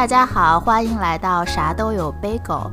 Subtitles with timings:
[0.00, 2.70] 大家好，欢迎来到啥都有 bagel，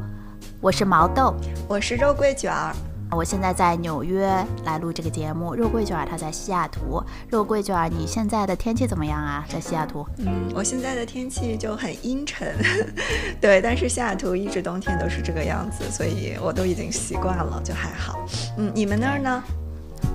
[0.61, 1.35] 我是毛豆，
[1.67, 2.73] 我是肉桂卷儿。
[3.11, 4.25] 我现在在纽约
[4.63, 7.03] 来录这个节目，肉桂卷儿他在西雅图。
[7.29, 9.43] 肉桂卷儿，你现在的天气怎么样啊？
[9.49, 10.07] 在西雅图？
[10.19, 12.55] 嗯，我现在的天气就很阴沉，
[13.41, 18.25] 对，但是西雅图一直冬天都是这个样子，所以我都已经习惯了，就还好。
[18.57, 19.44] 嗯，你们那儿呢？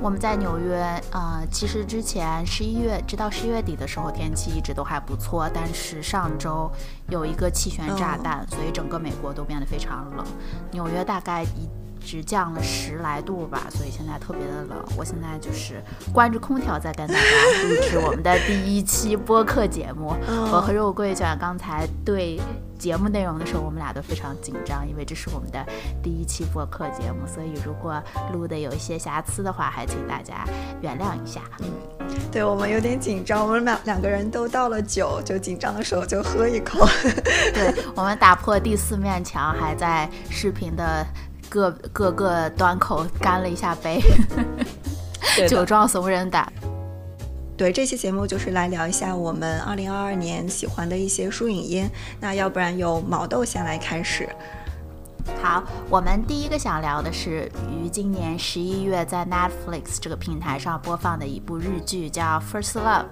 [0.00, 0.82] 我们在纽约，
[1.12, 6.70] 呃，其实之前十一月直到十一月底的时候，天气一直都还不错，但是上周
[7.08, 10.26] 有一个气旋炸弹，所以整个美国都变得非常冷。
[10.70, 11.81] 纽约大概一。
[12.04, 14.78] 直降了十来度吧，所以现在特别的冷。
[14.96, 20.14] 我现在就是关着空调在跟大家录制我们的第一期播客节目。
[20.52, 22.40] 我和肉桂卷刚才对
[22.78, 25.64] 节目内容的时候，我们俩都非常紧张，因为这是我们的
[26.02, 30.44] 第一期播客节目，所以如果录的有一些瑕疵的话，还请大家
[30.80, 31.40] 原谅一下。
[31.60, 31.66] 嗯，
[32.30, 36.86] 对我们有点紧张，我们两两个人都倒了酒，就紧张的时候就喝一口。
[37.54, 41.06] 对我们打破第四面墙，还在视频的。
[41.52, 44.00] 各各个端口干了一下杯，
[45.46, 46.50] 酒壮怂人胆。
[47.58, 51.86] 对，这期节目就是来聊一下我们二零二二年喜欢的一些书影音。
[52.18, 54.26] 那要不然由毛豆先来开始。
[55.42, 63.06] 好，我们第一个想聊的是于今年十一月在 Netflix 这个平台上播放的一部日剧，叫《First Love》。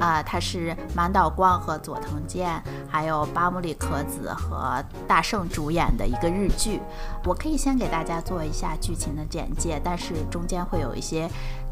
[0.00, 6.80] 啊，它是满岛光和佐藤健，还有巴木里可子和大圣主演的一个日剧。
[7.24, 11.28] 我可以先给大家做一下剧情的简介，但是中间会有一些。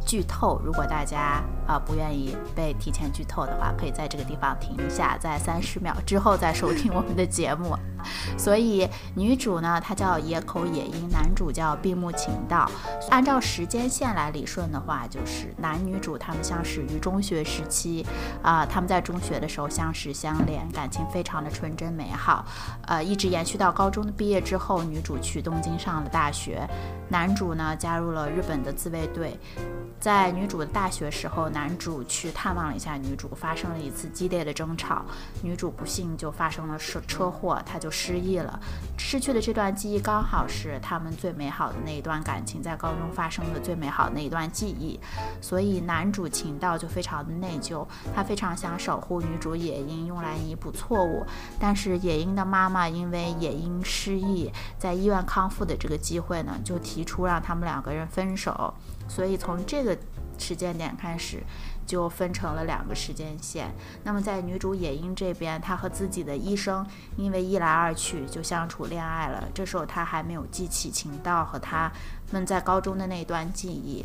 [0.07, 7.77] 剧透，如果大家啊不愿意被提前剧透的话，可以在这个地方停一下，在三十秒之后再收听我们的节目。
[8.37, 12.69] 所以女主呢，她叫野口野樱，男主叫闭目情道。
[13.11, 18.05] 按照时间线来理顺的话，就是男女主他们相识于中学时期，
[18.43, 22.45] 啊，他们在中学的时候相识相恋，感情非常的纯真美好，
[22.89, 26.69] 呃，一直延续到高中的毕业之后，女主去东京上了大学，
[27.09, 29.39] 男主呢加入了日本的自卫队。
[30.03, 35.05] 在女主的大学时候，男主去探望了一下女主，发生了一次激烈的争吵，
[35.45, 38.59] 女主不幸就发生了车车祸，她就失忆了。
[38.99, 44.99] 失去的这段记忆刚好是他们最美好的那一段感情，在高中发生的最美好的那一段记忆，
[45.41, 51.25] 所以男主情到就非常的内疚，他非常想守护女主野樱，用来弥补错误。
[51.61, 58.75] 但是野樱的妈妈因为野樱失忆，在医院康复的这个机会呢，就提出让他们两个人分手。
[59.09, 59.97] 所以从这个
[60.39, 61.43] 时间点开始，
[61.87, 63.73] 就分成了两个时间线。
[64.03, 66.85] 那么在女主野樱这边，她和自己的医生
[67.17, 69.49] 因为一来二去就相处恋爱了。
[69.55, 71.93] 这时候她还没有记起情道和他
[72.31, 74.05] 们在高中的那段记忆，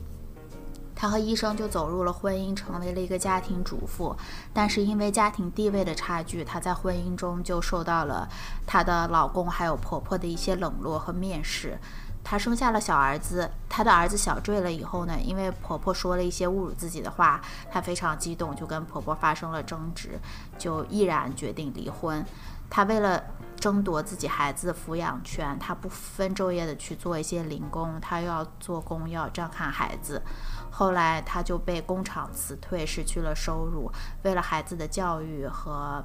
[0.94, 4.16] 她和医生就走入了婚姻，成为了一个家庭主妇。
[4.53, 8.28] 但是因为家庭地位的差距，她在婚姻中就受到了
[8.68, 11.80] 她的老公还有婆婆的一些冷落和蔑视。
[12.29, 17.39] 她生下了小儿子，她的儿子小坠了以后呢，因为婆婆说了一些侮辱自己的话，
[17.71, 20.19] 她非常激动，就跟婆婆发生了争执，
[20.57, 22.25] 就毅然决定离婚。
[22.69, 23.23] 她为了
[23.55, 30.21] 争夺自己孩子的抚养权，她不分昼夜的去做一些零工，她又要做工，又要照看孩子。
[30.69, 33.89] 后来她就被工厂辞退，失去了收入。
[34.23, 36.03] 为了孩子的教育和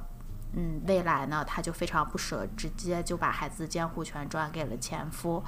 [0.53, 5.43] 嗯未来呢，她就非常不舍，直接就把孩子的监护权转给了前夫。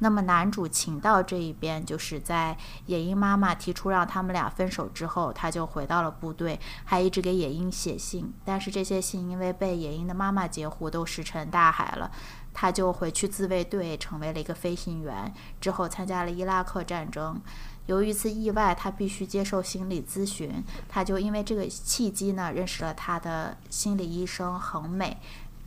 [0.00, 8.32] 那么男主情到这一边，就是在野樱妈妈提出让他们俩分手之后，他就回到了部队，还一直给野樱写信。
[8.44, 12.10] 但是这些信因为被野樱的妈妈截胡，都石沉大海了。
[12.54, 15.32] 他就回去自卫队，成为了一个飞行员。
[15.60, 17.40] 之后参加了伊拉克战争。
[17.86, 20.62] 由于一次意外，他必须接受心理咨询。
[20.88, 25.18] 他就因为这个契机呢，认识了他的心理医生恒美。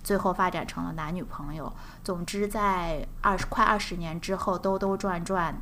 [0.04, 1.72] 最后发展成了男女朋友。
[2.04, 5.56] 总之，在二十快二十年之后，兜兜转转。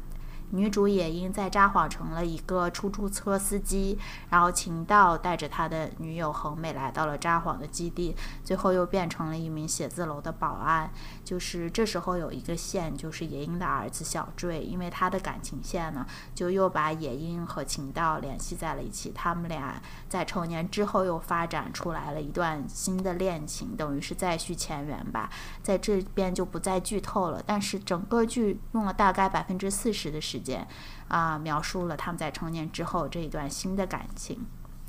[0.51, 3.99] 女主野樱在札幌成了一个出租车司机，
[4.29, 10.89] 然后秦道带着他的女友恒美来到了札幌的基地，最后又变成了一名写字楼的保安。
[11.23, 16.03] 就是这时候有一个线，就是野樱的儿子小坠，因为他的感情线呢，
[16.33, 19.11] 就又把野樱和秦道联系在了一起。
[19.13, 25.29] 他们俩在成年之后又发展出来了一段新的恋情，等于是再续前缘吧。
[25.61, 30.38] 在这边就不再剧透了，但是整个剧用了大概百分之四十的时。
[30.39, 30.65] 间
[31.07, 34.39] 啊，描述了他们在成年之后这一段新的感情。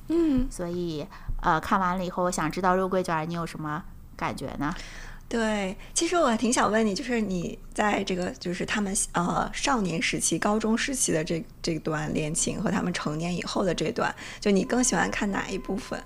[0.08, 1.06] 嗯，所以
[1.42, 3.82] 呃，看完了以后，我想知道肉桂卷你有什么
[4.16, 4.74] 感觉呢？
[5.28, 16.02] 对，其实我挺想问你，就是你在这个就是他们呃少年时期、高中时期的这这段恋情和他们成年以后的这段，就你更喜欢看哪一部分？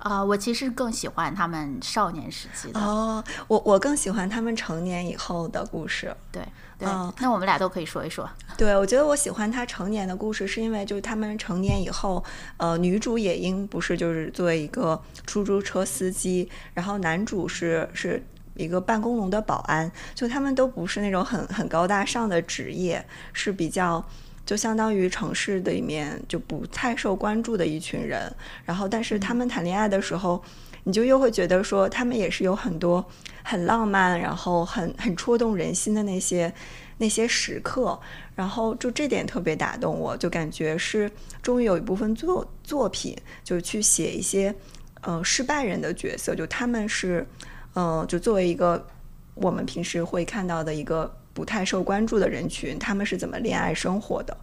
[0.00, 2.78] 啊，我其实更喜欢他们少年时期的。
[2.78, 6.14] 哦，我我更喜欢他们成年以后的故事。
[6.30, 6.42] 对
[6.80, 6.88] 对，
[7.20, 8.28] 那我们俩都可以说一说。
[8.56, 12.24] 对，我觉得我喜欢他成年的故事，是因为就是他们成年以后，
[12.56, 18.22] 呃，女主野樱不是就是作为一个出租车司机，然后男主是是
[18.54, 24.04] 一个办公楼的保安，就他们都不是那种很很高大上的职业，是比较。
[24.46, 28.34] 就相当于城市里面就不太受关注的一群人，
[28.64, 30.42] 然后但是他们谈恋爱的时候，
[30.84, 33.04] 你就又会觉得说他们也是有很多
[33.42, 36.52] 很浪漫，然后很很戳动人心的那些
[36.98, 37.98] 那些时刻，
[38.34, 41.10] 然后就这点特别打动我，就感觉是
[41.42, 44.54] 终于有一部分作作品就去写一些
[45.02, 47.26] 呃失败人的角色，就他们是
[47.74, 48.86] 嗯就作为一个
[49.34, 51.16] 我们平时会看到的一个。
[51.32, 54.36] 不太受关注的人群，他们是怎么恋爱生活的？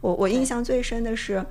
[0.00, 1.44] 我我印象最深的是。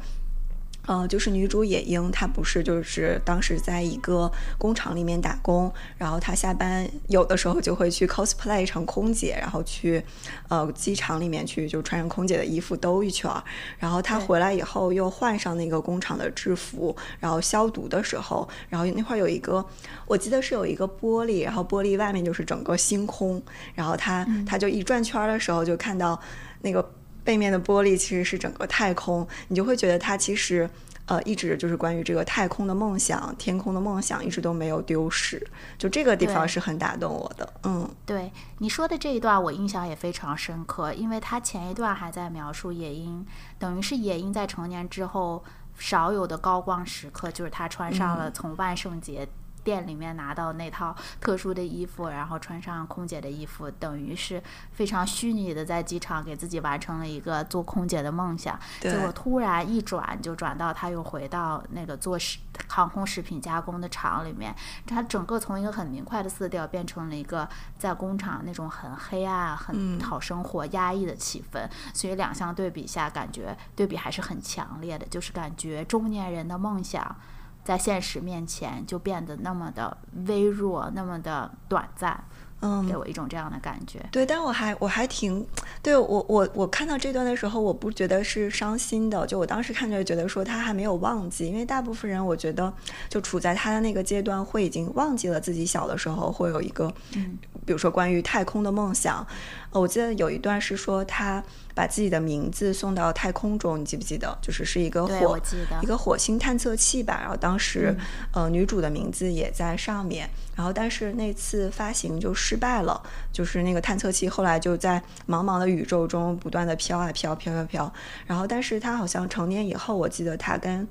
[0.85, 10.03] 呃，就是女主野樱，她不是就是当时在一个工厂里面打工，然后她下班有的时候就会去 cosplay 成空姐，然后去
[10.47, 13.43] 呃机场里面去就穿上空姐的衣服兜一圈儿，
[13.77, 19.63] 然后她回来以后又换上那个工厂的制服，然后消毒的时候，然后那块有一个，
[20.07, 23.39] 我记得是有一个玻璃，然后玻璃外面就是整个星空，
[23.75, 26.19] 然后她她就一转圈的时候就看到
[26.61, 26.93] 那个。
[27.23, 30.69] 背面的玻璃其实是整个太空，你就会觉得它其实，
[31.05, 35.45] 呃，一直就是关于这个太空的梦想、天空的梦想，一直都没有丢失。
[35.77, 37.53] 就这个地方是很打动我的。
[37.63, 43.25] 嗯，对你说的这一段，我印象也非常深刻，因为他前一段还在描述野鹰，
[43.57, 45.43] 等于是野鹰在成年之后
[45.77, 49.27] 少有的高光时刻，就是他穿上了从万圣节。
[49.63, 54.41] 店里面拿到那套特殊的衣服，然后穿上空姐的衣服，等于是
[54.71, 58.59] 非常虚拟的在机场给自己完成了一个做空姐的梦想。
[58.79, 64.55] 结果突然一转，就转到他又回到那个做食航空食品加工的厂里面。
[64.85, 67.47] 他整个从一个很明快的色调变成了一个
[67.77, 71.67] 在工厂那种很黑暗、很讨生活、压抑的气氛。
[71.93, 77.15] 所以两相对比下，感觉对比还是很强烈的，就是感觉中年人的梦想。
[77.63, 79.95] 在现实面前就变得那么的
[80.27, 82.23] 微弱，那么的短暂，
[82.61, 83.99] 嗯，给我一种这样的感觉。
[84.11, 85.45] 对，但我还我还挺，
[85.81, 92.71] 对我我我看到这段的时候，我不觉得是伤心的，就我当时看着觉得说他还没有忘记，因为大部分人我觉得
[93.07, 99.25] 就处在他的那个阶段，会已经忘记了自己小的时候会有一个，嗯，比如说关于太空的梦想。
[99.71, 101.43] 我记得有一段是说他
[101.75, 104.35] 把自己的名字送到太空中，你记不记得？
[104.41, 105.39] 就是是一个火
[105.83, 107.19] 一个火星探测器吧。
[107.21, 107.95] 然后当时
[108.33, 110.27] 呃女主的名字也在上面。
[110.55, 112.99] 然后但是那次发行就失败了，
[113.31, 117.93] 就是那个探测器后来就在茫茫的宇宙中不断的飘啊飘飘飘飘。
[118.25, 120.87] 然后但是他好像成年以后，我记得他跟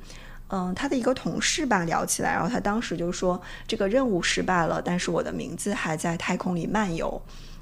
[0.51, 7.21] 嗯他的一个同事吧聊起来，然后他当时就说这个任务失败了，但是我的名字还在太空里漫游。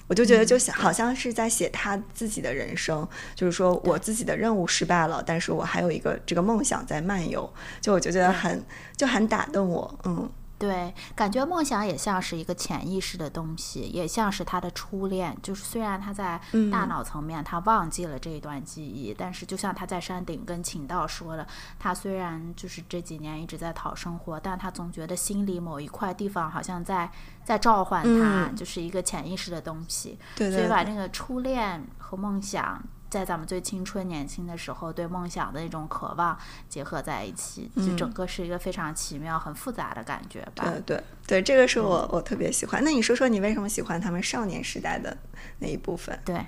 [0.09, 7.51] 我就觉得，就好像是在写他自己的人生，就是说我自己的任务失败了，但是我还有一个这个梦想在漫游，
[7.81, 8.63] 就我就觉得很
[8.95, 10.31] 就很打动我，嗯。
[10.59, 15.37] 对，感觉梦想也像是一个潜意识的东西，也像是他的初恋。
[15.43, 16.41] 就是虽然他在
[16.73, 21.47] 大脑层面他忘记了这一段记忆，但是就像他在山顶跟秦道说的，
[21.79, 27.11] 他虽然就是这几年一直在讨生活，但他总觉得心里某一块地方好像在
[27.45, 30.19] 在召唤他，就是一个潜意识的东西。
[30.35, 32.83] 对，所以把那个初恋和梦想。
[33.09, 36.37] 在咱们最青春年轻的时候，对梦想的那种渴望
[36.69, 40.65] 结合在一起，就整个是一个非常奇妙、很复杂的感觉吧。
[40.65, 42.83] 对对对，这个是我我特别喜欢。
[42.83, 45.17] 那你说说你为什么喜欢他们少年时代的
[45.61, 46.19] 那一部分？
[46.25, 46.45] 对，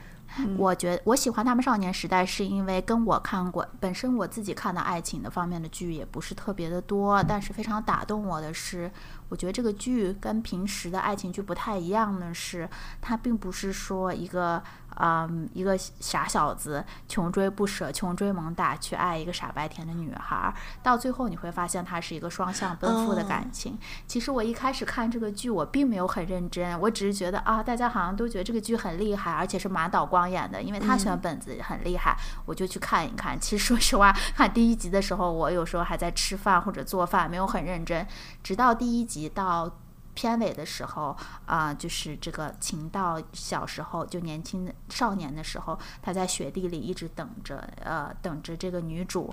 [0.57, 8.91] 我觉得我喜欢他们少年时代，是因为跟我看过本身我自己看的爱情的方面的剧也不是特别的多，但是非常打动我的是，
[9.29, 12.69] 我觉得这个剧跟平时的爱情剧不太一样的是，
[13.00, 14.61] 它并不是说一个。
[15.00, 20.52] 嗯，一个傻小子穷追不舍、穷追猛打去爱一个傻白甜的女孩，
[20.83, 23.78] 到最后你会发现它是一个双向奔赴的感情。
[24.07, 33.38] 其实我一开始看这个剧，我并没有很认真，我只是觉得啊，大家好像都觉得这个剧很厉害，而且是马导光演的，因为他选本子很厉害，我就去看一看。
[33.40, 38.07] 其实说实话，看第一集的时候，我有时候还在吃饭或者做饭，没有很认真，
[38.43, 39.71] 直到第一集到。
[40.18, 49.32] 片尾的时候啊，就是这个秦道小时候就年轻少年的时候，他在雪地里一直等着，呃，等着这个女主。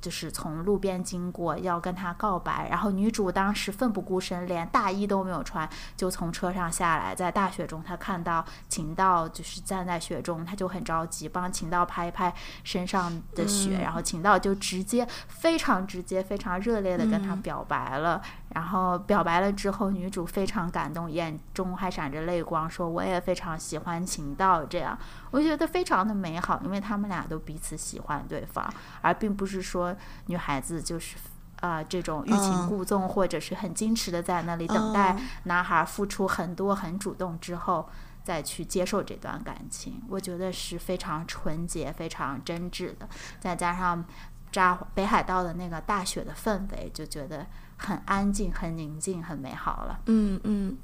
[0.00, 12.34] 就是从路边经过，要跟他告白，然后女主当时奋不顾身，连大衣都没有穿，就从车上下来，在大雪中，她看到秦道就是站在雪中，她就很着急，帮秦道拍一拍
[12.64, 18.20] 身上的雪，然后秦道就直接非常直接、非常热烈的跟他表白了，
[18.54, 24.62] 然后表白了之后，女主非常感动，眼中还闪着泪光，说我也非常喜欢秦道。
[24.62, 24.98] 这样
[25.30, 31.16] 我觉得非常的美好，因为他们俩都彼此喜欢对方，而并不是说女孩子就是
[31.60, 37.88] 啊这种欲擒故纵，或者是很矜持的在那里等待男孩付出很多、很主动之后
[38.22, 40.02] 再去接受这段感情。
[40.10, 43.08] 我觉得是非常纯洁、非常真挚的，
[43.40, 44.04] 再加上
[44.50, 47.46] 扎北海道的那个大雪的氛围，就觉得。
[47.82, 49.98] 很安静，很宁静，很美好了。
[50.06, 50.76] 嗯嗯，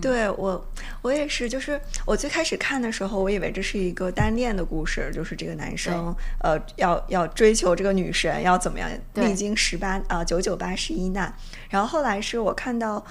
[0.00, 0.66] 对我
[1.00, 11.32] 我也是，就是我最开始看的时候，我以为这是一个单恋的故事，就是这个男生呃要要追求这个女神，要怎么样历经十八啊九九八十一难。
[11.68, 13.04] 然后后来是我看到，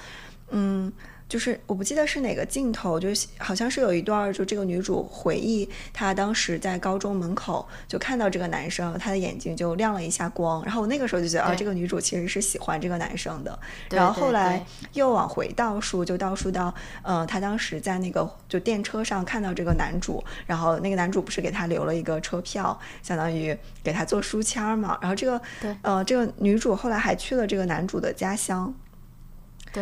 [0.49, 0.91] 嗯。
[1.29, 13.57] 就是我不记得是哪个镜头，就好像是有一段，就这个女主回忆她当时在高中门口就看到这个男生，她的眼睛就亮了一下光，然后我那个时候就觉得啊，这个女主其实是喜欢这个男生的。
[13.91, 24.97] 然后后来又往回倒数，就倒数到呃，她当时在那个就电车上看到这个男主，然后那个男主不是给她留了一个车票，相当于给她做书签嘛。
[24.99, 25.39] 然后这个
[25.83, 28.73] 呃，这个女主后来还去了这个男主的家乡。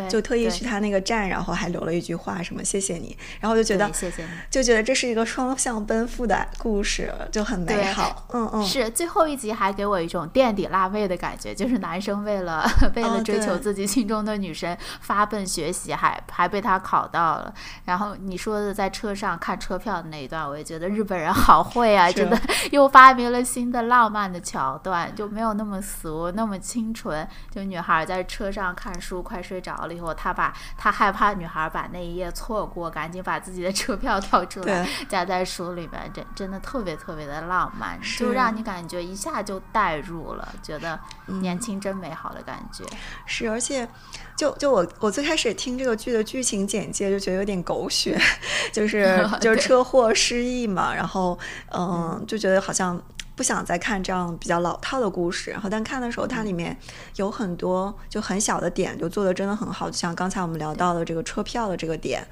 [0.08, 8.26] 就特意去他那个站，然后还留了一句话，什么谢谢你，然后就觉得谢谢你，就觉得这是一个双向奔赴的故事，就很美好。
[8.32, 17.54] 嗯嗯，是最后一集还给我一种垫底辣妹的感觉，就是男生为了 为了追求自己心中的女神发奔学习，还还被他考到了。
[17.84, 22.38] 然后你说的在车上看车票的那一段，我也觉得日本人好会啊，真的
[22.72, 27.26] 又发明了新的浪漫的桥段，就没有那么俗，那么清纯。
[27.50, 29.77] 就女孩在车上看书，快睡着。
[29.86, 42.84] 了以后，他把他害怕女孩把那一页错过，赶紧把自己的车票掏出来夹在书里面，真真的特别特别的浪漫，就让你感觉一下就带入了，觉得年轻真美好的感觉。
[43.26, 43.88] 是，而且
[44.36, 48.18] 就就我我最开始听这个剧的剧情简介就觉得有点狗血，
[48.72, 51.38] 就是 就是车祸失忆嘛，然后
[51.72, 53.00] 嗯，就觉得好像。
[53.38, 56.76] 不想再看这样比较老套的故事，然后但看的时候，它里面
[57.14, 62.26] 有很多就很小的点，就做的真的很好，就像刚才我们聊到的这个车票的这个点，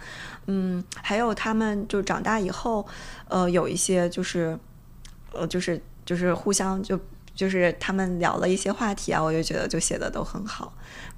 [0.47, 2.85] 嗯，还有他们就长大以后，
[3.29, 4.59] 呃，有一些就是，
[5.33, 6.99] 呃，就是就是互相就。
[7.37, 10.73] 就是他们聊了一些话题啊，我就觉得就写的都很好，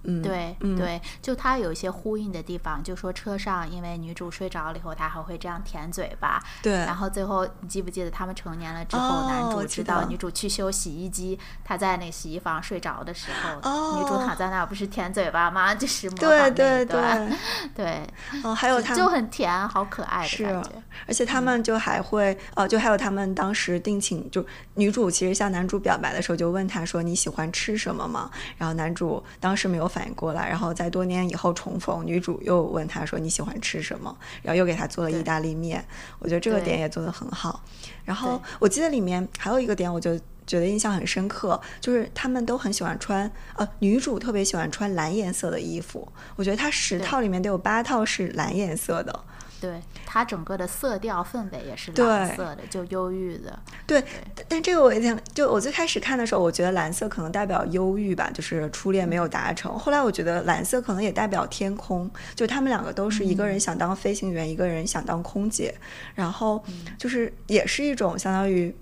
[0.08, 13.30] 嗯，对对，就他有一些呼应的地方，就说车上因为女主睡着了以后，他还会这样舔嘴巴，对，然后最后你记不记得他们成年了之后，男主知道女主去修洗衣机，他在那洗衣房睡着的时
[13.62, 15.72] 候，女主躺在那儿不是舔嘴巴吗？
[15.76, 17.38] 就是模仿那段，
[17.74, 18.02] 对，
[18.42, 20.70] 哦，还有他就很甜，好可爱的感觉，
[21.06, 26.08] 而且他们就还会，哦，就还有他们当时定情，就女主其实向男主表白。
[26.08, 28.30] 的时候就问他说你喜欢吃什么吗？
[28.56, 34.16] 然后男主当时没有反应过来，然后在多年以后重逢，女主又问他说你喜欢吃什么？
[34.42, 35.84] 然后又给他做了意大利面。
[36.18, 37.62] 我觉得这个点也做得很好。
[38.04, 46.06] 然后我记得里面还有一个点，我就觉得印象很深刻，就是他们都很喜欢穿，呃，女主特别喜欢穿蓝颜色的衣服。
[46.36, 49.24] 我觉得她十套里面得有八套是蓝颜色的。
[49.60, 53.58] 对它整个的色调氛围也是蓝色的，就忧郁的。
[53.86, 54.02] 对，
[54.48, 59.78] 但这个我也想，就我最开始看的时候，我觉得蓝色可能代表忧郁吧，就是初恋没有达成。
[59.78, 65.74] 后来我觉得蓝色可能也代表天空，就他们两个都是一个人想当飞行员，一个人想当空姐，
[66.14, 66.62] 然后
[66.96, 68.74] 就是也是一种相当于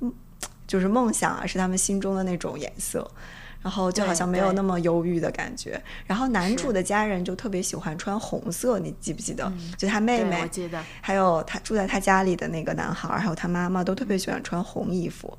[0.67, 3.09] 就是梦想啊，是他们心中的那种颜色。
[3.67, 5.83] 然后就好像没有那么忧郁的感觉。
[6.07, 9.53] 然后男主的家人就特别喜欢穿红色，你记不记得？
[9.77, 10.49] 就他妹妹，
[11.01, 15.37] 还有他住在他家里的那个男孩，还有他妈妈都特别喜欢穿红衣服。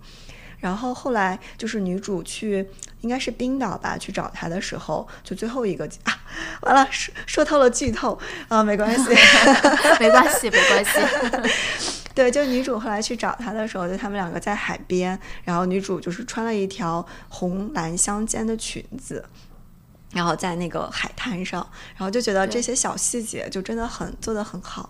[0.60, 2.68] 然后后来就是女主去，
[3.00, 6.20] 应该是冰岛吧，去找他的时候，就最后一个啊，
[6.64, 8.20] 完了说说透了剧透
[8.50, 9.10] 啊， 没关系，
[10.02, 10.92] 没关系，没关系。
[12.18, 19.24] 对，就女主后来去找他的时候，就他们两个在海边，然后女主就是穿了一条红蓝相间的裙子，
[20.14, 21.62] 然后在那个海滩上，
[21.96, 24.90] 然后就觉得这些小细节就真的很做的很好。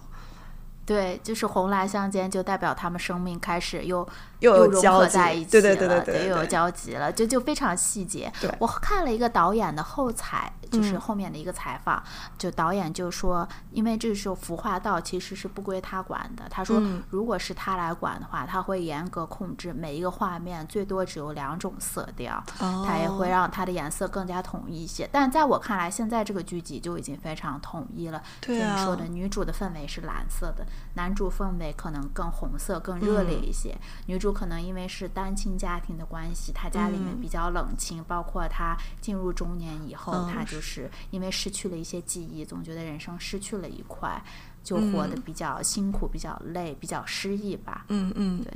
[0.85, 4.07] 对，就是红蓝相间，就代表他们生命开始又
[4.39, 8.31] 又有交集在一起了，对对对对，又有交集了，就就非常细节。
[8.59, 10.53] 我看了一个导演的后采。
[10.69, 12.03] 就是后面的一个采访，
[12.37, 16.43] 就导演就说，因为这时候服化道其实是不归他管的。
[16.49, 25.07] 他说，如果是他来管的话，他会严格控制每一个画面，最多只有两种色调，他也会让它的颜色更加统一一些。
[25.09, 28.21] 但在我看来，现在这个剧集就已经非常统一了。
[28.41, 30.65] 对你说的，女主的氛围是蓝色的，
[30.95, 33.73] 男主氛围可能更红色、更热烈一些。
[34.07, 44.21] 女主主可能因为是单亲家庭的关系，他家里面比较冷清，包括他进入中年以后，他就是因为失去了一些记忆，总觉得人生失去了一块，
[44.61, 47.85] 就活得比较辛苦、比较累、比较失意吧。
[47.87, 48.51] 嗯嗯，对，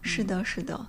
[0.00, 0.86] 是的，是的。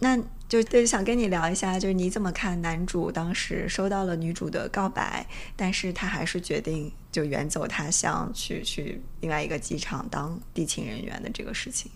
[0.00, 0.14] 那
[0.46, 5.26] 就对，想跟你聊一下，就是你怎么看男主当时收到了女主的告白，
[5.56, 11.90] 但是他还是决定就远走他乡，去去另外一个机场当地勤人员的这个事情？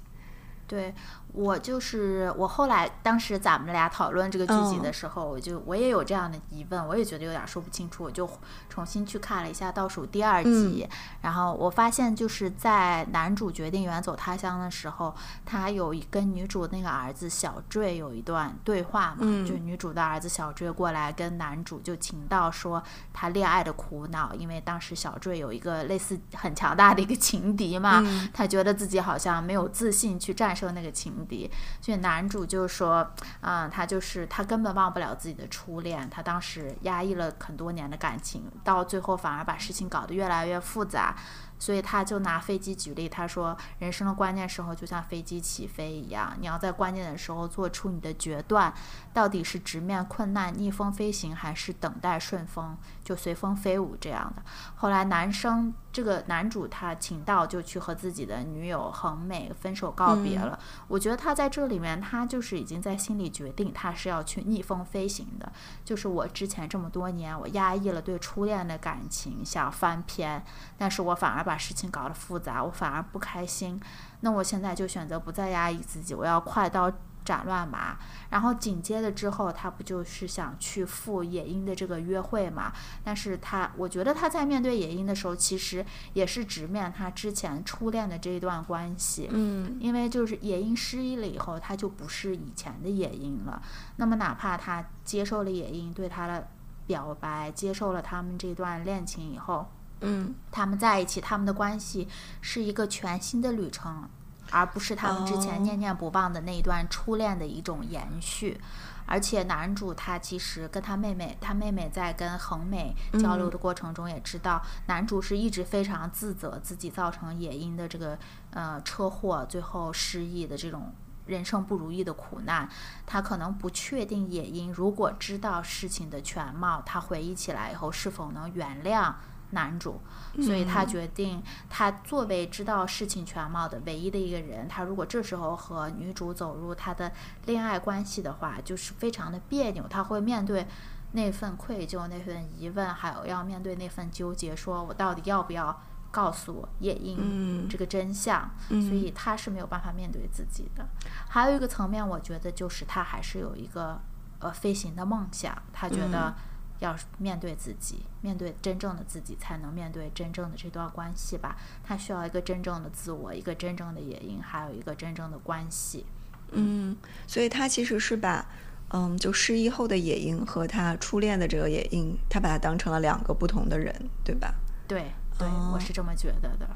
[0.73, 0.95] 对。
[1.35, 8.29] 我就是我后来当时咱们俩讨论这个剧集的时候，我就我也有这样的疑问，我也觉得有点说不清楚，我就
[8.69, 10.87] 重新去看了一下倒数第二集，
[11.23, 15.15] 然后我发现就是在男主决定远走他乡的时候，
[15.47, 22.83] 他有跟女主那个儿子小坠有一段对话嘛，就女主的儿子小坠过来跟男主就情到说
[23.15, 31.51] 他恋爱的苦恼，因为当时小坠有一个类似很强大的一个情敌嘛，他觉得自己好像没有自信去战胜那个情敌。
[31.81, 41.17] 所以男主就说，啊，他就是他根本忘不了自己的初恋，他当时压抑了很多年的感情，到最后反而把事情搞得越来越复杂。
[41.59, 48.75] 所以他就拿飞机举例，他说人生的关键时候就像飞机起飞一样，你要在关键的时候做出你的决断，
[49.15, 54.43] 到底是直面困难逆风飞行，还是等待顺风就随风飞舞这样的。
[54.75, 60.59] 后来男生这个男主他请到就去和自己的女友恒美分手告别了。
[60.89, 65.53] 我觉得他在这里面他就是已经在心里决定他是要去逆风飞行的，
[65.85, 70.45] 就是我之前这么多年我压抑了对初恋的感情想翻篇，
[70.77, 71.53] 但是我反而把。
[71.53, 73.79] 把事情搞得复杂，我反而不开心。
[74.21, 76.91] 那我现在就选择不再压抑自己，我要快刀
[77.25, 77.97] 斩乱麻。
[78.31, 82.73] 然后紧接着之后，他不就是想去赴野樱的这个约会嘛？
[83.05, 89.29] 但是他，我觉得他在面对野樱的时候，其实也是直面他之前初恋的这一段关系。
[89.31, 93.61] 嗯，因为就是野樱失忆了以后，他就不是以前的野樱了。
[93.97, 96.49] 那么哪怕他接受了野樱对他的
[96.87, 99.67] 表白，接受了他们这段恋情以后。
[100.05, 102.09] 嗯，他们在一起，他们的关系
[102.41, 104.09] 是一个全新的旅程，
[104.53, 108.61] 而不是他们之前念念不忘的那一段初恋的一种延续。
[109.05, 118.17] 而且男主他其实跟他妹妹，他妹妹在跟恒美交流的过程中也知道，男主是一直非常自责自己造成野樱的这个
[118.53, 120.95] 呃车祸，最后失忆的这种
[121.27, 122.69] 人生不如意的苦难。
[123.05, 129.13] 他可能不确定野樱如果知道事情的全貌，他回忆起来以后是否能原谅。
[129.53, 130.01] 男主，
[130.41, 137.13] 所以他决定，他作为知道事情全貌的唯一的一个人，他如果这时候和女主走入他的
[137.47, 139.87] 恋爱关系的话，就是非常的别扭。
[139.89, 140.67] 他会面对
[141.13, 148.51] 那份愧疚、那份疑问，还有要面对那份纠结，说我到底要不要告诉夜莺这个真相？
[148.69, 150.87] 所以他是没有办法面对自己的。
[151.29, 154.01] 还有一个层面，我觉得就是他还是有一个
[154.39, 156.35] 呃飞行的梦想，他觉得。
[156.83, 161.57] 要面对自己，面对真正的自己，才能面对真正的这段关系吧。
[161.85, 166.05] 他需要一个真正的自我，一个真正的野鹰，还有一个真正的关系。
[166.51, 168.45] 嗯，所以他其实是把，
[168.91, 174.53] 嗯，就失忆后的野鹰和他初恋的这个野鹰，他把他当成了两个不同的人，对吧？
[174.89, 176.69] 对，对，我是这么觉得的。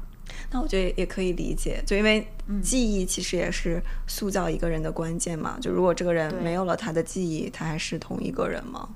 [0.51, 2.25] 那我觉得也可以理解，就因为
[2.61, 5.57] 记忆其实也是塑造一个人的关键嘛。
[5.59, 8.89] 就如果这个人没有了他的记忆，他还是同一个人吗？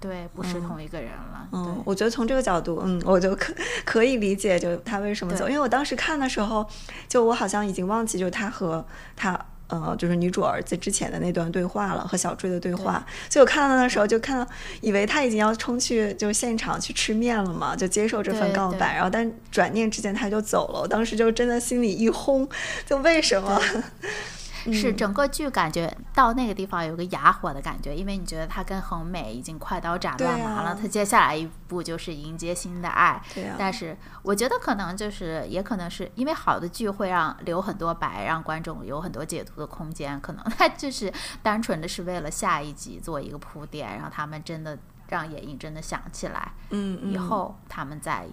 [0.00, 1.46] 对，不是同一个人了。
[1.52, 3.52] 嗯，我觉得从这个角度，嗯，我就可
[3.84, 5.46] 可以理解，就他为什么走。
[5.46, 6.66] 因为我当时看的时候，
[7.06, 8.82] 就我好像已经忘记，就他和
[9.14, 13.04] 他，呃，就是女主儿子之前的那段对话了，和小坠的对话。
[13.28, 18.94] 所以我看到的时候，就看到以为他已经要冲去就现场去吃面了嘛，就接受这份告白。
[18.94, 20.80] 然后，但转念之间他就走了。
[20.80, 22.48] 我当时就真的心里一轰，
[22.86, 23.60] 就为什么？
[24.72, 33.20] 是整个剧感觉到那个地方有个哑火的感觉，因为你觉得他跟恒美已经快刀斩乱麻了，他接下来一步就是迎接新的爱。
[33.58, 40.20] 但是我觉得可能就是，也可能是因为好的剧会让留很多白，让观众有很多解读的空间。
[40.20, 48.26] 可能他就是单纯的是为了下一集做一个铺垫，让他们真的让眼影真的想起来，嗯，以后他们在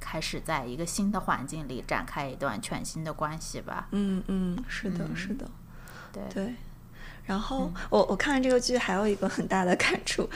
[0.00, 3.88] 开始在一个新的环境里展开一段全新的关系吧。
[3.92, 5.48] 嗯嗯，是的，是的。
[6.34, 6.54] 对，
[7.26, 10.28] 然后我我看了这个剧还有一个很大的感触，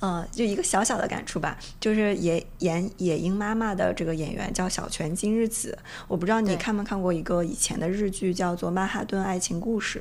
[0.00, 5.78] 呃，就一个小小的感触吧，就是演演野鹰妈妈的这个演员叫小泉今日子，
[6.08, 10.00] 我不知道你看没看过一个以前的日剧叫做《曼哈顿爱情故事》。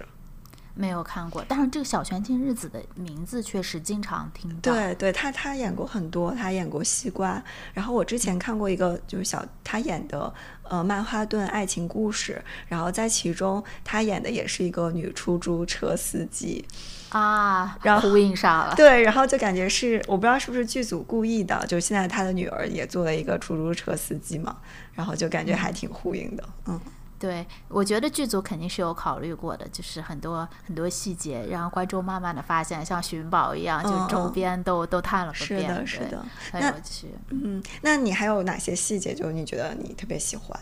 [0.78, 4.72] 没有看过，但是这个小泉进日子的名字确实经常听到。
[4.72, 7.44] 对对，他他演过很多，他演过西瓜。
[7.74, 10.32] 然后我之前看过一个就是小他演的
[10.64, 16.64] 呃曼哈顿爱情故事，然后在其中他演的也是一个女出租车司机
[17.10, 18.76] 啊，然后呼应上了。
[18.76, 24.56] 对，然后就感觉是我不知道是不是剧组故意的，就是现在他的女儿也做了一个出租车司机嘛，
[24.94, 26.80] 然后就感觉还挺呼应的，嗯。
[27.20, 37.08] 对，我觉得剧组肯定是有考虑过的，就是很多很多细节，让观众慢慢的发现，像寻宝一样，就周边都都探了个遍，是的，是的，很有趣。
[37.30, 40.60] 嗯，那你还有哪些细节，就你觉得你特别喜欢？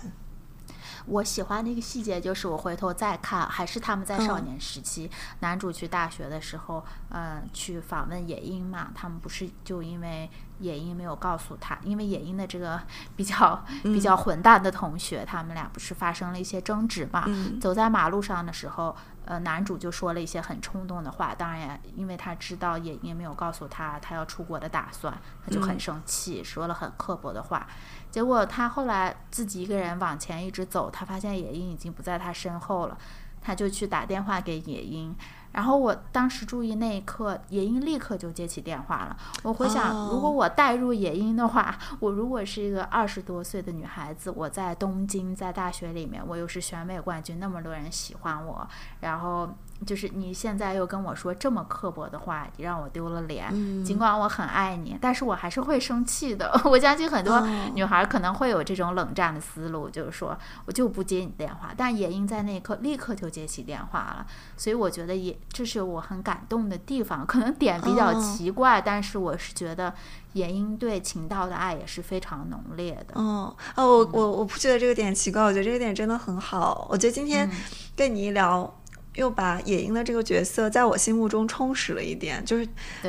[1.07, 12.81] 我喜欢的一个细节就是，我回头再看，还是他们在少年时期，男主去大学的时候，嗯，去访问野樱嘛，他们不是就因为野樱没有告诉他，因为野樱的这个
[13.15, 17.25] 比较比较混蛋的同学，他们俩不是发生了一些争执嘛？
[17.61, 25.15] 走在马路上的时候，呃，男主就说了一些很冲动的话，当然，因为他知道野樱没有告诉他他要出国的打算，
[25.45, 27.67] 他就很生气，说了很刻薄的话。
[28.15, 32.97] 结果他后来自己一个人往前一直走，他发现野樱已经不在他身后了，
[33.41, 35.13] 他就去打电话给野樱。
[35.51, 39.17] 然后我当时注意那一刻，野樱立刻就接起电话了。
[39.43, 48.65] 我回想，如果我带入野樱的话，我如果是一个二十多岁的女孩子，我在东京，在大学里面，我又是选美冠军，那么多人喜欢我，
[49.01, 49.49] 然后
[49.85, 53.49] 就是你现在又跟我说这么刻薄的话，你让我丢了脸。
[53.83, 56.59] 尽管我很爱你，但是我还是会生气的。
[56.65, 57.39] 我相信很多
[57.73, 61.73] 女孩可能会有这种冷战的思路，就是说我就不接你电话。
[61.77, 64.25] 但野英在那一刻立刻就接起电话了，
[64.57, 65.37] 所以我觉得也。
[65.51, 69.93] 这是我很感动的地方，可能点比较奇怪，但是我是觉得
[70.33, 73.13] 野鹰对秦道的爱也是非常浓烈的。
[73.15, 76.87] 嗯，哦，我我我不觉得这个点奇怪，我觉得这个点真的很好。
[76.89, 77.49] 我觉得今天
[77.95, 78.73] 跟你一聊，
[79.15, 82.43] 又把野樱的这个角色在我心目中充实了一点。
[82.45, 82.67] 就是，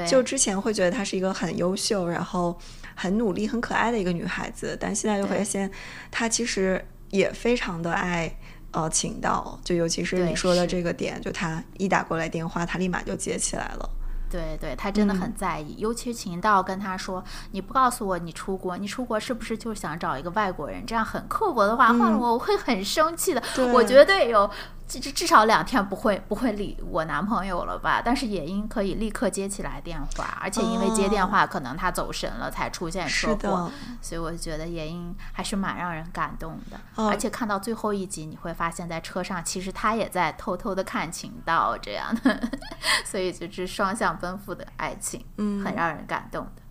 [0.09, 2.59] 就之前会觉得她是一个很优秀，然后
[2.95, 5.71] 很努力、很可爱的一个女孩子，但现在又发现
[6.11, 8.37] 她其实也非常的爱。
[8.73, 13.89] 呃，情道就尤其是你说的这个点，就她一打过来电话，她立马就接起来了。
[14.29, 23.43] 对对，他真的很在意，尤其秦道跟他说：“你不告诉我你出国，你出国是不是就想找一个外国人？”这样很刻薄的话，换了我我会很生气的。
[23.73, 24.51] 我绝对有。
[24.89, 28.01] 至至少两天不会不会理我男朋友了吧？
[28.05, 33.71] 但是野鹰可以立刻接起来电话，而且因为接电话可能他走神了才出现车祸，
[34.01, 36.79] 所以我觉得野鹰还是蛮让人感动的。
[36.95, 42.51] 而且看到最后一集，你会发现在车上其实他也在偷偷的看情道这样的，
[43.05, 46.63] 所以就是双向奔赴的爱情，嗯，很让人感动的。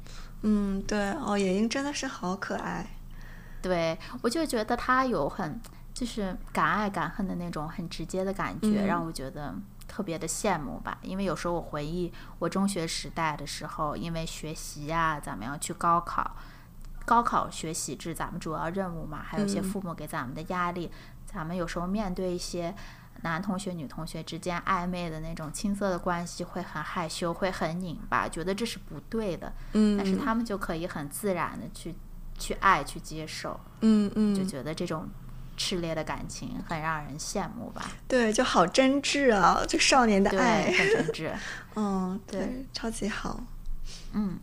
[0.43, 2.87] 嗯，对哦，野鹰真的是好可爱。
[3.61, 5.59] 对我就觉得他有很。
[5.95, 9.55] 就是敢爱敢恨的那种很直接的感觉，让我觉得
[9.87, 10.97] 特别的羡慕吧。
[11.01, 16.35] 因为有时候我回忆我中学时代的时候，因为学习呀，咱们要去高考，
[17.05, 20.91] 高考学习是咱们主要任务嘛，还有一些父母给咱们的压力，
[21.25, 22.75] 咱们有时候面对一些
[23.21, 29.53] 男同学、女同学之间暧昧的那种青涩的关系，会很害羞，会很拧巴，觉得这是不对的。
[29.71, 31.95] 嗯，但是他们就可以很自然的去
[32.37, 33.57] 去爱、去接受。
[33.79, 35.07] 嗯嗯，就觉得这种。
[35.57, 37.89] 炽烈的感情很让人羡慕吧？
[38.07, 41.31] 对，就好真挚啊，就少年的爱，很真挚。
[41.75, 43.41] 嗯，对，超级好。
[44.13, 44.37] 嗯，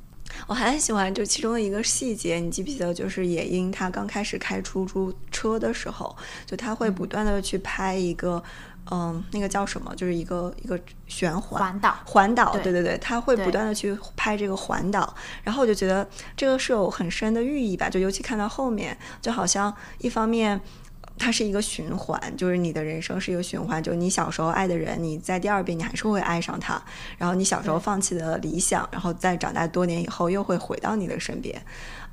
[0.46, 2.92] 我还很喜欢就其中的一个细节，你记不记得？
[2.92, 8.42] 就是野樱他刚开始开出租车的时候，就他会不断的去拍一个，
[8.90, 9.94] 嗯，那个叫什么？
[9.96, 12.57] 就是一个一个旋环环岛，环岛。
[12.59, 17.88] 对对对，他会不断的去拍这个环岛，然后我就觉得这个是有很深的寓意吧。
[17.88, 20.61] 就尤其看到后面，就好像一方面。
[21.23, 23.81] 它是一个循环，就是你的人生是一个循环。
[23.81, 26.83] 就你小时候爱的人，你在第二遍你还是会爱上他。
[27.17, 31.63] 然后你小时候放弃的理想，然后在长大多年以后又会回到你的身边。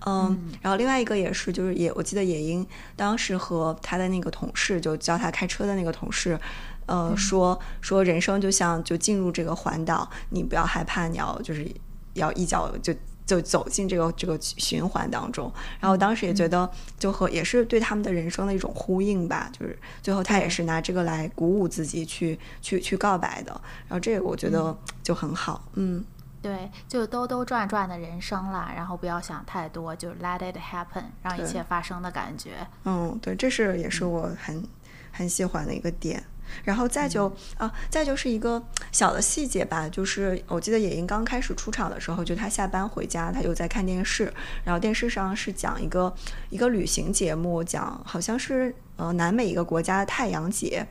[0.06, 2.64] 嗯，然后另外一个也是，就是也我记得野英
[2.96, 6.40] 当时和他的那个同事，就教他开车的那个同事，
[6.86, 11.68] 呃，说说人生就像就进入这个环岛，你不要害怕，你要就是
[12.14, 12.94] 要一脚就。
[13.30, 23.52] 就走进这个这个循环当中，然后当时也觉得就和也是对他们的人生的一种呼应吧，就是最后他也是拿这个来鼓舞自己去去去告白的，
[23.88, 26.04] 然后这个我觉得就很好，嗯，
[26.42, 34.64] 对，就兜兜转转的人生啦，然后不要想太多，就 let it happen，让一切发生的感觉，嗯，对，这是也是我很
[35.12, 36.24] 很喜欢的一个点。
[36.64, 44.32] 然后再就啊，再就是一个小的细节吧，就是我记得野鹰刚开始出场的时候，就他下班回家，他又在看电视，
[44.64, 46.14] 然后电视上是讲一个
[46.50, 50.86] 一个旅行节目，讲好像是呃南美一个国家的太阳节，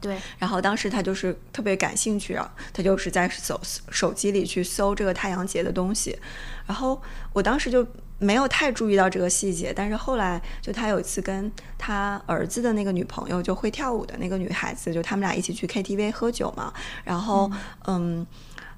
[0.00, 6.18] 对，然后当时他就是特别感兴趣啊，他就是在手手机里去搜这个太阳节的东西，
[6.66, 7.00] 然后
[7.32, 7.86] 我当时就
[8.18, 16.72] 没有太注意到这个细节，但是后来就他有一次跟他儿子的那个女朋友就会跳舞的那个女孩子，就他们俩一起去 KTV 喝酒嘛，
[17.04, 17.50] 然后
[17.86, 18.26] 嗯。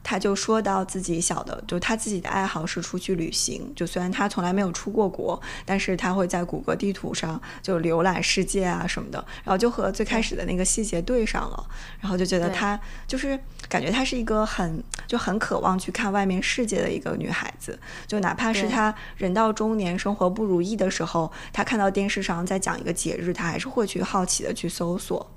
[0.02, 3.72] 他就说到自己小的，就他自己的爱好是出去旅行。
[3.76, 9.18] 就虽然他从来没有出过国，但是他会在谷歌地图上就浏览世界啊什么的。
[9.44, 11.66] 然后就和最开始的那个细节对上了，
[12.00, 17.78] 然后就觉得他就是感觉她是一个很就很渴望去看外面世界的一个女孩子。
[18.06, 25.30] 就哪怕是她人到中年生活不如意的时候，她看到电视上在讲一个节日，她还是会去好奇的去搜索。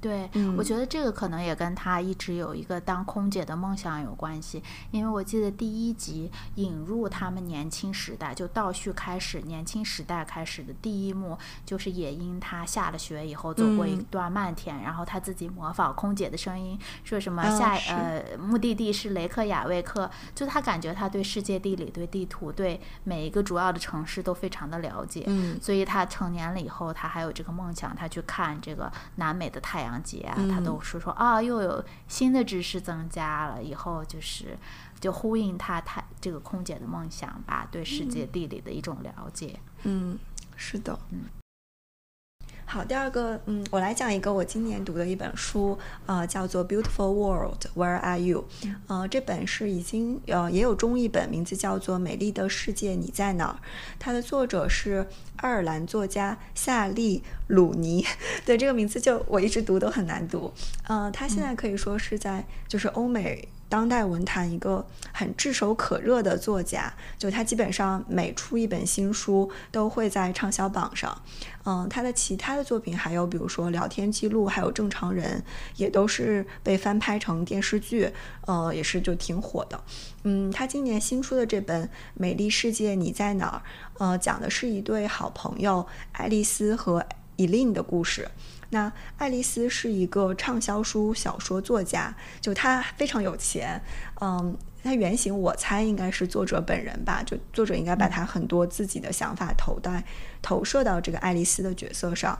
[0.00, 4.62] 对，我觉得这个可能也跟他一直有一个当空姐的梦想有关系。
[4.90, 25.24] 因为我记得第一集引入他们年轻时代，就倒叙开始年轻时代开始的第一幕，就是野鹰他下了学以后走过一段漫天，然后他自己模仿空姐的声音，说什么下呃目的地是雷克雅未克，就他感觉他对世界地理、对地图、对每一个主要的城市都非常的了解。
[25.26, 29.95] 嗯，所以他成年了以后，他还有这个梦想，他去看这个南美的太阳。
[30.02, 34.56] 节啊，他都说说啊，又有新的知识增加了，以后就是
[35.00, 39.58] 就呼应他他这个空姐的梦想吧，对世界地理的一种了解。
[39.84, 40.18] 嗯，
[40.56, 41.20] 是的，嗯。
[42.68, 48.44] 好，第二个，嗯，我来讲一个我今年读的一本书，呃，叫做《Beautiful World, Where Are You》。
[48.88, 53.54] 呃，这本是已经呃也有中译本，名字叫做《美丽的世界你在哪儿》。
[54.00, 58.04] 它的作者是爱尔兰作家夏利·鲁尼。
[58.44, 60.52] 对这个名字，就我一直读都很难读。
[60.88, 63.48] 呃，他现在可以说是在就是欧美。
[63.68, 71.22] 当代文坛一个很炙手可热的作家，就他基本上每出一本新书都会在畅销榜上。
[71.64, 75.42] 嗯，他的其他的作品还有比如说《聊天记录》，还有《正常人》，
[75.76, 78.12] 也都是被翻拍成电视剧，
[78.46, 79.80] 呃，也是就挺火的。
[80.22, 83.62] 嗯，他今年新出的这本《美丽世界你在哪儿》，
[83.98, 88.28] 呃，讲的是一对好朋友爱丽丝和伊琳的故事。
[88.76, 93.80] 那爱丽丝是一个畅销书小说作家，就她非常有钱，
[94.20, 100.04] 嗯，她原型我猜应该是作者本人吧，就作者应该把他很多自己的想法投在
[100.42, 102.38] 投射到这个爱丽丝的角色上。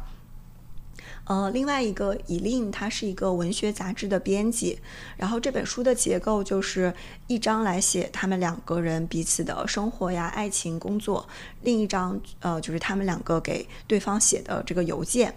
[1.25, 4.79] 呃，另外一个以令，他是一个文学杂志的编辑，
[5.17, 6.95] 然后这本书的结构就是
[7.27, 11.27] 一章来写他们两个人彼此的生活呀、爱情、工作，
[11.63, 15.35] 另一章呃就是他们两个给对方写的这个邮件。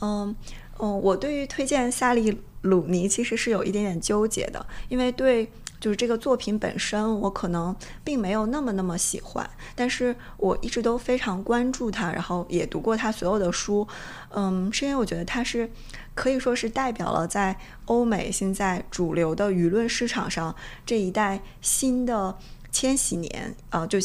[0.00, 0.34] 嗯
[0.78, 13.86] 嗯，我对于推荐萨利鲁尼其实是有一点点纠结的，因为对就是这个作品本身，我可能并没有那么那么喜欢，但是我一直都非常关注他，然后也读过他所有的书，
[14.30, 15.70] 嗯，是因为我觉得他是
[16.14, 17.56] 可以说是代表了在
[17.86, 20.54] 欧美现在主流的舆论市场上
[20.84, 22.36] 这一代新的
[22.70, 23.98] 千禧年，呃，就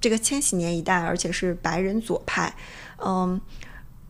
[0.00, 2.54] 这个千禧年一代，而且是白人左派，
[3.04, 3.40] 嗯。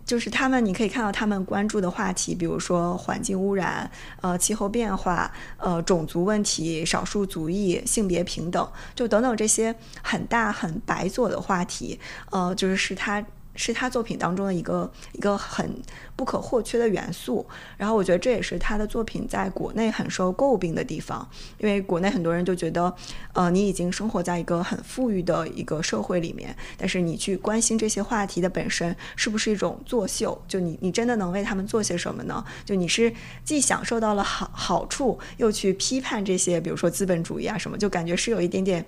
[0.05, 3.91] 就是他们，你可以看到他们关注的话题，比如说环境污染、
[4.21, 11.99] 呃气候变化、呃种族问题、少数族裔、性别平等，就等等这些很大很白左的话题，
[12.31, 13.25] 呃，就是是他。
[13.55, 15.71] 是他作品当中的一个一个很
[16.17, 22.93] 不可或缺的元素，然后我觉得这也是他的作品在国内很受诟病的地方，因为国内很多人就觉得，
[23.33, 30.41] 呃，你已经生活在一个很富裕的一个社会里面，但是你去关心这些话题的本身是不是一种作秀？
[30.49, 32.45] 就你你真的能为他们做些什么呢？
[32.65, 33.13] 就你是
[33.45, 38.85] 既享受到了好好处，又去批判这些，比如说资本主义啊什么，就感觉是有一点点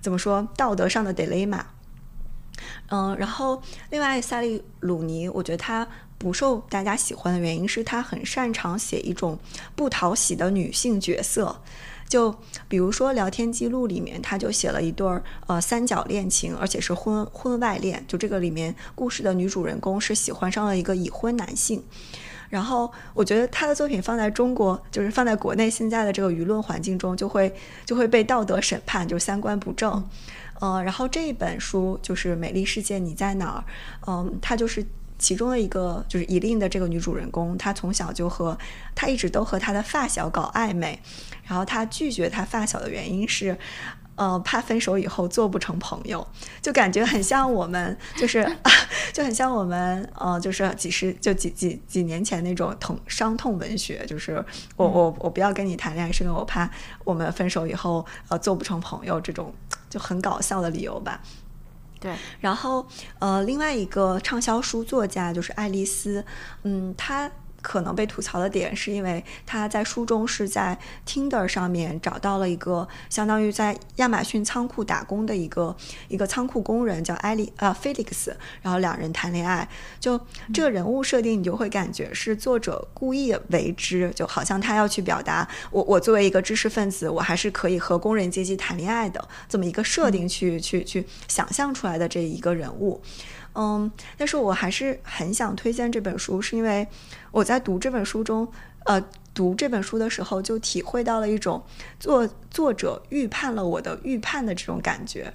[0.00, 1.60] 怎么说道德上的 dilemma。
[2.90, 9.38] 嗯，然后另外萨利鲁尼，我觉得他不受大家喜欢的原因是他很擅长写一种
[9.76, 11.60] 不讨喜的女性角色，
[12.08, 12.34] 就
[12.66, 21.84] 比如说聊天记录里面，他就写了一对儿呃三角恋情，而且是婚婚外恋，就这个里面故事的女主人公是喜欢上了一个已婚男性，
[22.48, 30.02] 然后我觉得他的作品放在中国，就是放在国内现在的这个舆论环境中，就会就会被道德审判，就是三观不正。
[30.60, 33.64] 呃，然后这一本书就是《美丽世界你在哪儿》，
[34.10, 34.84] 嗯，她就是
[35.18, 38.56] 其中的一个，就是伊琳的这个女主人公，她从小就和
[38.94, 40.98] 她一直都和她的发小搞暧昧，
[41.44, 43.56] 然后她拒绝她发小的原因是。
[44.20, 46.26] 呃，怕分手以后做不成朋友，
[46.60, 48.70] 就感觉很像我们，就是啊
[49.14, 54.44] 就很像我们，呃，就是几十就几几几年前那种痛伤痛文学，就是
[54.74, 56.68] 我我我不要跟你谈恋爱，是因为我怕
[57.04, 59.54] 我们分手以后呃做不成朋友这种
[59.88, 61.20] 就很搞笑的理由吧。
[62.00, 62.86] 对，然后
[63.18, 66.24] 呃，另外一个畅销书作家就是爱丽丝，
[66.62, 67.30] 嗯，她。
[67.68, 75.76] 可能被吐槽的点，是因为他在书中是在 Tinder 上面找到了一个相当于在亚马逊仓库打工的一个
[76.08, 79.68] 一个仓库工人，叫艾利呃 Felix，然后两人谈恋爱。
[80.00, 80.18] 就
[80.54, 93.02] 这个人物设定，你就会感觉是作者故意为之，就好像他要去表达我我作为一个知识分子，我还是可以和工人阶级谈恋爱的这么一个设定去去去想象出来的这一个人物。
[93.54, 96.86] 嗯，但是我还是很想推荐这本书，是因为
[97.30, 98.46] 我在读这本书中，
[98.84, 99.02] 呃，
[99.34, 101.62] 读这本书的时候就体会到了一种
[101.98, 105.32] 作作者预判了我的预判的这种感觉。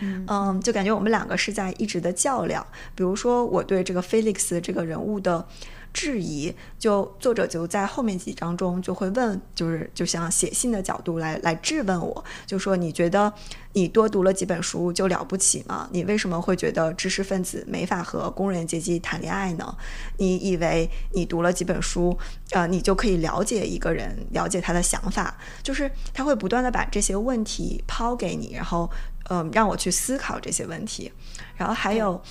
[0.00, 2.66] 嗯，就感觉我们两个是在一直的较量。
[2.94, 5.46] 比如说，我对这个 Felix 这个人物的。
[5.92, 13.32] 质疑，就作者就在后面几章中就会问，就是就像写信的角度来来质问我，就说你觉得
[13.74, 15.88] 你多读了几本书就了不起吗？
[15.92, 19.76] 你为什么会觉得知识分子没法和工人阶级谈恋爱呢？
[20.16, 22.16] 你以为你读了几本书，
[22.52, 25.36] 呃，你就可以了解一个人，了解他的想法？
[25.62, 28.90] 就是他会不断的把这些问题抛给你，然后
[29.28, 31.12] 嗯，让我去思考这些问题，
[31.56, 32.22] 然后还有。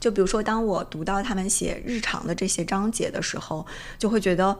[0.00, 3.66] 就比如说，当我读到他们写日常的这些章节的时候，
[3.98, 4.56] 就会觉得，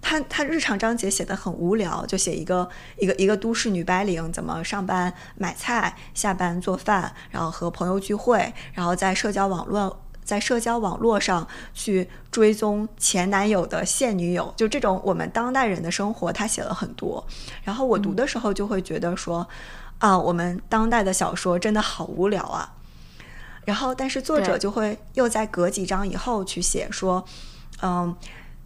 [0.00, 2.68] 他他日常章节写的很无聊，就写一个
[2.98, 17.24] 一个一个都市女白领怎么上班买菜，下班做饭，然后和朋友聚会，然后在社交网络在社交网络上去追踪前男友的现女友，就这种我们当代人的生活，他写了很多。
[17.62, 19.46] 然后我读的时候就会觉得说，
[19.98, 22.74] 啊，我们当代的小说真的好无聊啊。
[23.64, 27.24] 然后，但是作者就会又在隔几章以后去写说，
[27.80, 28.14] 嗯，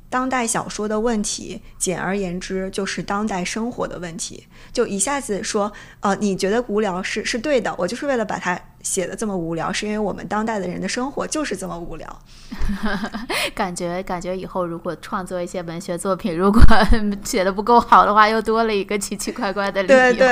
[0.08, 4.46] 当代小说的问题，简而言之就是当代生活的问题。
[4.72, 12.18] 就一下子说，呃，你觉得无聊是是对的，我就是为了把它写的这么无聊，是因为我们当代的人的生活就是这么无聊。
[13.54, 16.62] 感觉感觉以后如果创作一些文学作品，如果
[17.22, 19.98] 写的不够好的话，又多了一个奇奇怪怪的理由。
[19.98, 20.26] 对对，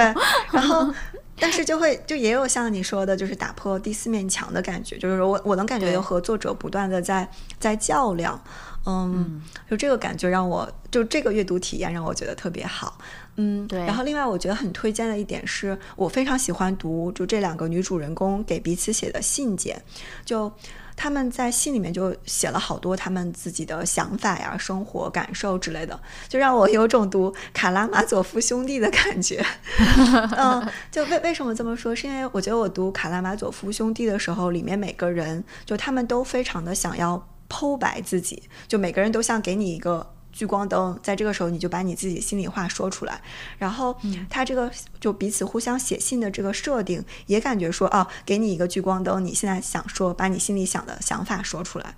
[0.52, 0.90] 然后。
[1.38, 8.40] 但是就会就也有像你说的，就是打破第四面墙的感觉，就是我我能感觉有和作者不断的在在较量，
[8.86, 12.98] 嗯，就这个感觉让我就这个阅读体验让我觉得特别好，
[13.36, 13.80] 嗯，对。
[13.80, 19.82] 然后另外我觉得很推荐的一点是我非常喜欢读就这两个女主人公给彼此写的信件，
[20.24, 20.52] 就。
[20.96, 29.44] 他们在信里面就写了好多他们自己的想法呀、生活感受之类的，就让我有种读卡拉马佐夫兄弟的感觉。
[30.36, 31.94] 嗯，就为为什么这么说？
[31.94, 40.14] 是因为我觉得我读卡拉马佐夫兄弟的时候，里面每个人就他们都非常的想要剖白自己，就每个人都像给你一个。
[40.34, 43.22] 聚光灯，在这个时候你就把你自己心里话说出来，
[43.56, 43.96] 然后
[44.28, 44.70] 他这个
[45.00, 51.94] 就彼此互相写信的这个设定，也感觉说啊，给你一个聚光灯，你现在想说，把你心里想的想法说出来，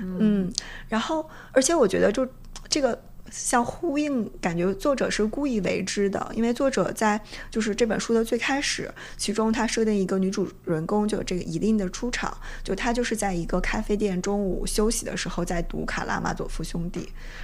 [0.00, 0.52] 嗯，
[0.88, 2.26] 然后而且我觉得就
[2.68, 3.00] 这个。
[3.30, 17.00] 像呼应，感觉作者是故意为之的，因为作者在就是这本书的最开始，其中他设定一个女主人公，就这个伊琳的出场，就她就是在一个咖啡店中午休息的时候在读《卡拉马佐夫兄弟》，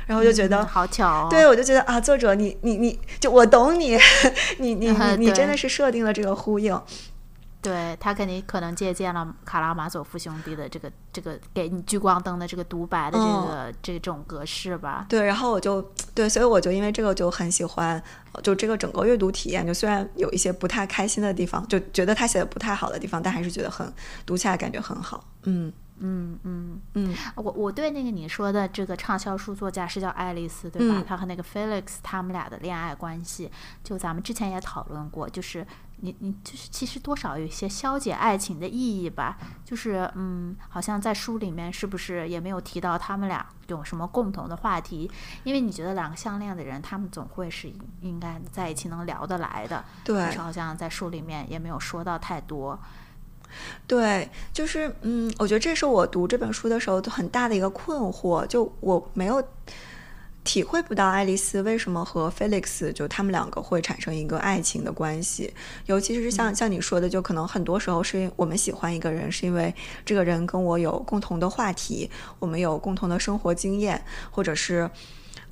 [0.07, 3.99] 然后就觉得好巧，对我就觉得啊，作者你你你就我懂你，
[4.59, 6.81] 你你你 你真的是设定了这个呼应。
[7.63, 15.07] 对他肯定可能借鉴了卡拉马佐夫兄弟的这个这个给你聚光灯的这个独白的这个这种格式吧。
[15.09, 15.83] 对，然后我就
[16.15, 18.03] 对，所以我就因为这个就很喜欢，
[18.43, 23.93] 就这个整个阅读体验，就虽然有一些不太开心的地方，就觉得他写的不太好的地方，但还是觉得很
[24.25, 25.25] 读起来感觉很好。
[25.43, 25.73] 嗯。
[26.03, 31.05] 嗯嗯嗯，我我对那个你说的这个畅销书作家是叫爱丽丝对吧？
[31.07, 33.51] 她和那个 Felix 他们俩的恋爱关系，
[33.85, 35.67] 就咱们之前也讨论过，就是
[36.03, 39.39] 你你就是其实多少有一些消解爱情的意义吧。
[39.65, 45.11] 就是嗯，好像在书里面是不是也没有提到他们俩有什么共同的话题？
[45.45, 49.85] 因为你觉得两个相恋的人，他们总会是应该在一起能聊得来的。
[50.05, 52.79] 对，但是好像在书里面也没有说到太多。
[53.87, 59.43] 对，就是嗯，我觉得这是我读这本书的时候很大的一个困惑，就我没有
[60.43, 65.53] 体会不到爱丽丝为什么和 Felix 就他们两个会产生一个爱情的关系，
[65.87, 69.75] 尤其是像像你说的，就可能很多时候是我们喜欢一个人，是因为
[70.05, 74.91] 这个人跟我有共同的话题，我们有共同的生活经验，或者是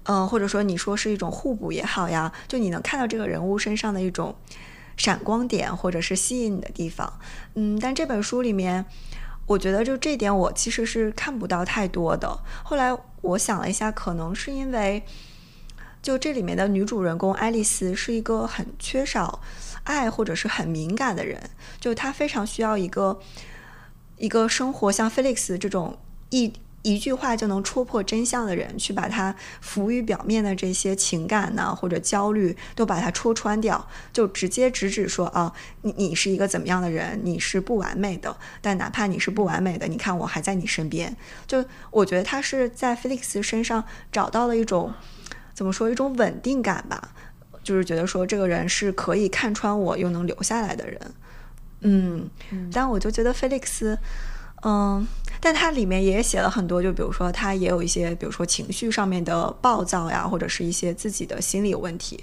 [0.05, 4.35] 嗯，或者说你说是一种互补也好呀，就你能看到这个人物身上的一种。
[4.97, 7.21] 闪光点或者是吸引你的地方，
[7.55, 8.85] 嗯，但这本书里面，
[9.47, 12.41] 我觉得就这点我其实是看不到太多的。
[12.65, 15.05] 后来我想了一下，可能是因为，
[16.03, 19.41] 就这里面的女主人公爱丽丝是一个很缺少
[19.85, 21.51] 爱或者是很敏感的人，
[21.81, 23.21] 就她非常需要一个
[24.17, 25.99] 一个生活像菲利克斯这种
[26.31, 26.53] 一。
[26.89, 37.21] 一句话就能戳破真相的人，去把他浮于表面的这些情感呢，或者焦虑，都把它戳穿掉，就直接直指说啊，你你是一个怎么样的人？
[37.23, 41.15] 你是不完美的，但哪怕你是不完美的，你看我还在你身边。
[41.47, 44.95] 就我觉得他是在 Felix 身上找到了一种
[45.53, 47.13] 怎么说一种稳定感吧，
[47.63, 51.01] 就是觉得说这个人是可以看穿我又能留下来的人。
[51.81, 52.31] 嗯，
[52.73, 53.99] 但我就觉得 Felix。
[54.63, 55.07] 嗯，
[55.41, 62.23] 但它里面也写了很多，就比如说他也有一些，比如说情绪上面的暴躁呀，或者是一些自己的心理问题。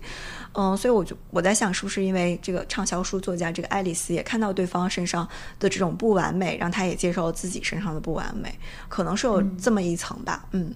[0.53, 5.28] 嗯，所以我就我在想，是不是因为这个畅销书作家这个爱丽丝也看到对方身上
[5.59, 8.57] 的这种不完美，让他也接受了自己身上的不完美，
[8.88, 10.45] 可能是有这么一层吧。
[10.51, 10.74] 嗯。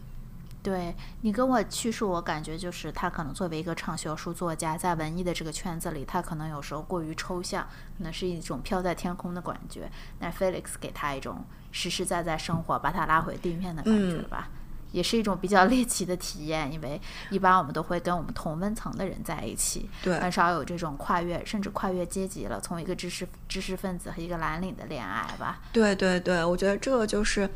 [0.61, 7.65] 对你跟我叙述，我感觉就是他可能作为一个畅销书作家，在文艺的这个圈子里，他可能有时候过于抽象，
[7.97, 9.89] 可能是一种飘在天空的感觉。
[10.19, 14.49] 那 Felix 给他一种实实在在生活，把他拉回地面的感觉吧，
[14.91, 16.72] 也是一种比较 猎奇的体验。
[16.72, 16.99] 因为
[17.30, 25.59] 一般我们都会跟我们同温层的人在一起，对，很少有这种跨越甚至跨越阶级了，从一个知识知识分子和一个蓝领的恋爱吧。
[25.72, 27.49] 对对对，我觉得这个就是，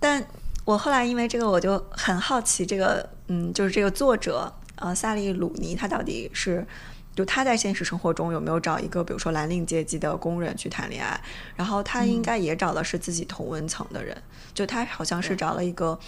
[0.00, 0.24] 但。
[0.66, 6.66] 我后来因为这个，我就很好奇，这个嗯，就是这个作者呃，萨利鲁尼，他到底是
[7.14, 11.20] 就他在现实生活中有没有找一个比如说蓝领阶级的工人去谈恋爱？
[11.54, 14.16] 然后他应该也找的是自己同温层的人，
[14.52, 15.98] 就他好像是找了一个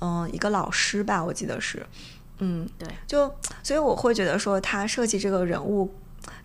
[0.00, 1.84] 嗯一个老师吧，我记得是，
[2.38, 5.92] 嗯，对，就所以我会觉得说他设计这个人物。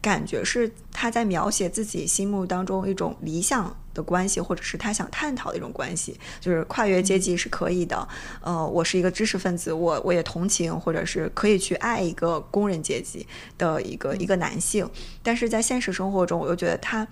[0.01, 8.07] 感觉是他在描写自己心目当中一种理想的关系，或者是他想探讨的一种关系，就是跨越阶级是可以的。
[8.41, 13.25] 呃，我是一个知识分子，我我也同情，或者是可以去爱一个工人阶级
[13.57, 14.89] 的一个一个男性。
[15.21, 17.07] 但是在现实生活中，我又觉得他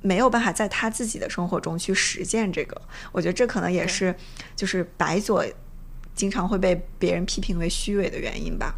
[0.00, 2.80] 没有办法在他自己的生活中去实践这个。
[3.12, 4.14] 我觉得这可能也是
[4.56, 5.44] 就是白左
[6.14, 8.74] 经常会被别人批评为虚伪的原因吧。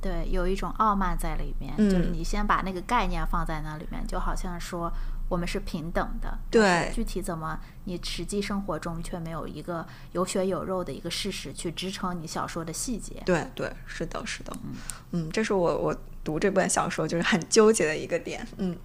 [0.00, 4.92] 对，有一种傲慢在里面，就是你先把那个概念放在那里面，就好像说
[5.34, 6.38] 我们是平等的。
[6.48, 13.20] 对，具体怎么，你实际生活中却没有一个有血有肉的一个事实去支撑你小说的细节。
[13.26, 14.74] 对对，是的，是的，嗯
[15.10, 18.46] 嗯，这是我我读这本小说就是很纠结的一个点。
[18.58, 18.78] 嗯，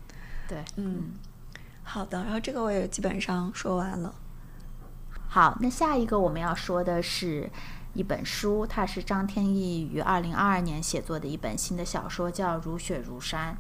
[0.47, 1.11] 对，嗯，
[1.83, 4.15] 好的，然后这个我也基本上说完了。
[5.27, 7.49] 好，那下一个我们要说的是。
[7.95, 13.53] 一本书，它是张天翼于二零二二年写作的一本新的小说，叫《如雪如山》。《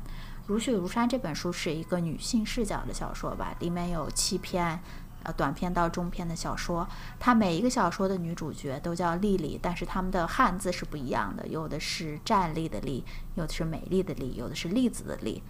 [0.49, 4.79] 如雪如山》这本书是一个女性视角的小说吧，里面有七篇，
[5.21, 6.87] 呃，短篇到中篇的小说。
[7.19, 15.43] 它每一个小说的女主角都叫丽丽，但是她们的汉字是不一样的，有的是站立的立，有的是美丽的丽，有的是栗子的栗。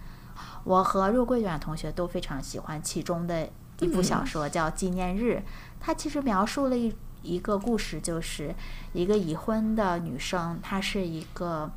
[0.64, 3.48] 我和肉桂卷同学都非常喜欢其中的
[3.78, 5.42] 一部小说，叫《纪念日》。
[5.80, 6.94] 它其实描述了一。
[7.22, 8.54] 一个故事就是
[8.94, 11.70] 一个已婚的女生，她是一个，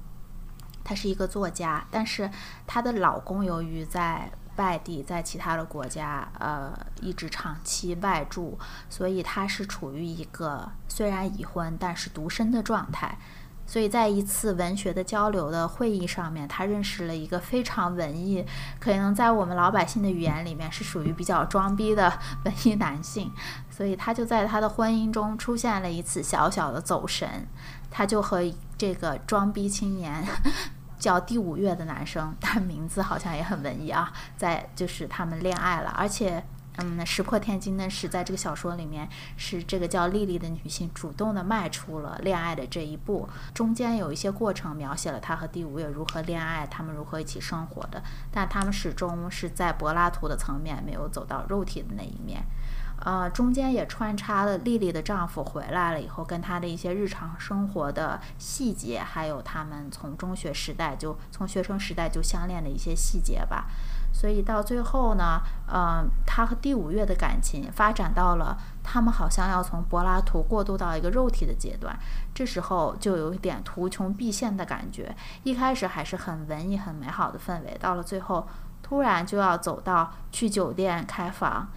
[0.84, 2.29] 她是一个作家，但是
[2.67, 6.71] 她的老公由于在外地，在其他的国家，呃，
[7.01, 8.57] 一直长期外住，
[8.89, 13.17] 所以她是处于一个虽然已婚，但是独身的状态。
[13.65, 18.45] 所以在一次文学的交流的会议上面，他认识了一个非常文艺，
[18.77, 22.11] 可能在我们老百姓的语言里面是属于比较装逼的
[22.43, 23.31] 文艺男性。
[23.71, 27.47] 所以他就在他的婚姻中出现了一次小小的走神，
[27.89, 28.43] 他就和
[28.77, 30.27] 这个装逼青年
[31.03, 36.41] 叫第五月的男生，但名字好像也很文艺啊，在就是他们恋爱了，而且。
[36.77, 43.29] 嗯，石破天惊的是，在这个小说里面，是这个叫丽丽的女性主动的迈出了恋爱的这一步。
[43.53, 48.01] 中间有一些过程描写了她和第五月如何恋爱，他们如何一起生活的，
[48.31, 52.43] 但他们始终是在柏拉图的层面，没有走到肉体的那一面。
[53.05, 63.65] 呃，中间也穿插了丽丽的丈夫回来了以后，跟她的一些日常生活的细节，还有他们从中学时代就从学生时代就相恋的一些细节吧。
[64.13, 71.97] 所以到最后呢，嗯，他和第五月的感情发展到了他们好像要从柏拉图过渡到一个肉体的阶段，
[72.33, 75.13] 这时候就有一点图穷匕现的感觉。
[75.43, 78.47] 一开始还是很文艺、很美好的氛围，到了最后
[78.83, 81.67] 突然就要走到去酒店开房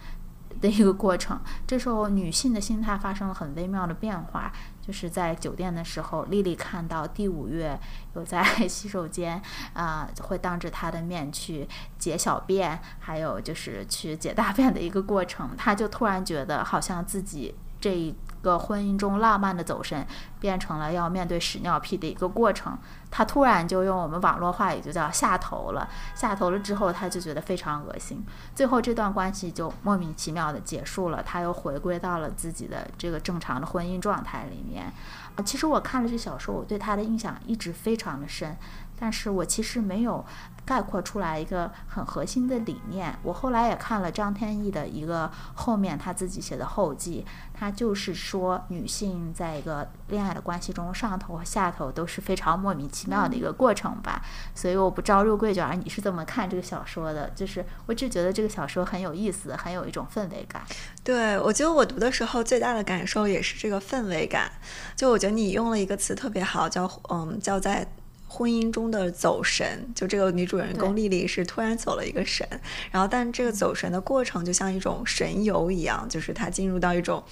[0.59, 1.39] 的一个过程。
[1.65, 4.51] 这时候女性的心态发生了很微妙的变化。
[4.87, 7.77] 就是在酒店的时候，丽丽看到第五月
[8.15, 9.41] 有在 洗手间，
[9.73, 11.67] 啊，会当着她的面去
[11.99, 20.05] 解小便，还有就是去解大便的一个过程，她就突然觉得好像自己这一个婚姻中浪漫的走神，
[20.39, 22.77] 变成了要面对屎尿屁的一个过程。
[23.09, 28.25] 他突然就用我们网络话语就叫下头了，下头了之后，他就觉得非常恶心。
[28.53, 34.91] 最后这段关系就莫名其妙的结束了，他又回归到了自己的这个正常的婚姻状态里面。
[35.35, 38.57] 啊其实我看了这小说，我对他的印象一直非常的深，
[38.99, 40.25] 但是我其实没有。
[40.67, 43.17] 概括出来一个很核心的理念。
[43.23, 54.21] 我后来也看了张天翼的一个后面他自己写的后记，他就是说女性在一个恋爱的关系中，上头和下头都是非常莫名其妙的一个过程吧。
[54.53, 57.29] 所以我不招肉桂卷，你是怎么看这个小说的？
[57.29, 60.61] 就是我只觉得这个小说很有意思，很有一种氛围感。
[61.01, 64.51] 对，我觉得我读的时候最大的感受也是这个氛围感。
[64.97, 67.87] 就我觉得你用了一个词特别好，叫嗯，叫在。
[68.27, 72.47] 婚姻中的走神，就这个女主人公丽丽是突然走了一个神，
[72.91, 77.23] 然后但这个走神的过程就像一种神游一样，就是她进入到一种，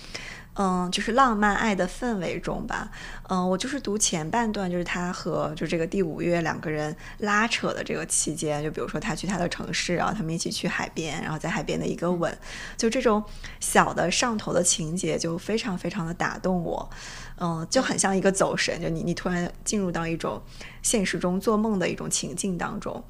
[0.53, 2.89] 嗯，就是浪漫爱的氛围中吧。
[3.27, 12.35] 嗯，我就是读前半段，就是她和就这个第五月两个人拉扯的这个期间，就比如说她去她的城市，然后他们一起去海边，然后在海边的一个吻，
[12.77, 13.21] 就这种
[13.59, 16.89] 小的上头的情节就非常非常的打动我。
[17.37, 20.41] 嗯，就很像一个走神，就你你突然进入到一种
[20.81, 23.03] 现实中做梦的一种情境当中，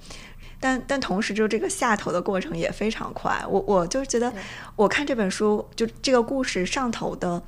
[0.59, 3.45] 但但同时就这个下头的过程也非常快。
[3.47, 4.33] 我我就觉得
[4.75, 7.43] 我看这本书，就这个故事上头的，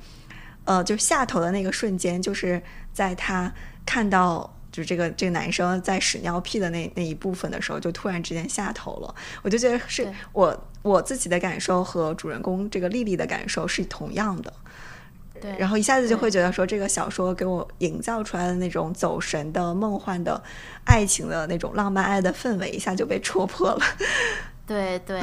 [0.64, 2.62] 呃，就下头的那个瞬间，就是
[2.92, 3.52] 在他
[3.84, 9.12] 看到就这个这个男生在屎尿屁的那那一部分的时候，就突然之间下头了。
[9.42, 14.52] 我就觉得是我我自己的感受和主人公这个丽丽的感受是同样的。
[15.40, 20.42] 对，然后一下子就会觉得说，这个小说给我营造出来的那种走神的、梦幻的、
[20.84, 23.80] 爱情的那种浪漫爱的氛围，一下就被戳破了。
[24.66, 25.18] 对对，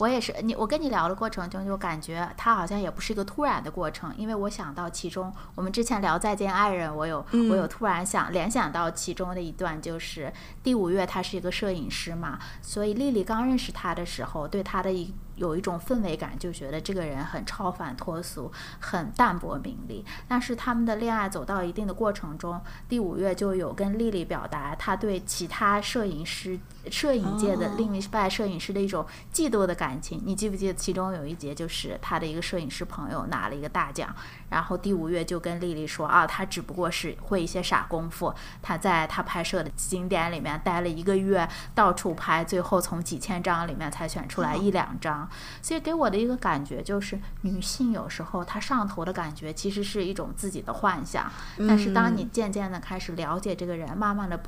[0.00, 0.34] 我也是。
[0.42, 10.32] 你我跟你聊的过程中，就感觉它好像也不是一个突然的过程，因为我想到其中，我们之前聊《再见爱人》，我有我有突然想联想到其中的一段，就是
[10.64, 15.14] 第五月他是一个摄影师嘛，所以丽丽刚认识他的时候，对他的一。
[15.38, 20.04] 有一种氛围感，就觉得这个人很超凡脱俗，很淡泊名利。
[20.28, 26.58] 但是他们的恋爱走到一定的过程中，第五月就有跟丽丽表达他对其他摄影师、
[26.90, 30.20] 摄影界的另一半摄影师的一种嫉妒的感情。
[30.24, 34.14] 你记不记得其中有一节，就是他的一个摄影师朋友拿了一个大奖，
[34.50, 45.28] 然后第五月就跟丽丽说啊，她只不过是会一些傻功夫，她在她拍摄的景点里面待了一个月，到处拍，最后从几千张里面才选出来一两张。
[45.60, 51.30] 所以给我的一个感觉就是，女性有时候她上头的感觉其实是一种自己的幻想，
[51.68, 54.40] 但是当你渐渐的开始了解这个人，慢慢的，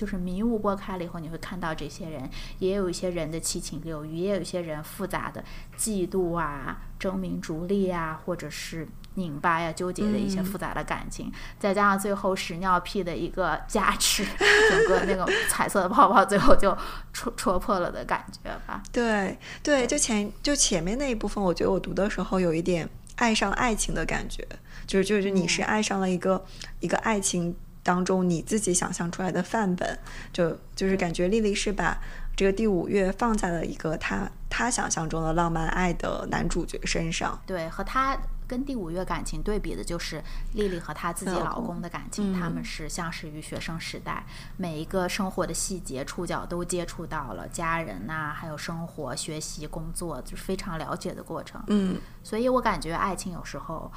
[0.00, 5.44] 就是迷雾拨开了以后，你会看到这些人也有一些人的七情六欲，也有一些人复杂的
[5.76, 8.88] 嫉妒啊、争名逐利啊，或者是。
[9.14, 14.24] 拧巴呀，纠结的一些复杂的感情，再加上最后屎尿屁的一个加持，
[14.70, 16.74] 整个那个彩色的泡泡最后就
[17.12, 18.80] 戳戳破了的感觉吧。
[18.92, 24.46] 对对，就前就前面那一部分，我觉得我读的时候有一点爱上爱情的感觉，
[24.86, 26.46] 就是就是你是爱上了一个
[26.78, 29.98] 一个爱情当中你自己想象出来的范本，
[30.32, 31.98] 就就是感觉丽丽是把
[32.36, 38.18] 这个第五月放在了一个她她想象中的浪漫爱的男主角身上，对，和她。
[38.50, 40.20] 跟第五月感情对比的就是
[40.54, 44.24] 丽丽和她自己老公的感情，他们是相识于学生时代，
[44.56, 51.62] 每一个生活的细节触角都接触到了家人呐，还有生活、学习、工作，就是非常了解的过程。
[51.68, 53.88] 嗯，所以我感觉爱情有时候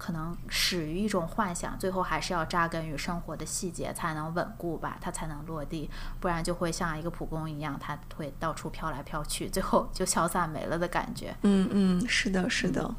[0.00, 11.36] 可能始于一种幻想，最后还是要扎根于生活的细节才能稳固吧，它才能落地，不然就会像一个蒲公英一样，它会到处飘来飘去，最后就消散没了的感觉。
[11.42, 12.92] 嗯嗯，是的，是的。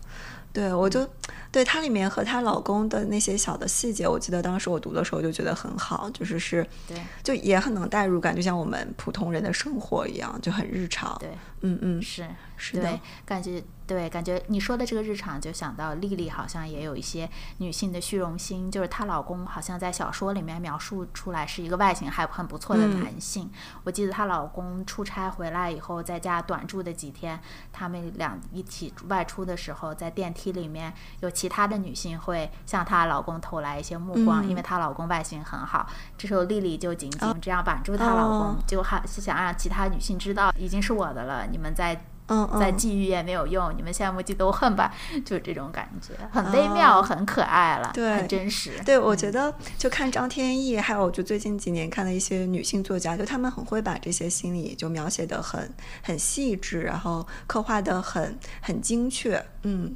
[0.53, 1.09] 对，我就
[1.49, 11.17] 对她里面和她老公的那些小的细节，我记得当时我读的时候就觉得很好，就是是，对，就也很能代入感，就像我们普通人的生活一样，就很日常。
[11.19, 11.29] 对，
[11.61, 12.27] 嗯嗯，是
[12.57, 13.63] 是的，感觉。
[13.91, 23.51] 对，感觉你说的这个日常，就想到丽丽好像也有一些女性的虚荣心，就是她老公好像在小说里面描述出来是一个外形还很不错的男性。
[23.83, 27.37] 我记得她老公出差回来以后，在家短住的几天，
[27.73, 35.85] 他们俩一起外出的时候，在电梯里面有其他的女性会向她老公投来一些目光，因为她老公外形很好。
[36.17, 42.01] 这时候丽丽就紧紧这样绑住她老公，就还是想让其他女性知道已经是我的了，你们在。
[42.31, 44.91] 嗯，再觊觎也没有用，你们羡慕嫉妒恨吧，
[45.25, 48.71] 就是这种感觉，很微妙，很可爱了，对，很真实。
[48.85, 55.69] 对，我觉得就看张天翼，还有就最近几年看的一些女性作家，就他们很会把这些心理就描写的很
[56.01, 59.95] 很细致，然后刻画的很很精确，嗯。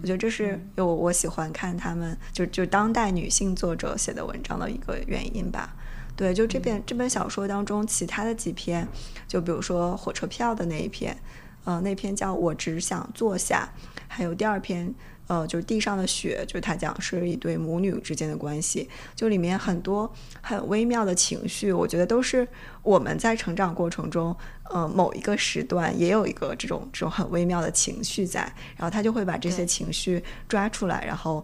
[0.00, 5.74] 我觉得这是有我喜欢看他们就就当代女性作者写的文章的一个原因吧。
[6.14, 8.86] 对，就这本这本小说当中，其他的几篇，
[9.26, 11.16] 就比如说火车票的那一篇，
[11.64, 13.72] 呃，那篇叫我只想坐下，
[14.08, 14.94] 还有第二篇。
[15.28, 22.46] 呃，就是地上的雪，就是他讲是一对母女之间的关系，就里面很多很微妙的情绪，我觉得都是
[22.82, 28.40] 我们在成长过程中，呃，某一个时段也有一个这种这种很微妙的情绪在，
[28.76, 31.42] 然后他就会把这些情绪抓出来，然后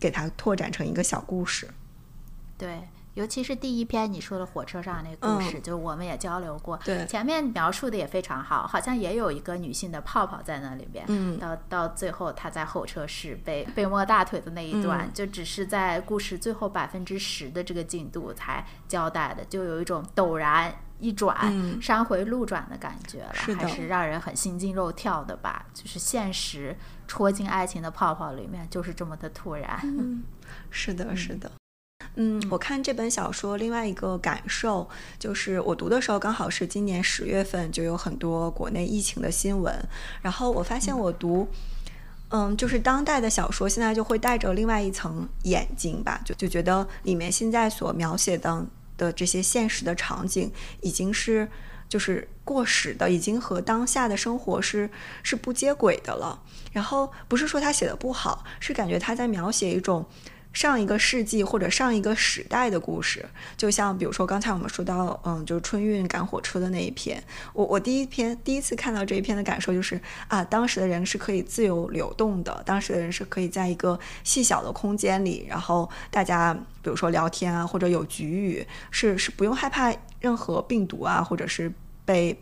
[0.00, 1.68] 给它拓展成一个小故事。
[2.56, 2.80] 对。
[3.18, 6.78] 尤其是第一篇你说的火车上那故事，就我们也交流过。
[6.84, 11.04] 对，前面描述的也非常好，好像也有一个女性的泡泡在那里边。
[11.08, 21.36] 嗯，到到最后她在候车室被被摸大腿的那一段，就只是在故事最后百分之十的这个进度才交代的，就有一种陡然一转、
[21.82, 25.66] 山回路转的感觉了，还是让人很心惊肉跳的吧？
[25.74, 26.76] 就是现实
[27.08, 29.80] 戳进爱情的泡泡里面，就是这么的突然。
[29.82, 30.22] 嗯，
[30.70, 31.50] 是的，是的。
[32.20, 34.88] 嗯，我看这本小说，另外一个感受
[35.20, 39.72] 就是我读的时候刚好是今年十月份，就有很多国内疫情的新闻。
[40.20, 41.48] 然后我发现我读，
[42.30, 48.66] 嗯，就是当代的小说，现在就会带着另外一层眼睛吧，就就觉得里面现在所描写的
[48.96, 50.50] 的这些现实的场景，
[50.80, 51.48] 已经是
[51.88, 54.90] 就是过时的，已经和当下的生活是
[55.22, 56.42] 是不接轨的了。
[56.72, 60.04] 然后不是说他写的不好，是感觉他在描写一种。
[60.52, 63.24] 上一个世纪或者上一个时代的故事，
[63.56, 67.22] 就像比如说刚才我们说到，嗯，就是春运赶火车的那一篇。
[67.52, 81.72] 我我第一篇第一次看到这一篇的感受就是啊，当时的人是可以自由流动的，当时的人是可以在一个细小的空间里，然后大家比如说聊天啊，或者有局语，是是不用害怕任何病毒啊，或者是
[82.04, 82.36] 被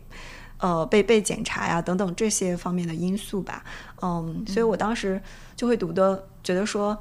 [0.57, 3.63] 呃被被检查呀等等这些方面的因素吧。
[4.01, 5.21] 嗯，所以我当时
[5.55, 6.97] 就会读的觉得说。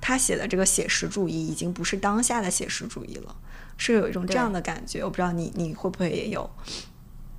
[0.00, 3.36] 他写的这个写实主义已经不是当下的写实主义了，
[3.76, 5.04] 是有一种这样的感觉。
[5.04, 6.48] 我不知道你你会不会也有？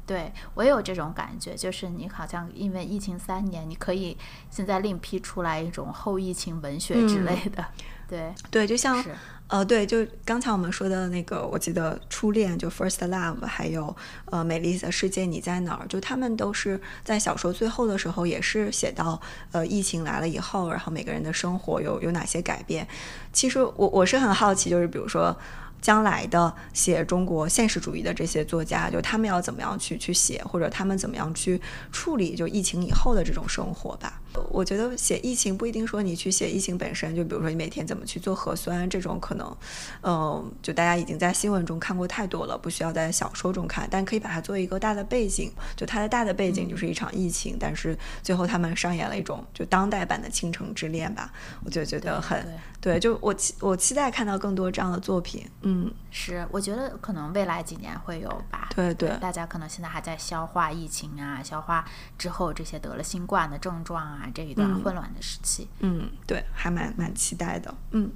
[0.06, 4.18] 对我有这种感觉，就是你好像因为疫情三年，你可以
[4.50, 7.66] 现在另辟出来一种后疫情文学之类的。
[8.08, 9.04] 对对，就像。
[9.52, 13.94] 呃，对，就刚才我们说的那个，我记得初恋就 First Love，还有
[14.28, 19.20] 呃美丽的世界你在哪儿，就他们都是在小说最后的时候也是写到
[19.52, 22.88] 呃疫情来了以后，然后每个人的生活有有哪些改变。
[23.34, 25.36] 其实我我是很好奇，就是比如说。
[25.82, 31.60] 将来的写中国现实主义的这些作家，就他们要怎么样去去写，或者他们怎么样去
[31.92, 34.21] 处理就疫情以后的这种生活吧。
[34.50, 39.58] 我觉得写疫情不一定说你去写疫情本身，就比如说你每天怎么去做核酸这种，可能，
[40.02, 45.52] 嗯，就大家已经在新闻中看过太多了，不需要在小说中看，但可以把它做一个大的背景。
[45.76, 51.32] 就它的大的背景就是一场疫情，但是最后他们上演了一种就当代版的倾城之恋吧。
[51.64, 52.46] 我就觉得很
[52.80, 55.46] 对，就我期我期待看到更多这样的作品。
[55.62, 58.70] 嗯，是，我觉得可能未来几年会有吧。
[58.76, 61.86] 对对，大家可能现在还在消化疫情啊，消化
[62.18, 65.68] 之后这些得了新冠的症状啊，这一段混乱的时期。
[65.80, 67.74] 嗯，对，还蛮蛮期待的。
[67.92, 68.12] 嗯，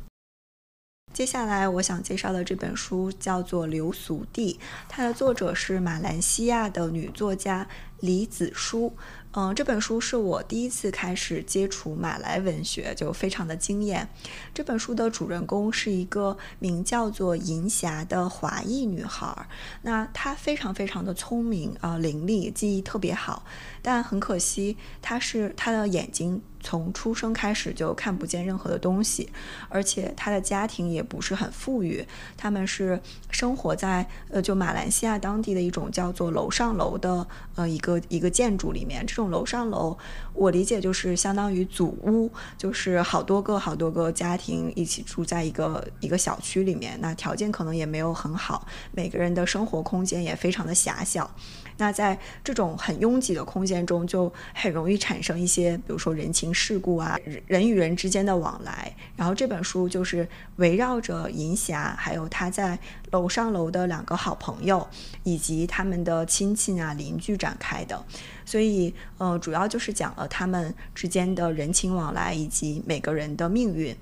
[1.14, 4.54] 接下来我想介绍的这本书叫做《流俗地》，
[4.90, 7.68] 它的作者是马来西亚的女作家
[8.00, 8.96] 李子书。
[9.38, 14.08] 嗯，这本书是我第一次开始接触马来文学，就非常的惊艳。
[14.54, 19.48] 这本书的主人公是一个名叫做银霞的华裔女孩，
[19.82, 23.44] 那她非常非常的聪明啊，伶俐，记忆特别好，
[23.82, 26.42] 但很可惜，她是她的眼睛。
[26.66, 29.30] 从出生开始就看不见任何的东西，
[29.70, 32.04] 而且他的家庭也不是很富裕，
[32.36, 33.00] 他们是
[33.30, 39.06] 生活在呃就马来西亚当地的一种叫做楼上楼的呃一个一个建筑里面。
[39.06, 39.96] 这种楼上楼，
[40.34, 51.30] 我理解就是相当于祖屋，就是好多个好多个家庭一起住在一个一个小区里面，那条件可能也没有很好，每个人的生活空间也非常的狭小。
[51.78, 58.96] 那在这种很拥挤的空间中，就很容易产生一些，比如说人情世故啊，人与人之间的往来。
[59.16, 62.80] 然后这本书就是围绕着银霞，还有他在
[63.12, 64.88] 楼上楼的两个好朋友，
[65.24, 68.04] 以及他们的亲戚啊、邻居展开的。
[68.46, 73.96] 所以，呃，主要就是讲了他们之间的人情往来，以及每个人的命运。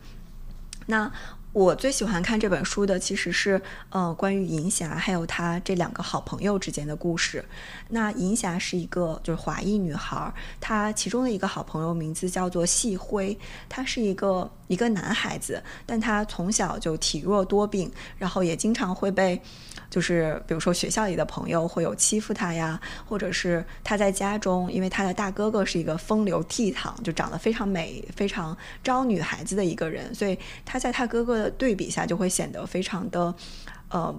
[0.86, 1.11] 那。
[1.54, 7.45] 我最喜欢看这本书的其实是，呃，关于银霞还有她这两个好朋友之间的故事。
[7.89, 13.38] 那银霞是一个就是华裔女孩，她其中的一个好朋友名字叫做细辉，
[13.70, 19.39] 他是一个一个男孩子，但他从小就体弱多病，然后也经常会被。
[19.94, 30.36] 就是比如说学校里的朋友会有欺负他呀，或者是他在家中，因为他的大哥哥是一个风流倜傥，就长得非常美、非常招女孩子的一个人，所以
[30.66, 33.36] 他在他哥哥的对比下就会显得非常的，
[33.89, 34.16] 呃。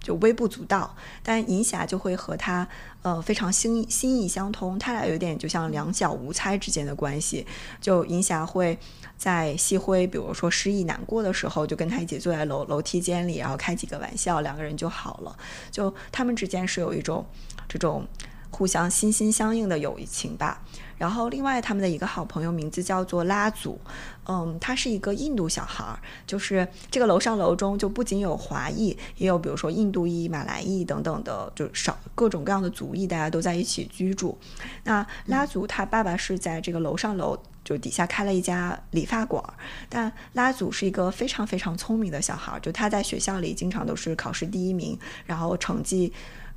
[0.00, 2.66] 就微不足道，但银霞就会和他
[3.02, 7.44] 呃非常心心意相通，他俩有点就像两小无猜之间的关系。
[7.80, 8.78] 就银霞会
[9.18, 15.36] 在夕辉比如说失意难过的时候，就跟他一起坐在楼楼梯间里，然后开几个玩笑，两个人就好了。
[15.70, 17.26] 就他们之间是有一种
[17.68, 18.06] 这种
[18.50, 20.62] 互相心心相印的友情吧。
[20.96, 23.78] 然后，另外他们的一个好朋友名字叫做拉祖，
[24.26, 25.96] 嗯，他是一个印度小孩儿，
[26.26, 34.36] 就是这个楼上楼中就不仅有华裔，也有比如说印度裔、马来裔等等的，就少各种各样的族裔，大家都在一起居住。
[34.82, 37.38] 那拉祖他爸爸是在这个楼上楼
[37.68, 39.44] 就底下开了一家理发馆，
[39.90, 46.10] 但拉祖是一个非常非常聪明的小孩儿，就他在学校里经常都是考试第一名，然后成绩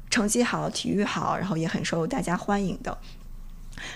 [0.09, 2.97] 成绩好，体育好，然后也很受大家欢迎的。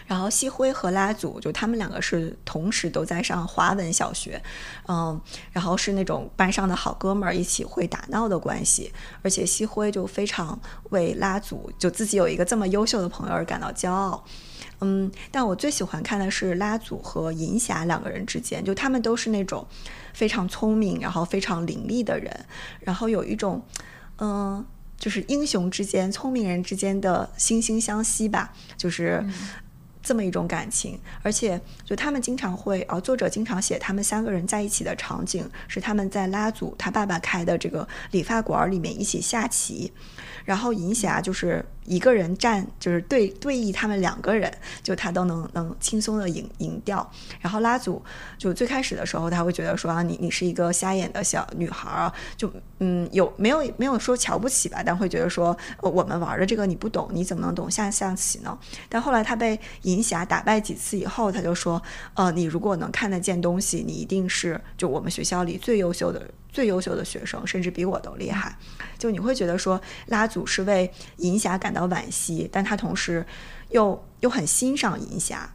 [0.07, 4.41] 然后西辉和拉祖就他们两个是同时都在上华文小学，
[4.89, 5.21] 嗯，
[5.53, 8.91] 然后是那种班上的好哥们儿，一起会打闹的关系。
[9.21, 10.59] 而且西辉就非常
[10.89, 14.21] 为拉祖就自己有一个这么优秀的朋友而感到骄傲，
[14.85, 15.11] 嗯。
[15.31, 19.65] 但我最喜欢看的是拉祖和银霞两个人之间，就他们都是那种
[20.13, 22.45] 非常聪明，然后非常伶俐的人，
[22.81, 23.61] 然后有一种
[24.19, 24.65] 嗯，
[24.97, 29.25] 就是英雄之间、聪明人之间的惺惺相惜吧，就是。
[30.05, 39.91] 这么一种感情，而且就他们经常会，呃，作者经常写他们三个人在一起的场景，是他们在拉祖他爸爸开的这个理发馆里面一起下棋，
[40.45, 41.65] 然后银霞就是。
[41.87, 44.51] 一个人站就是对对弈，他们两个人
[44.81, 47.07] 就他都能能轻松的赢赢掉。
[47.39, 48.03] 然后拉祖
[48.39, 58.57] 就最开始的时候，他会觉得说啊，你你是一个瞎眼的小女孩啊，就嗯有没有没有说瞧不起吧，但会觉得说我们玩的这个你不懂，你怎么能懂下象棋呢？
[58.89, 61.81] 但后来他被银银霞打败几次以后，他就说，
[62.15, 66.29] 呃，你如果能看得见东西，你一定是就我们学校里最优秀的。
[66.51, 68.57] 最优秀的学生，甚至比我都厉害。
[68.97, 73.25] 就你会觉得说，拉祖是为银霞感到惋惜，但他同时
[73.71, 75.53] 又又很欣赏银霞，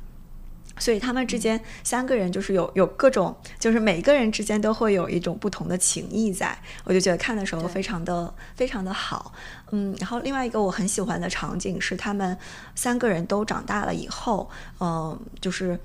[0.81, 6.59] 所以他们之间三个人就是有有各种，就是每个人之间都会有一种不同的情谊在。
[6.83, 9.33] 我就觉得看的时候非常的非常的好。
[9.71, 12.37] 嗯，然后另外一个我很喜欢的场景是他们
[12.75, 14.51] 三个人都长大了以后，
[14.81, 15.79] 嗯，就是。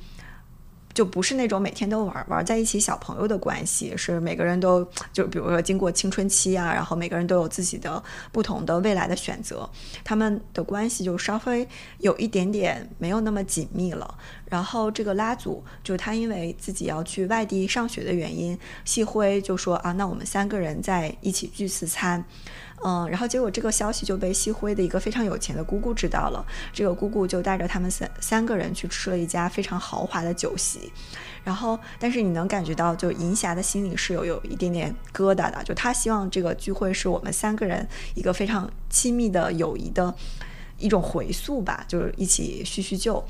[0.95, 4.83] 就不是那种每天都玩玩在一起小朋友的关系，是每个人都
[5.13, 9.69] 就比如说经过青春期啊，然后每个人都有自己的不同的未来的选择，
[10.03, 11.67] 他们的关系就稍微
[11.99, 14.17] 有一点点没有那么紧密了。
[14.45, 22.23] 然后这个拉祖就他因为自己要去外地上学的原因，细辉就说啊，那我们三个人在一起聚次餐。
[22.83, 30.91] 嗯，然后结果这个消息就被西辉的一个非常有钱的姑姑知道了，这个姑姑就带着他们三三个人去吃了一家非常豪华的酒席，
[31.43, 40.13] 然后但是你能感觉到，就银霞的心里是有有一点点疙瘩的，就她希望这个聚会是我们三个人一个非常亲密的友谊的
[40.77, 43.23] 一种回溯吧，就是一起叙叙旧。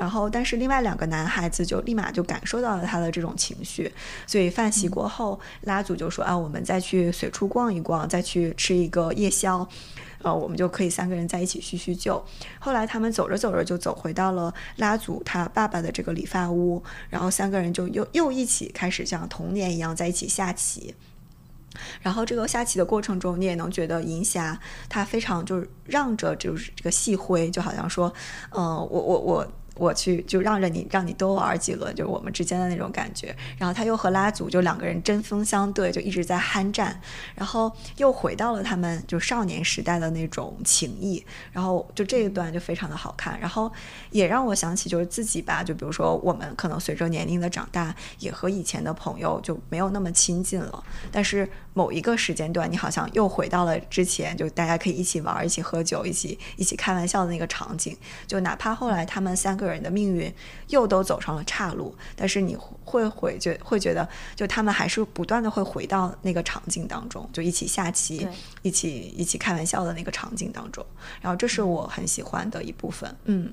[0.00, 3.92] 然后，但是另外两个男孩子就立马就感受到了他的这种情绪，
[4.26, 9.68] 所以饭席过后，拉祖就说啊，我们再去随处逛一逛，再去吃一个夜宵，
[10.22, 12.24] 呃，我们就可以三个人在一起叙叙旧。
[12.58, 20.94] 后来他们走着走着就走回到了拉祖他爸爸的这个理发屋，然后三个人就又又一起开始像童年一样在一起下棋。
[22.00, 28.10] 然后这个下棋的过程中，你也能觉得银霞她非常就是让着就是这个细辉，就好像说，
[28.52, 29.52] 嗯，我我我。
[29.80, 33.34] 我去就让着你，让你多玩几轮，就是我们之间的那种感觉。
[33.56, 37.00] 然后他又和拉祖就两个人针锋相对，就一直在酣战。
[37.34, 41.24] 然后又回到了他们就少年时代的那种情谊。
[41.50, 43.40] 然后就这一段就非常的好看。
[43.40, 43.72] 然后
[44.10, 50.84] 也让我想起就是自己吧，就比如说我们可能随着年龄的长大，也和以前的朋友就没有那么亲近了。
[51.10, 57.96] 但是某一个时间段，你好像又回到了之前，就大家可以一起玩、一起喝酒、一起一起开玩笑的那个场景。
[58.26, 59.70] 就哪怕后来他们三个。
[59.70, 60.34] 人的命运
[60.66, 68.26] 又都走上了岔路，但是你会会觉会觉得，就他们还是不断的会回到那个场景当中，就一起下棋，
[68.62, 70.84] 一起一起开玩笑的那个场景当中。
[71.20, 73.52] 然后这是我很喜欢的一部分，嗯嗯，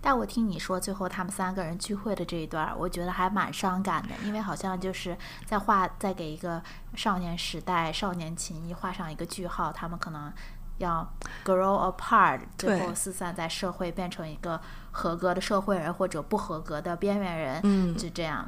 [0.00, 5.16] 但我听你说最后他们三个人聚会的这一段，我觉得还蛮伤感的，因为好像就是
[5.46, 6.62] 在画，在给一个
[6.94, 10.32] 少年时代、少年情谊画上一个句号，他们可能
[10.78, 11.08] 要
[11.44, 14.60] grow apart，最后四散在社会，变成一个
[14.90, 17.60] 合格的社会人或者不合格的边缘人。
[17.62, 18.46] 嗯，就这样，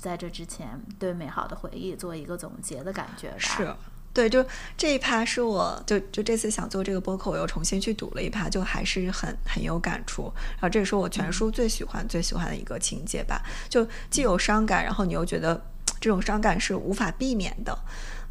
[0.00, 3.38] 在这之前对美好的回忆做一个总结的感觉吧。
[3.38, 3.74] 是。
[4.14, 4.44] 对，就
[4.76, 10.32] 这一趴是我就就这次想做这个播客，我又重新去读了一趴，就还是很很有感触。
[10.52, 15.64] 然后这也是我全书最喜欢最喜欢的一个情节吧，就既有伤感，然后你又觉得
[15.98, 17.78] 这种伤感是无法避免的，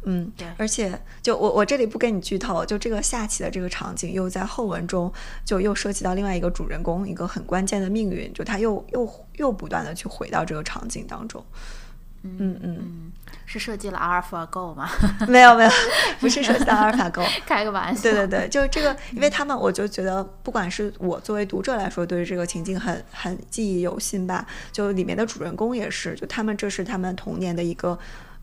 [0.04, 0.46] 嗯，对。
[0.56, 5.12] 而且就我我这里不跟你剧透，就这个下棋的这个场景又在后文中
[5.44, 11.44] 就又涉及到另外一个主人公一个很关键的命运，就他又又又不断的去回到这个场景当中。
[12.24, 13.12] 嗯嗯，
[13.52, 14.88] 是设计了阿尔法狗吗？
[15.28, 15.70] 没有没有，
[16.18, 18.02] 不是设计的阿尔法狗， 开个玩笑。
[18.02, 24.46] 对对对，就是这个， 因为他们，我就觉得，不管是我作为读者来说，对于这个情境很很记忆犹新吧。
[24.72, 27.98] 就里面的主人公也是，就他们这是他们童年的一个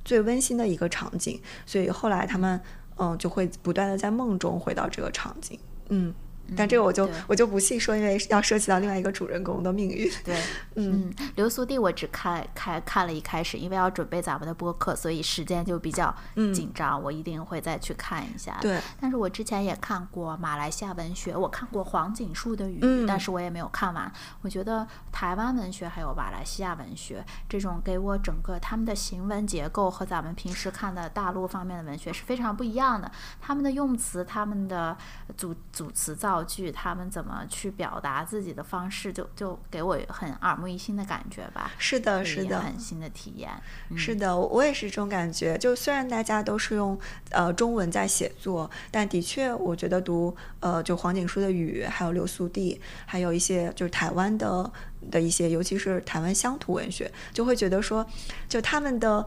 [0.06, 2.62] 最温馨的一个场景，所以后来他们
[2.98, 6.14] 嗯就会不断的在梦中回到这个场景，嗯。
[6.56, 10.12] 但这个我就我就不细说，因为要涉及到另外一个主人公的命运。
[10.24, 10.42] 对，
[10.76, 16.14] 嗯，流苏地我只看看看了一开始，因为要准备咱们的播客，所以时间就比较
[16.54, 18.58] 紧张，我一定会再去看一下。
[18.62, 24.12] 对，但是我之前也看过马来西亚文学，我看过黄锦树的《雨》，但是我也没有看完。
[24.42, 33.12] 我觉得台湾文学还有马来西亚文学这种给我整个他们的行文结构和咱们平时看的大陆方面的文学是非常不一样的。
[33.40, 34.98] 他们的用词，他们的
[35.38, 36.39] 组组词造。
[36.44, 41.72] 剧他们怎么去表达自己的方式，就就给我很耳目一新的感觉吧。
[41.78, 43.50] 是的，是的，很新的体验。
[43.96, 45.58] 是的，我也是这种感觉。
[45.58, 47.00] 就虽然大家都是用
[47.32, 54.72] 呃中文在写作，但的确，我觉得读呃就黄景书的《雨》，还有刘素地，还有一些就是台湾的
[55.12, 58.06] 的一些，尤其是台湾乡土文学，就会觉得说，
[58.48, 59.26] 就他们的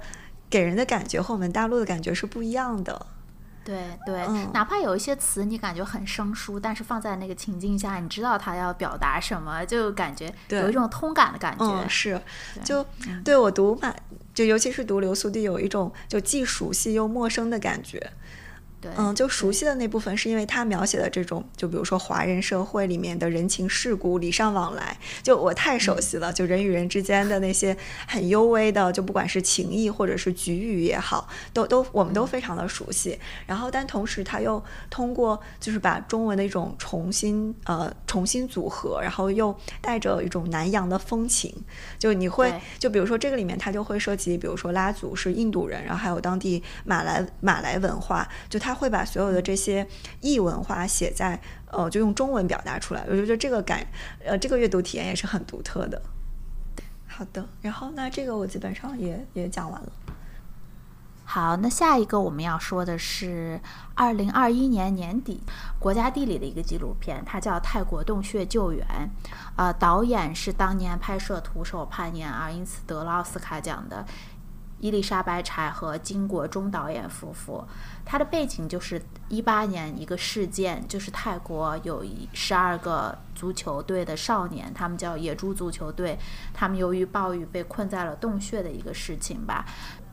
[0.51, 3.07] 给人的感觉和我们大陆的感觉是不一样的。
[3.65, 11.65] 对对，哪怕有一些词你感觉很生疏，但是放在那个情境下，你知道他要表达什么，就感觉有一种通感的感觉。
[11.65, 12.21] 嗯，是，
[12.65, 12.85] 就
[13.25, 13.95] 对我读满，
[14.35, 18.13] 就尤其是读流苏地，有一种就既熟悉又陌生的感觉。
[18.97, 26.33] 嗯，就熟悉的那部分，是因为他描写的这种，就比如说华人社会里面的人情世故、礼尚往来，就我太熟悉了。
[26.33, 27.76] 就人与人之间的那些
[28.09, 33.16] 很幽微的，就不管是情谊或者是局域也好，都都我们都非常的熟悉。
[33.47, 34.61] 然后，但同时他又
[34.91, 41.55] 通过就是把中文的一种重新呃重新组合，然后又带着一种南洋的风情。
[42.01, 48.72] 就你会就比如说这个里面，他就会涉及，比如说拉祖是印度人，然后还有当地马来马来文化，就它。
[48.73, 49.87] 他会把所有的这些
[50.23, 53.05] 异文化写在呃，就用中文表达出来。
[53.07, 53.87] 我觉得这个感
[54.25, 56.01] 呃，这个阅读体验也是很独特的。
[57.07, 59.93] 好的，然后那这个我基本上也也讲完了。
[61.25, 63.61] 好，那下一个我们要说的是
[63.95, 65.43] 二零二一年年底
[65.79, 68.87] 国家地理的一个纪录片，它叫《泰国洞穴救援》。
[69.57, 74.05] 呃，导演是当年拍摄《徒手攀岩》而因此得了奥斯卡奖的。
[74.83, 77.64] 伊丽莎白柴和金国忠导演夫妇，
[78.05, 86.18] 他的背景就是一八年一个事件，就是泰国有一十二个足球队的少年，他们叫野猪足球队，
[86.53, 89.64] 他们由于暴雨被困在了洞穴的一个事情吧。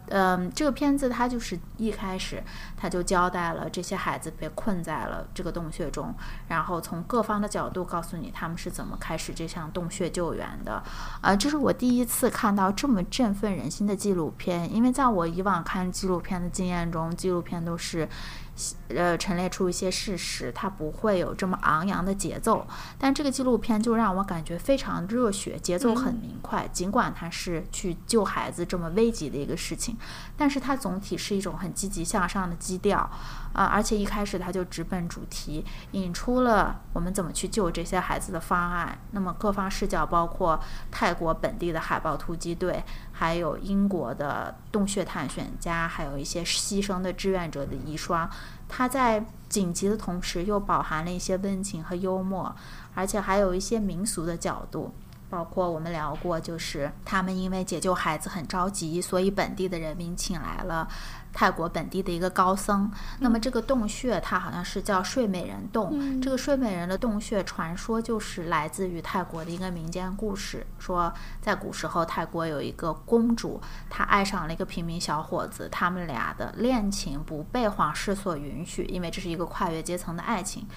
[0.10, 2.44] 嗯，这个片子它就是一开始
[2.76, 6.14] 他就交代了这些孩子被困在了这个洞穴中，
[6.48, 10.84] 然后从各方的角度告诉你他们是怎么开始这项洞穴救援的。
[11.22, 18.08] 呃，这是我第一次看到这么振奋人心的纪录片，因为在我以往看纪录片的经验中，纪录片都是。
[18.90, 22.68] 呃，陈列出一些事实，它不会有这么昂扬的节奏。
[22.98, 26.68] 但这个纪录片就让我感觉非常热血，节奏很明快。
[26.72, 29.98] 尽管它是去救孩子这么危急的一个事情，
[30.36, 33.10] 但是它总体是一种很积极向上的基调。
[33.52, 38.96] 啊，而且一开始它就直奔主题，引出了我们怎么去救这些孩子的方案。
[39.12, 40.60] 那么各方视角包括
[40.92, 42.84] 泰国本地的海豹突击队，
[43.20, 48.30] 还有英国的洞穴探险家，还有一些牺牲的志愿者的遗孀。
[48.70, 52.56] 他在紧急的同时又饱含了一些温情和幽默，
[52.96, 54.94] 而且还有一些民俗的角度。
[55.30, 60.88] 包括我们聊过，就是他们因为解救孩子很着急，所以本地的人民请来了。
[61.34, 66.22] 泰国本地的一个高僧，那么这个洞穴它好像是叫睡美人洞。
[66.22, 80.68] 这个睡美人的洞穴传说就是来自于泰国的一个民间故事，说在古时候泰国有一个公主，她爱上了一个平民小伙子，他们俩的恋情不被皇室所允许，因为这是一个跨越阶层的爱情。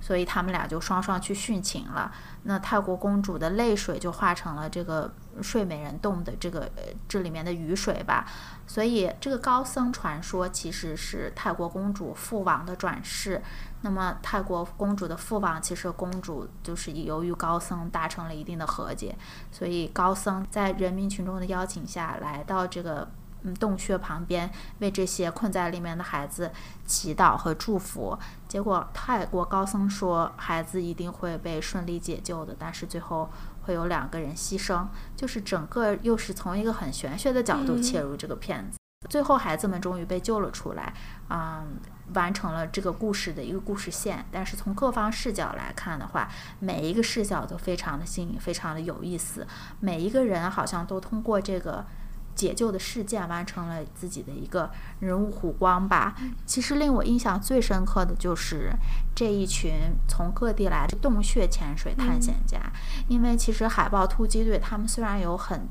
[0.00, 2.10] 所以他们俩就双双去殉情了。
[2.44, 6.70] 那泰国公主的泪水就化成了这个睡美人洞的这个
[7.06, 8.26] 这里面的雨水吧。
[8.66, 13.42] 所以这个高僧传说其实是泰国公主父王的转世。
[13.82, 19.16] 那么泰国公主的父王其实公主就是由于高僧达成了一定的和解，
[19.50, 23.10] 所以高僧在人民群众的邀请下来到这个。
[23.42, 26.50] 嗯，洞穴旁边为这些困在里面的孩子
[26.86, 28.18] 祈祷和祝福。
[28.46, 33.30] 结果泰国高僧说，孩子一定会被顺利解救的，但是最后
[33.62, 34.86] 会有两个人牺牲。
[35.16, 38.78] 就是整个又是从一个很玄学的角度切入这个片子，
[39.08, 40.92] 最后孩子们终于被救了出来，
[41.30, 41.78] 嗯，
[42.14, 44.26] 完成了这个故事的一个故事线。
[44.30, 46.28] 但是从各方视角来看的话，
[46.58, 49.46] 每一个视角都非常的新颖，非常的有意思。
[49.78, 51.86] 每一个人好像都通过这个。
[52.40, 54.70] 解救的事件完成了自己的一个
[55.00, 56.14] 人物弧光吧。
[56.46, 58.72] 其实令我印象最深刻的就是
[59.14, 59.72] 这一群
[60.08, 62.58] 从各地来的洞穴潜水探险家。
[63.08, 65.68] 因为其实海豹突击队他们虽然有很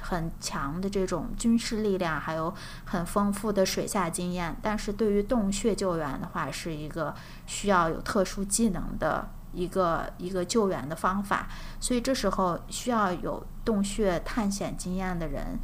[0.00, 2.54] 很强的这种军事力量，还有
[2.86, 11.48] 很丰富的水下经验，但是对于洞穴救援的话，是一个需要有特殊技能的一个一个救援的方法。
[11.80, 15.58] 所以这时候需要有洞穴探险经验的人。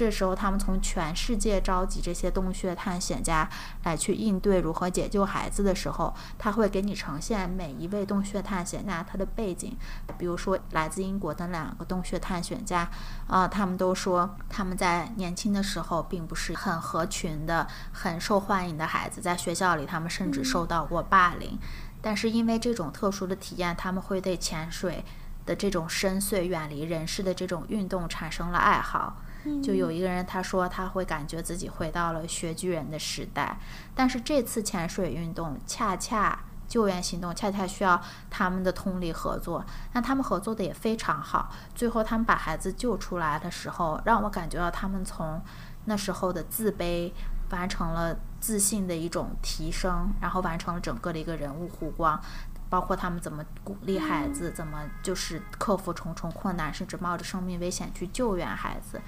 [0.00, 3.46] 这时候，他们从全世界召集这些洞穴探险家
[3.84, 9.76] 来去应对如何解救孩子的时候，他会给你呈现每一位洞穴探险家他的背景。
[10.16, 12.88] 比如说，来自英国的两个洞穴探险家，
[13.26, 21.58] 啊，他们都说他们在年轻的时候并不是很合群的、很受欢迎的孩子，在学校里他们甚至受到过霸凌。
[22.00, 25.04] 但是因为这种特殊的体验，他们会对潜水
[25.44, 29.20] 的这种深邃、远离人世的这种运动产生了爱好。
[29.62, 33.58] 就有一个人，他说他会感觉自己回到了雪巨人的时代，
[33.94, 36.38] 但是这次潜水运动恰恰
[36.68, 41.50] 救援行动恰恰需要他们的通力合作，那他们合作的也非常好。
[41.74, 45.40] 最后他们把孩子救出来的时候，让我感觉到他们从
[45.86, 47.12] 那时候的自卑
[47.50, 52.20] 完成了自信的一种提升，然后完成了整个的一个人物弧光。
[52.68, 59.00] 包括他们怎么鼓励孩子，怎么就是克服重重困难，甚至冒着生命危险去救援孩子，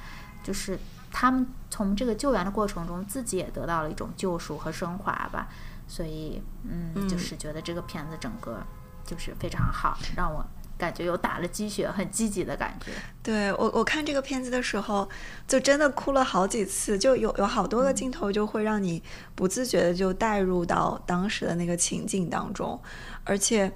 [0.43, 0.79] 就是
[1.11, 5.49] 他们从这个救援的过程中，自己也得到了一种救赎和升华吧。
[5.87, 8.63] 所以，嗯，就是觉得这个片子整个
[9.05, 10.45] 就是非常好，让我。
[10.79, 12.91] 感觉有打了鸡血，很积极的感觉。
[13.23, 15.09] 对我，我看这个片子的时候，
[15.47, 19.01] 就真的哭了好几次，就有有好多个镜头，就会让你
[19.37, 22.81] 不自觉的就带入到当时的那个情景当中。
[23.23, 23.73] 而且，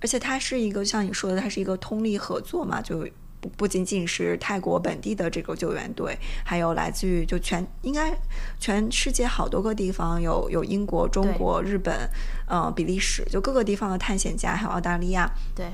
[0.00, 3.06] 而且它是一个像你说的，它是一个通力合作嘛，就
[3.40, 8.12] 不不仅仅是泰国本地的这个救援队，还有来自于就全应该
[8.58, 12.08] 全世界好多个地方，有有英国、中国、日本，
[12.46, 15.66] 呃，比利时，就各个地方的探险家，还有澳大利亚，对。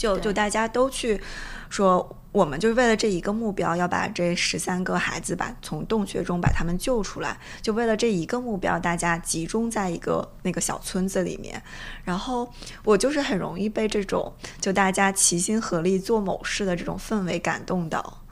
[0.00, 1.20] 就就大家都去
[1.68, 7.38] 说，我们就是为了这一个目标，要把这十三个孩子把从洞穴中把他们救出来。
[7.60, 11.62] 就为了这一个目标，大家集中在一个那个小村子里面。
[12.02, 12.50] 然后
[12.82, 18.22] 我就是很容易被这种就大家齐心合力做某事的这种氛围感动到。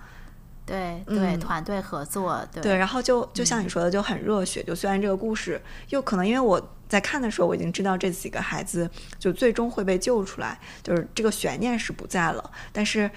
[0.65, 4.63] 对对，团队合作，对，然后就就像你说的，就很热血。
[4.63, 12.51] 就虽然这个故事，又可能因为我在看的时候，我已经知道这几个孩子就最终会被救出来，就是这个悬念是不在了。
[12.73, 13.11] 但是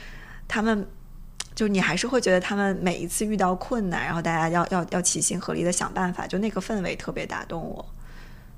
[0.47, 0.85] 他们，
[1.55, 7.85] 就你还是会觉得他们每一次遇到困难，然后大家要要要齐心合力的想办法，就那个氛围特别打动我。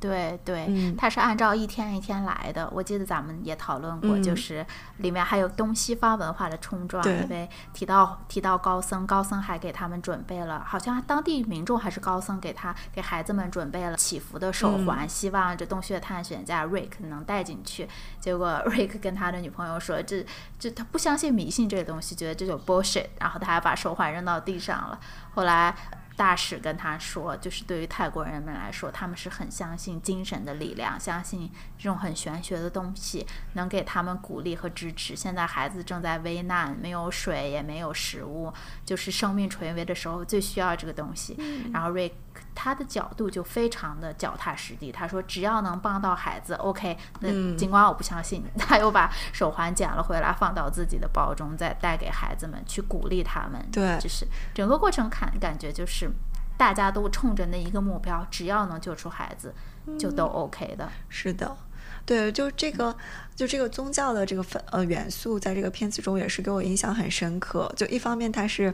[0.04, 2.70] 对对，它是按照一天一天来的。
[2.74, 4.66] 我记得咱们也讨论过，就是
[4.98, 7.02] 里面还有东西方文化的冲撞。
[7.08, 17.88] 因为提到提到高僧，高僧还给他们准备了，好像当地民众还是高僧给他给孩子们准备了祈福的手环，希望这洞穴探险家 Rick 能带进去。
[18.20, 20.26] 结果 Rick 跟他的女朋友说，这
[20.60, 25.00] 这他不相信迷信这个东西，觉得这就 bullshit，然后他还把手环扔到地上了。
[25.34, 25.74] 后来。
[26.16, 35.16] 大使跟他说，就是对于泰国人们来说，他们是很相信精神的力量，相信这种很玄学的东西能给他们鼓励和支持。
[35.16, 38.54] 现在孩子正在危难，没有水也没有食物，
[38.86, 41.38] 就是生命垂危的时候最需要这个东西。
[41.72, 42.14] 然后瑞。
[42.56, 46.98] 他的角度就非常的脚踏实地，他说只要能帮到孩子，OK。
[47.20, 53.66] 那尽管我不相信， 他又把手环捡了回来，放到自己的包中，再带给孩子们去鼓励他们。
[53.72, 56.10] 对，就是整个过程看感觉就是
[56.58, 59.54] 大家都冲着那一个目标，只要能救出孩子，
[59.98, 60.88] 就都 OK 的。
[61.10, 61.58] 是的，
[62.06, 62.96] 对，就这个
[63.36, 67.74] 就这个宗教的这个分呃元素，在这个片子中也是给我印象很深刻。
[67.76, 68.74] 就一方面它是。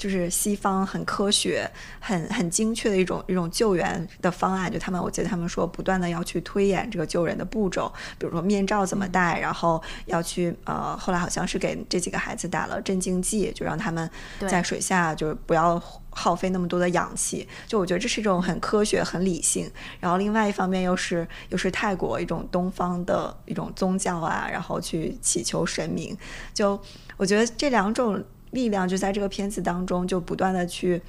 [0.00, 1.70] 就是西方很科学、
[2.00, 4.72] 很很精确的一种一种救援的方案。
[4.72, 14.10] 就他们，我记得他们说，不断的要去推演这个救人的步骤，比如说面罩怎么戴，然后要去呃，后来好像是给这几个孩子打了镇静剂，就让他们
[14.48, 15.80] 在水下就是不要。
[16.12, 19.70] 耗费那么多的氧气，就我觉得这是一种很科学、很理性。
[20.00, 26.18] 然后另外一方面又是又是泰国一种东方的一种宗教啊，然后去祈求神明。
[26.52, 26.78] 就
[27.16, 28.20] 我觉得这两种
[28.50, 31.00] 力量就在这个片子当中就不断的去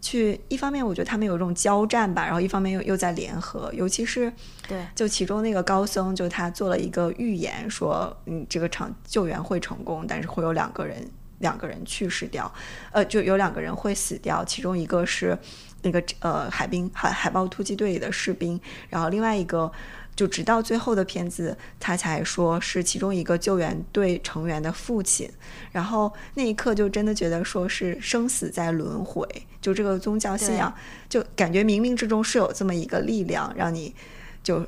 [0.00, 0.40] 去。
[0.48, 3.72] 一方面我觉得他们有一种交战吧，然后一方面又又在联合。
[3.72, 4.32] 尤其是
[4.68, 11.10] 对，就其中那个高僧，就他做了一个预言，说嗯这个场救援会成功，但是会有两个人。
[11.40, 12.52] 两个人去世掉，
[12.92, 15.34] 呃，就有两个人会死掉，其中一个是
[15.80, 18.60] 那个呃海兵海海豹突击队里的士兵，
[18.90, 19.72] 然后另外一个
[20.14, 25.30] 就直到最后的片子，他才说是其中一个救援队成员的父亲，
[25.72, 29.26] 然后那一刻就真的觉得说是生死在轮回，
[29.60, 30.74] 就这个宗教信仰，
[31.08, 33.94] 就感觉冥冥之中是有这么一个力量，让你
[34.42, 34.66] 就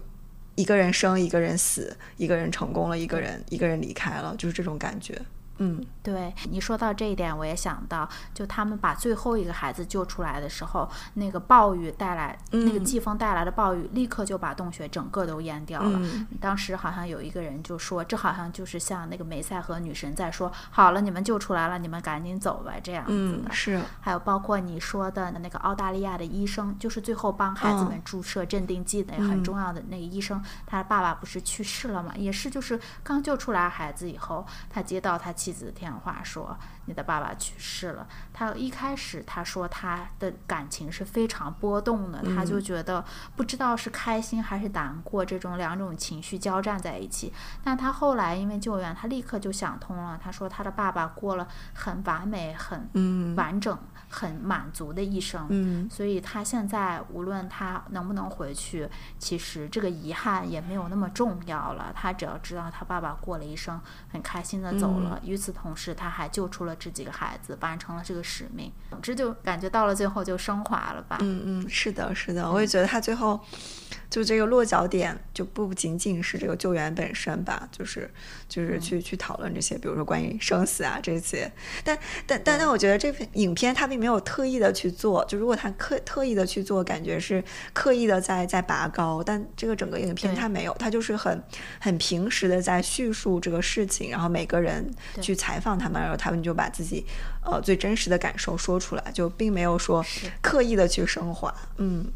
[0.54, 5.20] 一个人生，一个人死，一个人成功了，一个人一个人离开了，就是这种感觉。
[5.58, 16.00] 嗯，对你说到这一点，我也想到，就他们把最后一个孩子救出来的时候，那个暴雨带来，那个季风带来的暴雨，立刻就把洞穴整个都淹掉了。
[16.40, 23.52] 当时好像有一个人就说，这好像就是像那个梅赛和女神在说，好了，你们救出来了，你们赶紧走吧，这样子的。
[23.52, 23.80] 是。
[24.00, 32.14] 还有包括你说的那个澳大利亚的医生，就是最后帮孩子们注射镇定剂的很重要的那个医生，他爸爸不是去世了嘛？
[32.16, 35.30] 也是，就是刚救出来孩子以后，他接到他。
[35.42, 36.56] 妻子的电话说
[36.86, 43.04] ：“你的爸爸去世了。”他一开始他说他的感情是非常波动的，他就觉得
[43.36, 47.32] 不知道是开心还是难过，这种两种情绪交战在一起。
[47.62, 50.18] 但他后来因为救援，他立刻就想通了。
[50.22, 53.78] 他说他的爸爸过了很完美、很完整。
[54.14, 58.86] 很满足的一生，嗯，所以他现在无论他能不能回去，
[59.18, 61.90] 其实这个遗憾也没有那么重要了。
[61.96, 63.80] 他只要知道他爸爸过了一生，
[64.12, 65.18] 很开心的走了。
[65.24, 68.72] 与此同时，他还救出了这几个孩子，完成了这个使命。
[68.90, 71.18] 总之，就感觉到了最后就升华了吧。
[71.20, 73.40] 嗯嗯，是的，是的，我也觉得他最后。
[74.12, 78.10] 就这个落脚点就不仅仅是这个救援本身吧，就是
[78.46, 81.50] 就是去去讨论这些，比如说关于生死啊这些。
[81.82, 87.42] 但但但但我觉得这篇影片它并没有特意的去做，就如果他刻特意的去做，感觉是
[87.72, 89.22] 刻意的在在拔高。
[89.24, 91.42] 但这个整个影片它没有，它就是很
[91.80, 94.86] 很平时的在叙述这个事情，然后每个人
[95.22, 97.06] 去采访他们，然后他们就把自己
[97.42, 100.04] 呃最真实的感受说出来，就并没有说
[100.42, 101.54] 刻意的去升华。
[101.78, 102.12] 嗯。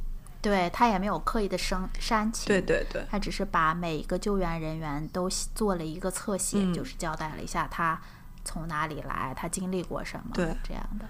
[0.49, 8.01] 对他也没有刻意的生煽情，对对对，他只是把每一个救援人员都做了一个侧写，就是交代了一下他
[8.45, 11.05] 从哪里来，他经历过什么，对这样的。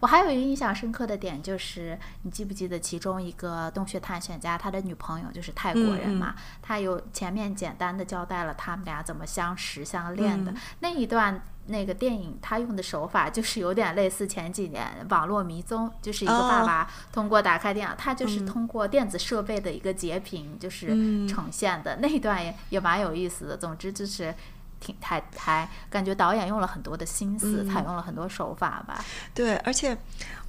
[0.00, 6.34] 我还有一个印象深刻的点，就是你记不记得其中一个洞穴探险家，他的女朋友就是泰国人嘛？
[6.60, 11.42] 他有前面简单的交代了他们俩怎么相识相恋的那一段。
[11.66, 20.88] 那个电影他用的手法就是有点类似前几年网络迷踪，就是一个爸爸通过打开电脑，他就是通过电子设备的一个截屏，就是
[21.28, 23.56] 呈现的那一段也也蛮有意思的。
[23.56, 24.34] 总之就是
[24.80, 29.04] 挺还还感觉导演用了很多的心思，采用了很多手法吧。
[29.32, 29.96] 对，而且。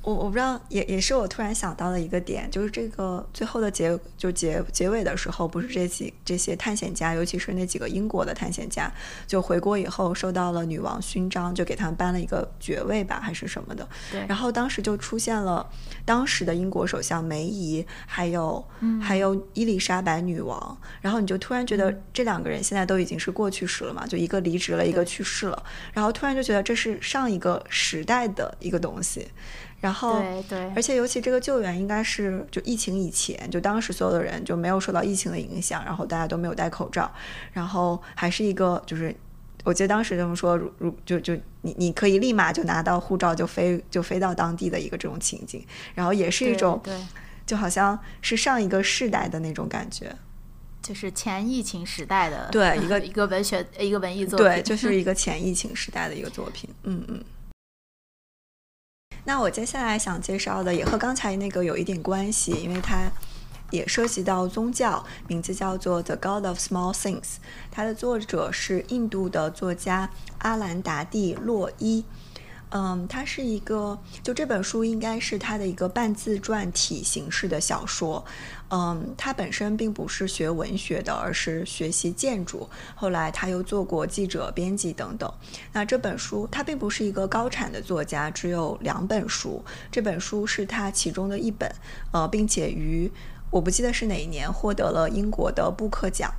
[0.03, 8.91] 我我不知道，也也是我突然想到的一个点，就是这个最后的结就结结尾的时候，不是这几这些探险家，尤其是那几个英国的探险家，
[9.25, 13.87] 就回国以后受到了女王勋章，就给他们颁了一个爵位吧，还是什么的。
[14.11, 14.25] 对。
[14.27, 15.65] 然后当时就出现了
[16.03, 18.61] 当时的英国首相梅姨，还有
[19.01, 29.29] 还有伊丽莎白女王，然后你就突然觉得这两个人现在都已经是过去式了嘛，就一个离职了，一个去世了，然后突然就觉得这是上一个时代的一个东西。
[29.83, 37.11] 然后，对对，而且尤其这个救援应该是就疫情以前，就当时所有的人就没有受到疫情的影响，然后大家都没有戴口罩，
[37.51, 39.13] 然后还是一个就是，
[39.65, 45.61] 我记得当时这么说，如如就就你你可以立马就拿到护照就飞就飞到当地的一个这种情景，
[45.93, 46.97] 然后也是一种，对，
[47.45, 50.15] 就好像是上一个世代的那种感觉，
[50.81, 57.21] 就是前疫情时代的对 一个一个文学一个文艺作品，对，就是一个前疫情时代的一个作品，嗯嗯。
[59.25, 63.09] 那我接下来想介绍的也和刚才那个有一点关系，因为它
[63.71, 67.21] 也涉及到宗教，名字叫做《The God of Small Things》，
[67.71, 70.09] 它的作者是印度的作家
[70.39, 72.03] 阿兰达蒂洛伊。
[72.75, 78.25] 嗯，它是一个，就这本书应该是他的一个半自传体形式的小说。
[78.71, 82.67] 嗯，他本身并不是学文学的，而是学习建筑。
[82.95, 85.31] 后来他又做过记者、编辑等等。
[85.71, 89.63] 那这本书他并不是一个高产的作家，只有两本书。
[89.91, 91.71] 这本书是他其中的一本，
[92.11, 93.11] 呃，并且于
[93.51, 96.33] 我不记得是哪一年获得了英国的布克奖。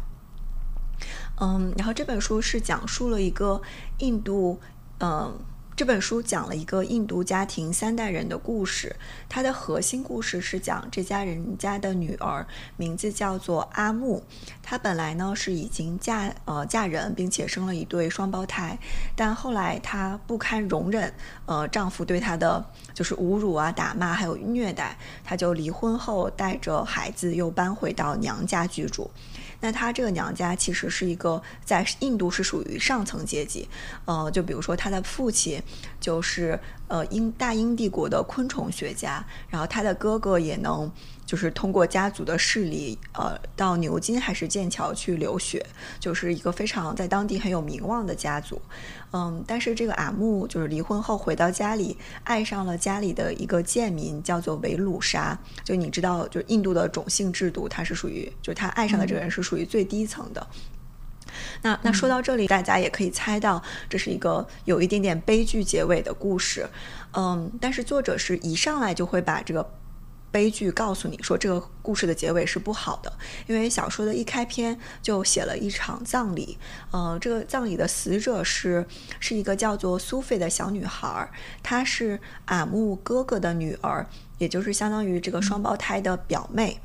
[1.40, 3.62] 嗯，然后这本书是讲述了一个
[3.98, 4.58] 印度，
[4.98, 5.38] 嗯。
[5.76, 8.94] 这本书讲了一个印度家庭三代人的故事，
[9.28, 12.46] 它的核心故事是讲这家人家的女儿
[12.76, 14.22] 名字叫做阿木，
[14.62, 18.78] 她本来呢是已经嫁呃嫁人，并且生了一对双胞胎，
[19.16, 21.12] 但后来她不堪容忍
[21.46, 22.64] 呃丈夫对她的
[22.94, 29.10] 就是侮辱啊、打骂还有虐待，她就离婚后带着孩子又搬回到娘家居住。
[29.60, 33.68] 那她这个娘家其实是一个在印度是属于上层阶级，
[34.04, 35.62] 呃，就比如说她的父亲
[36.00, 36.58] 就是
[36.88, 40.90] 呃英大英帝国的昆虫学家，然后他的哥哥也能。
[41.26, 45.64] 就是通过家族的势力，呃，到牛津还是剑桥去留学，
[45.98, 48.60] 就是一个非常在当地很有名望的家族，
[49.10, 55.36] 嗯，但是这个阿木就是离婚后回到家里，爱上了家里的一个贱民，叫做维鲁莎。
[55.64, 60.46] 就你知道，就印度的种姓制度，他是属于，就是他爱上的这个人是属于最低层的。
[61.62, 66.68] 那那说到这里，大家也可以猜到，这是一个有一点点悲剧结尾的故事，
[67.12, 69.68] 嗯，但是作者是一上来就会把这个。
[70.34, 73.12] 悲剧告诉你说，这个故事的结尾是不好的，
[73.46, 76.58] 因为小说的一开篇就写了一场葬礼。
[76.90, 78.84] 呃，这个葬礼的死者是
[79.20, 81.30] 是一个叫做苏菲的小女孩，
[81.62, 84.04] 她是阿木哥哥的女儿，
[84.38, 86.80] 也就是相当于这个双胞胎的表妹。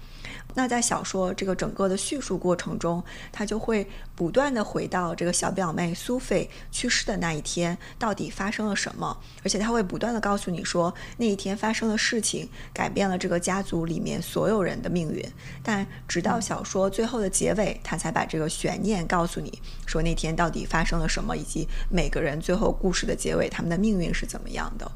[0.55, 3.01] 那在小说这个整个的叙述过程中，
[3.31, 9.15] 他就会不断的回到这个小表妹苏菲去世的那一天，到底发生了什么？
[9.43, 15.23] 而且他会不断的告诉你说，那一天发生的事情改变了这个家族里面所有人的命运。
[15.63, 24.91] 但直到小说最后的结尾，他才把这个悬念告诉你说，那天到底发生了什么，以及每个人最后故事的结尾，他们的命运是怎么样的。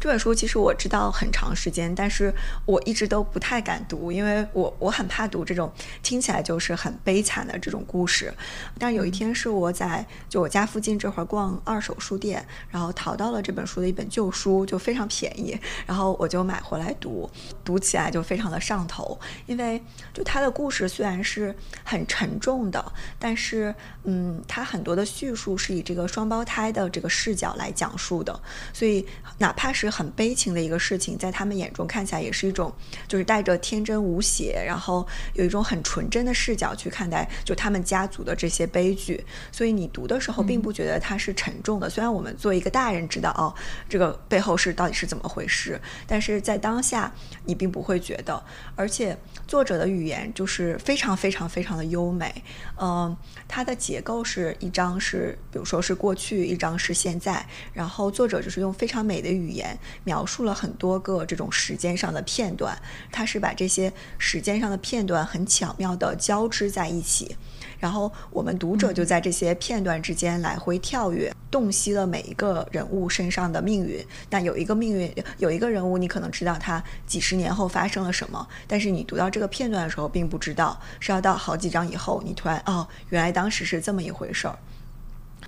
[0.00, 2.32] 这本书其实我知道很长时间，但是
[2.64, 8.32] 我一直都不太敢读，因为我我很怕读这种听起来就是很悲惨的这种故事。
[8.78, 17.30] 但有一天是我在就我家附近这会儿逛二手书店，然后淘到了这本书的一本旧书，就非常便宜，然后我就买回来读，
[17.64, 19.18] 读起来就非常的上头。
[19.46, 19.82] 因为
[20.14, 23.74] 就它的故事虽然是很沉重的，但是
[24.04, 28.40] 嗯，它很多的叙述是以这个双胞胎的这个视角来讲述的，
[28.72, 29.04] 所以
[29.38, 29.72] 哪怕。
[29.72, 32.72] 是很悲情的一个事情，在他们眼中看起来也是一种，
[33.08, 39.24] 就是带着天真无邪，然后有一种很纯真的视角去看待，就他们家族的这些悲剧。
[39.50, 41.88] 所以你读的时候并不觉得它是沉重的。
[41.88, 43.54] 虽然我们作为一个大人知道哦，
[43.88, 47.12] 这个背后是到底是怎么回事，但是在当下
[47.44, 48.42] 你并不会觉得。
[48.76, 52.42] 而且作者的语言就是非常非常非常的优美。
[52.80, 59.71] 嗯，它的结构是一张是，比如说是过去，一张是现在，然后作者就是用非常美的语言。
[60.04, 62.76] 描述了很多个这种时间上的片段，
[63.10, 67.36] 他是把这些时间上的片段很巧妙地交织在一起，
[67.78, 74.04] 然后我们读者就在这些片段之间来回跳跃，洞悉了每一个人物身上的命运。
[74.30, 84.58] 那有一个命运，有一个人物，你可能知道他几十年后发生了什么，但是你读到这个片段的时候，并不知道，是要到好几章以后，你突然哦，原来当时是这么一回事儿。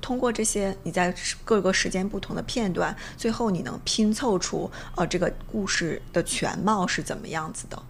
[0.00, 1.14] 通过这些你在
[1.44, 7.82] 各个时间不同的片段，最后你能拼凑出呃这个故事的全貌是怎么样子的。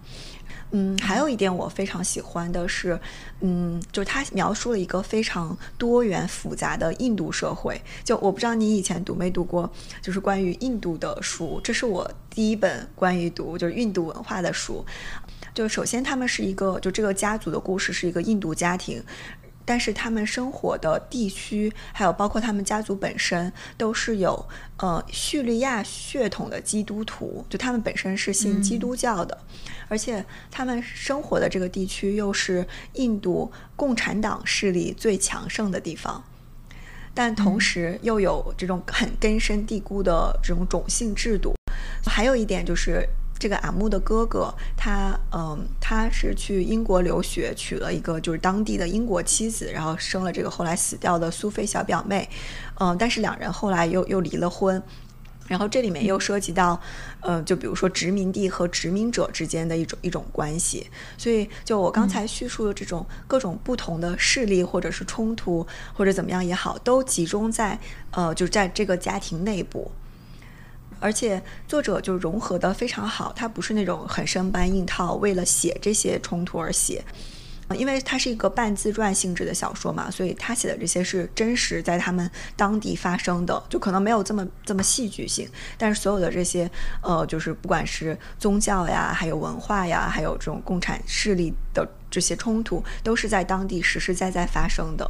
[0.71, 2.99] 嗯，还有一点我非常喜欢的是，
[3.39, 7.79] 嗯，就是他描述了一个非常多元复杂的印度社会。
[8.03, 9.71] 就我不知道你以前读没读过，
[10.01, 14.83] 就是关于印度的书，这是我第一本关于读就是印度文化的书。
[15.53, 19.01] 就首先他们是一个，就这个家族的故事是一个印度家庭。
[19.65, 24.47] 但是他们生活的地区，还有包括他们家族本身，都是有
[24.77, 29.37] 呃叙利亚血统的基督徒，就他们本身是信基督教的，
[29.87, 36.23] 而且他们生活的这个地区又是印度共产党势力最强盛的地方，
[37.13, 41.55] 但同时又有这种很根深蒂固的这种种姓制度，
[42.05, 43.03] 还有一点就是。
[43.37, 52.29] 这个阿木的哥哥，他嗯，他是去英国留学，娶了一个就是当地的英国妻子，然后生了这个后来死掉的苏菲小表妹，
[52.79, 54.81] 嗯，但是两人后来又又离了婚，
[55.47, 56.79] 然后这里面又涉及到，
[57.21, 67.77] 嗯，就比如说殖民地和殖民者之间的一种一种关系，所以就我刚才叙述的这种各种不同的势力或者是冲突或者怎么样也好，都集中在
[68.11, 69.91] 呃，就在这个家庭内部。
[70.99, 77.03] 而且作者就融合的非常好，他不是那种很生搬硬套，为了写这些冲突而写。
[77.75, 85.49] 因为它是一个半自传性质的小说嘛，所以他写的这些是真实在他们当地发生的，就可能没有这么这么戏剧性。
[85.75, 86.69] 但是所有的这些，
[87.01, 95.09] 呃，就是不管是宗教呀，还有文化呀，还有这种共产势力的这些冲突，都是在当地实实在在发生的。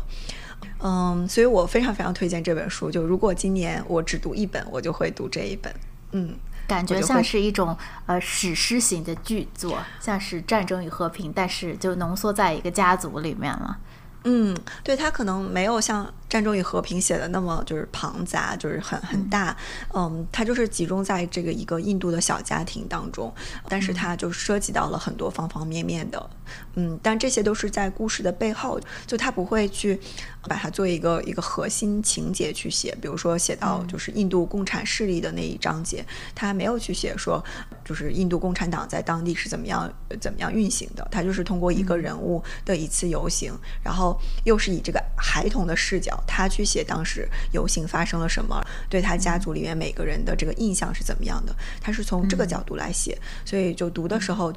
[0.85, 2.91] 嗯，所以我非常非常推荐这本书。
[2.91, 5.73] 就如果今年我只读一本，我就会读这一本。
[6.11, 6.35] 嗯。
[6.67, 13.77] 感觉像是一种呃史诗型的巨作，像是《战争与和平》，但是就浓缩在一个家族里面了。
[14.23, 16.11] 嗯，对，它可能没有像。
[16.27, 19.55] 战争与和平写的那么就是庞杂，就是很很大，
[19.93, 23.33] 嗯，它就是集中在这个一个印度的小家庭当中，
[23.69, 26.29] 但是它就涉及到了很多方方面面的，
[26.73, 29.99] 嗯，但这些都是在故事的背后，就他不会去
[30.47, 36.03] 把它作为一个一个核心情节去写，比如说写到就是印度共产势力的那一章节，
[36.33, 37.43] 他没有去写说
[37.83, 43.53] 就是印度共产党在当地是怎么样怎么样运行的，他就是通过一个人物的一次游行，
[43.83, 46.14] 然后又是以这个孩童的视角。
[46.27, 54.53] 他去写当时游行发生了什么，对他家族里面每个人的这个印象是怎么样的，他是从这个角度来写，所以就读的时候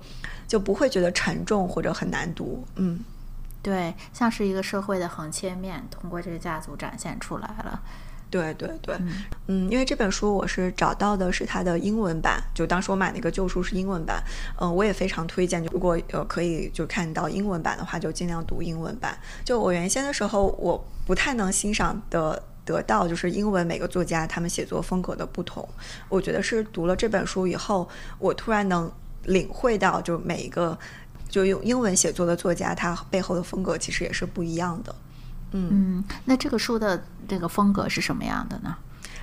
[0.47, 2.67] 就不会觉得沉重或者很难读。
[2.77, 3.01] 嗯，
[3.63, 7.81] 对，像是一个社会的横切面，通过这个家族展现出来了。
[8.31, 8.95] 对对对，
[9.47, 14.23] 嗯，因为这本书我是找到的是它的英文版，就当时我买那个旧书是英文版，
[14.61, 19.19] 嗯，我也非常推荐，就如果呃可以就看到英文版的话，就尽量读英文版。
[19.45, 25.67] 就我原先的时候，我不太能欣赏的得到，就是英文每个作家他们写作风格的不同。
[26.11, 27.89] 我觉得是读了这本书以后，
[28.19, 28.93] 我突然能
[29.25, 30.79] 领会到，就每一个
[31.31, 34.95] 就用英文写作的作家，他背后的风格其实也是不一样的。
[35.53, 38.77] 嗯，那这个书的这个风格是什么样的呢？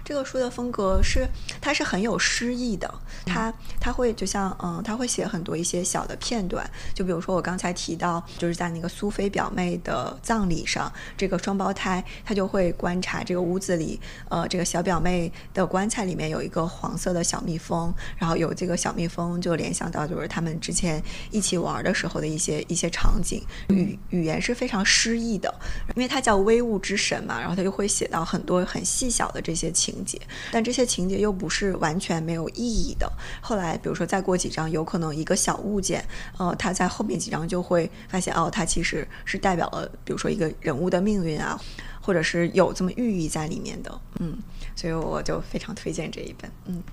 [0.05, 1.27] 这个书的风格是，
[1.59, 2.93] 它是很有诗意的。
[3.25, 3.51] 它
[3.81, 6.69] 它会就像嗯，它会写很多一些小的片段。
[6.93, 13.99] 就比如说我刚才提到，就是在那个苏菲表妹的葬礼上，这个双胞胎他就会观察这个屋子里，
[14.29, 21.01] 呃，这个小表妹的棺材里面有一个黄色的小蜜蜂，然后有这个小蜜蜂就联想到就是他们之前
[21.31, 23.41] 一起玩的时候的一些一些场景。
[23.69, 25.51] 语语言是非常诗意的，
[25.95, 29.94] 因为它叫微物之神嘛，然后他就会写到很多很细小的这些情。
[29.95, 30.19] 情节，
[30.51, 33.09] 但这些情节又不是完全没有意义的。
[33.39, 36.05] 后来，比如说再过几章，有可能一个小物件，
[36.37, 41.57] 呃，它在后面几章就会发现，哦，它其实是代表了，比如说一个人物的命运啊，
[42.01, 44.01] 或者是有这么寓意在里面的。
[44.19, 44.37] 嗯，
[44.75, 46.51] 所以我就非常推荐这一本。
[46.65, 46.83] 嗯，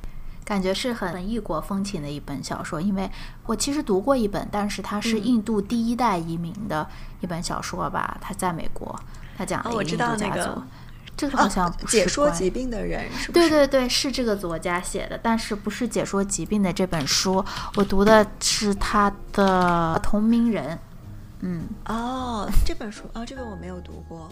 [0.45, 3.11] 感觉是很异国风情的一本小说，因为
[3.47, 6.89] 我其实读过一本，但是它是印度第一代移民的
[7.21, 8.95] 一本小说吧，它在美国，
[9.37, 10.63] 它讲了一个印度家族。
[11.17, 17.45] 这个好像解说疾病的人是对对对，是这个作家写的，但是不是解说疾病的这本书，
[17.77, 20.79] 我读的是他的同名人。
[21.41, 24.31] 嗯，哦，这本书啊，这本我没有读过。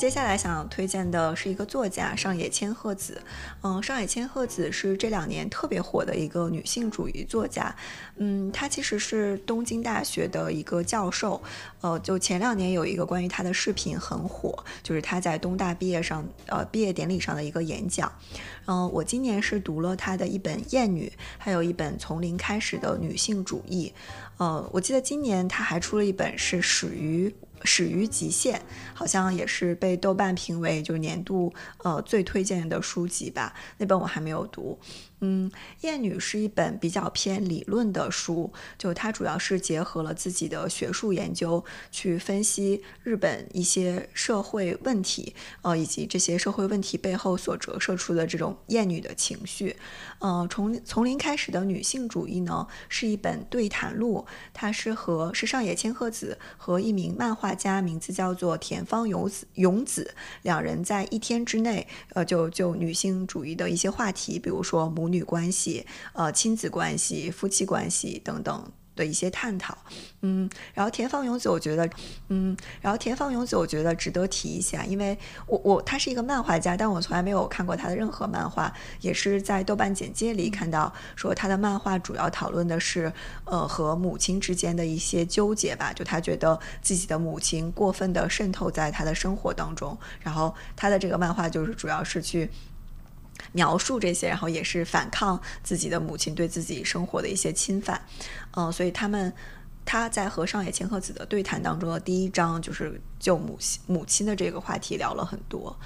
[0.00, 3.20] 接下来想推荐的是一个作家上野千鹤子，
[3.60, 7.76] 嗯，上野千鹤子是这两年特别火的一个女性主义作家，
[8.16, 11.42] 嗯，她其实是东京大学的一个教授，
[11.82, 18.10] 呃，就前两年有一个关于她的视频很火，就是她在东大毕业上，呃，毕业典礼上的一个演讲，
[18.64, 23.92] 嗯，我今年是读了她的一本《艳女》，还有一本《从零开始的女性主义》，
[24.42, 27.28] 呃，我记得今年她还出了一本是《始于》。
[27.64, 28.60] 始于极限，
[28.94, 33.54] 好像也是被豆瓣评为就是年度呃最推荐的书籍吧。
[33.78, 34.78] 那本我还没有读。
[35.20, 35.50] 嗯，
[35.82, 49.76] 《艳女》是一本比较偏理论的书，就它主要是结合了自己的学术研究，去分析日本一些社会问题，呃，以及这些社会问题背后所折射出的这种厌女的情绪。
[50.20, 54.24] 呃，从从零开始的女性主义呢，是一本对谈录，
[54.54, 65.09] 它是和是上野千鹤子和一名漫画家，名字叫做田方勇子勇子，两人在一天之内，呃，就就女性主义的一些话题，比如说母。
[65.10, 69.78] 女关系、呃亲子关系、夫妻关系等等的一些探讨，
[70.20, 71.88] 嗯，然后田方勇子，我觉得，
[72.28, 75.16] 嗯，然后田方勇子，我觉得值得提一下，因为
[75.46, 78.70] 我我他是一个漫画家，但我从来没有看过他的任何漫画，
[79.00, 83.10] 也是在豆瓣简介里看到说他的漫画主要讨论的是，
[83.44, 92.50] 呃，和母亲之间的一些纠结吧，就他觉得自己的母亲过分的渗透在他的生活当中，然后他的这个漫画就是主要是去。
[93.52, 98.00] 描述这些，然后也是反抗自己的母亲对自己生活的一些侵犯，
[98.56, 99.32] 嗯，所以他们
[99.84, 105.76] 他在和上野千鹤子的对谈当中的第一章，就是就母亲母亲的这个话题聊了很多，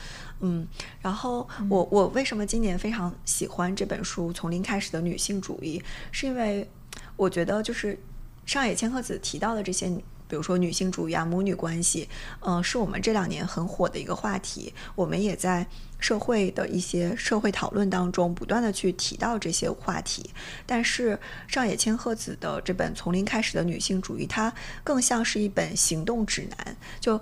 [0.41, 0.67] 嗯，
[1.01, 5.79] 然后我我为什么今年非常喜欢这本书《从零开始的女性主义》，
[6.13, 6.69] 是因为
[7.17, 7.99] 我觉得就是
[8.45, 9.91] 上野千鹤子提到的这些。
[10.35, 12.09] 比如说女性主义啊，母女关系，
[12.41, 14.75] 嗯，是我们这两年很火的一个话题。
[14.97, 15.65] 我们也在
[16.01, 20.29] 社会的一些社会讨论当中不断的去提到这些话题。
[20.67, 21.17] 但是
[21.47, 24.53] 上野千鹤子的这本《从零开始的女性主义》，它
[24.83, 26.77] 更像是一本行动指南。
[26.99, 27.21] 就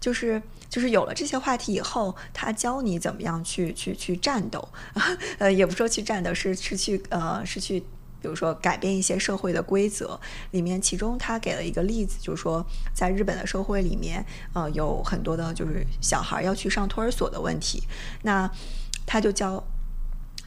[0.00, 4.66] 就是就是有了这些话题以后，他教你怎么样去去去战斗，
[5.36, 7.84] 呃，也不说去战斗，是是去呃是去。
[8.26, 10.18] 比如说改变一些社会的规则，
[10.50, 17.84] 里面其中他给了一个例子，就是说在日本的社会里面，呃，有很多的就是小孩要去上托儿所的问题，
[18.22, 18.50] 那
[19.06, 19.62] 他就教，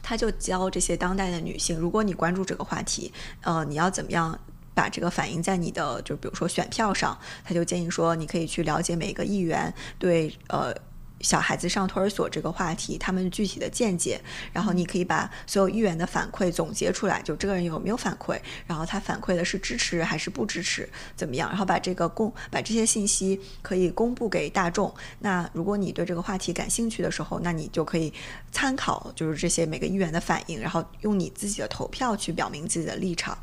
[0.02, 4.38] 他就教这些当代的女性，如果你关注这个话题，呃，你要怎么样
[4.74, 10.74] 把这个反映在你的，就比如说选票上，他就建议说，你可以去了解每个议员对呃。
[11.20, 14.20] 小孩子上托儿所这个话题，他们具体的见解，
[14.52, 21.48] 然后你可以把所有议员的反馈总结出来，就这个人有没有反馈，然后他反馈的是支持还是不支持，怎么样？
[21.48, 24.92] 然后把这个公把这些信息可以公布给大众。
[25.18, 28.12] 那如果你对这个话题感兴趣的时候，那你就可以
[28.50, 33.36] 参考就是这些每个议员的反应，然后用你自己的投票去表明自己的立场。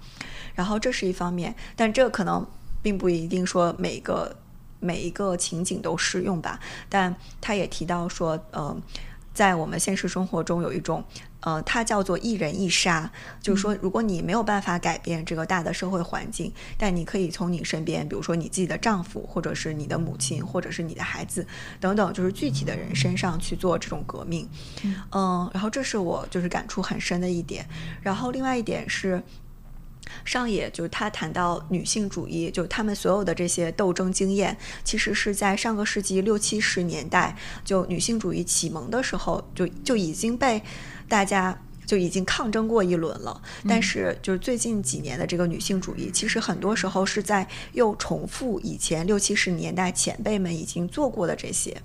[0.56, 2.46] 然后这是一方面，但这可能
[2.82, 4.36] 并不一定说每个。
[4.80, 6.60] 每一个情景都适用吧，
[6.90, 8.76] 但他也提到说，呃，
[9.34, 11.04] 在我们现实生活中有一种，
[11.42, 21.46] 呃，它叫做一人一杀，就是说，如果你没有办法改变这个大的社会环境，但你可以从你身边，比如说你自己的丈夫，或者是你的母亲，或者是你的孩子
[21.80, 24.50] 等等，就是具体的人身上去做这种革命，
[25.12, 27.68] 嗯，然后这是我就是感触很深的一点，
[28.02, 29.24] 然后另外一点是。
[30.26, 40.62] 上野就是他谈到女性主义，就他们所有的这些斗争经验，其实是在上个世纪六七十年代，就女性主义启蒙的时候，就就已经被
[41.08, 41.62] 大家。
[41.88, 51.76] 就已经抗争过一轮了，但是就是最近几年的这个女性主义，其实很多时候是在又重复以前六七十年代前辈们已经做过的这些。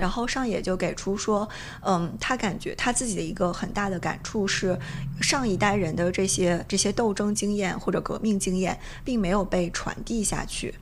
[0.00, 1.46] 然后上野就给出说，
[1.84, 4.78] 嗯，他感觉他自己的一个很大的感触是，
[5.20, 10.72] 上一代人的这些这些斗争经验或者革命经验，并没有被传递下去。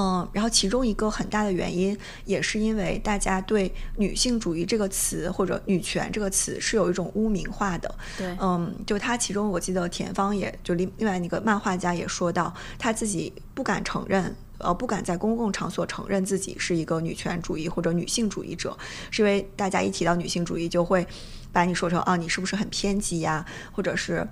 [0.00, 7.92] 嗯，然后其中一个很大的原因，也是因为大家对女性主义这个词或者女权这个词是有一种污名化的。
[8.16, 18.78] 对，嗯，就他其中我记得田芳也就另另外那个漫画家也说到，他自己不敢承认，呃，不敢在公共场所承认自己是一个女权主义或者女性主义者，
[19.10, 21.04] 是因为大家一提到女性主义，就会
[21.50, 24.24] 把你说成啊，你是不是很偏激呀，或者是，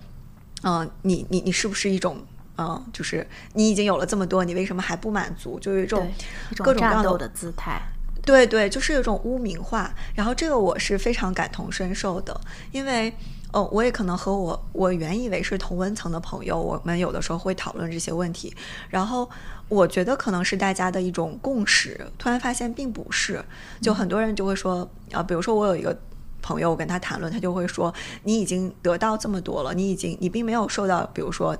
[0.62, 2.24] 嗯，你你你是不是一种。
[2.58, 5.58] 嗯，就是你已经有了这么多，你为什么还不满足？
[5.60, 6.10] 就有一种
[6.58, 7.80] 各种各样的姿态。
[8.24, 9.94] 对对，就是有一种污名化。
[10.14, 12.40] 然后这个我是非常感同身受的，
[12.72, 13.12] 因为
[13.52, 18.52] 哦，我也可能和我我原以为是同温层的朋友，我们有的时候会讨论这些问题。
[18.88, 19.30] 然后
[19.68, 23.44] 我觉得可能是大家的一种共识，突然发现并不是。
[23.80, 25.96] 就很多人就会说啊，比如说我有一个
[26.42, 31.56] 朋友，我跟他谈论，他就会说，你已经得到这么多了，你已经你并没有受到，比如说。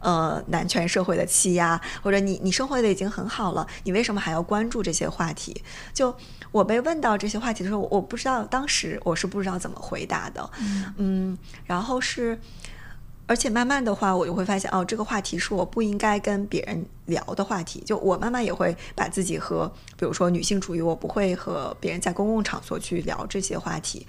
[0.00, 5.62] 呃，男权社会的欺压，或者你你生活的已经很好了，你为什么还要关注这些话题？
[5.92, 6.14] 就
[6.50, 10.50] 我被问到这些话题的时候，我不知道当时我是不知道怎么回答的，
[10.96, 12.38] 嗯，然后是。
[13.28, 17.80] 而且慢慢的话，我就会发现，哦，这个话题是我不应该跟别人聊的话题。
[17.86, 24.06] 就我慢慢也会把自己和，比如说女性主义，我不会和别人在公共场所去聊这些话题。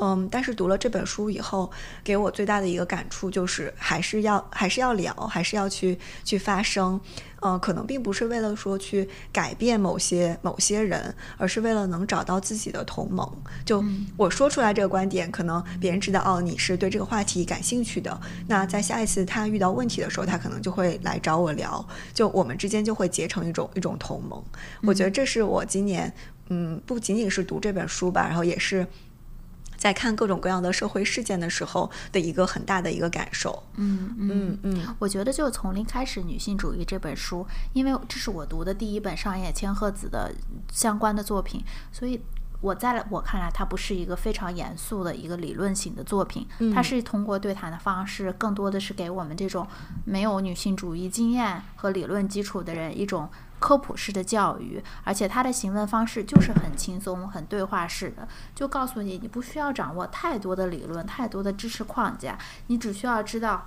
[0.00, 1.70] 嗯，但是读了这本书以后，
[2.02, 7.00] 给我最大的一个感触就是，还是要还是要聊，还是要去去发声。
[7.42, 13.30] 嗯，可能并不是为了说去改变某些某些人，而是为了能找到自己的同盟。
[13.64, 13.84] 就
[14.16, 18.18] 我说出来这个观点，可能别人知道哦，你是对这个话题感兴趣的。
[18.48, 24.42] 那在下一次他遇到问题的时候，他可能就会来找我聊，就我们之间就会结成一种一种同盟。
[24.82, 26.10] 我觉得这是我今年，
[26.48, 28.86] 嗯，不仅仅是读这本书吧，然后也是。
[29.78, 33.62] 在看各种各样的社会事件的时候的一个很大的一个感受。
[33.74, 40.34] 嗯嗯嗯，我觉得就从零开始女性主义这本书，因为这是我读的第一本上野千鹤子的
[40.72, 41.62] 相关的作品，
[41.92, 42.18] 所以
[42.60, 49.66] 我在我看来，它不是一个非常严肃的一个理论型的作品，它是通过对谈的方式，更多的是给我们这种
[50.04, 53.28] 没有女性主义经验和理论基础的人一种。
[53.58, 63.66] 科普式的教育，而且它的行文方式就是很轻松、很对话式的，就告诉你，你不需要掌握太多的理论、太多的知识框架，你只需要知道。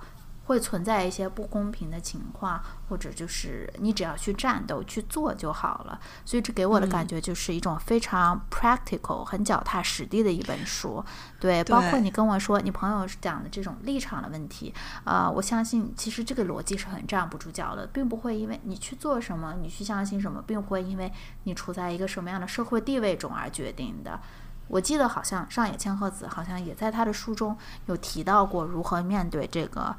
[0.50, 6.00] 会存在一些不公平的情况，或者就是你只要去战斗去做就好了。
[6.24, 11.04] 所以这给我的感觉就是一种非常 practical、很脚踏实地的一本书。
[11.38, 14.74] 对，包括你跟我说你朋友讲的这种立场的问题，
[15.04, 21.12] 呃，我相信其实这个逻辑是很站不住脚的，并不会因为你去做什么，你去相信什么，并不会因为
[21.44, 24.18] 你处在一个什么样的社会地位中而决定的。
[24.66, 27.56] 我记得好像上野千鹤子好像也在他的书中
[27.86, 29.94] 有提到过如何面对这个。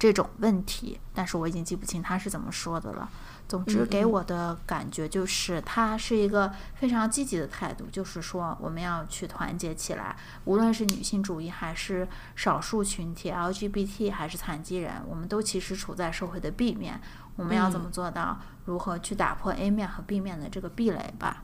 [0.00, 3.08] 这种问题，但是我已经记不清他是怎么说的了。
[3.46, 10.16] 总之，给我的感觉就是他是一个非常积极的态度，就是说我们要去团结起来，
[10.46, 16.98] 无论是女性主义还是少数群体 LGBT 还是残疾人，我们都其实处在社会的 B 面。
[17.36, 21.42] 我们要怎么做到如何去打破 A 面和 B 面的这个壁垒吧？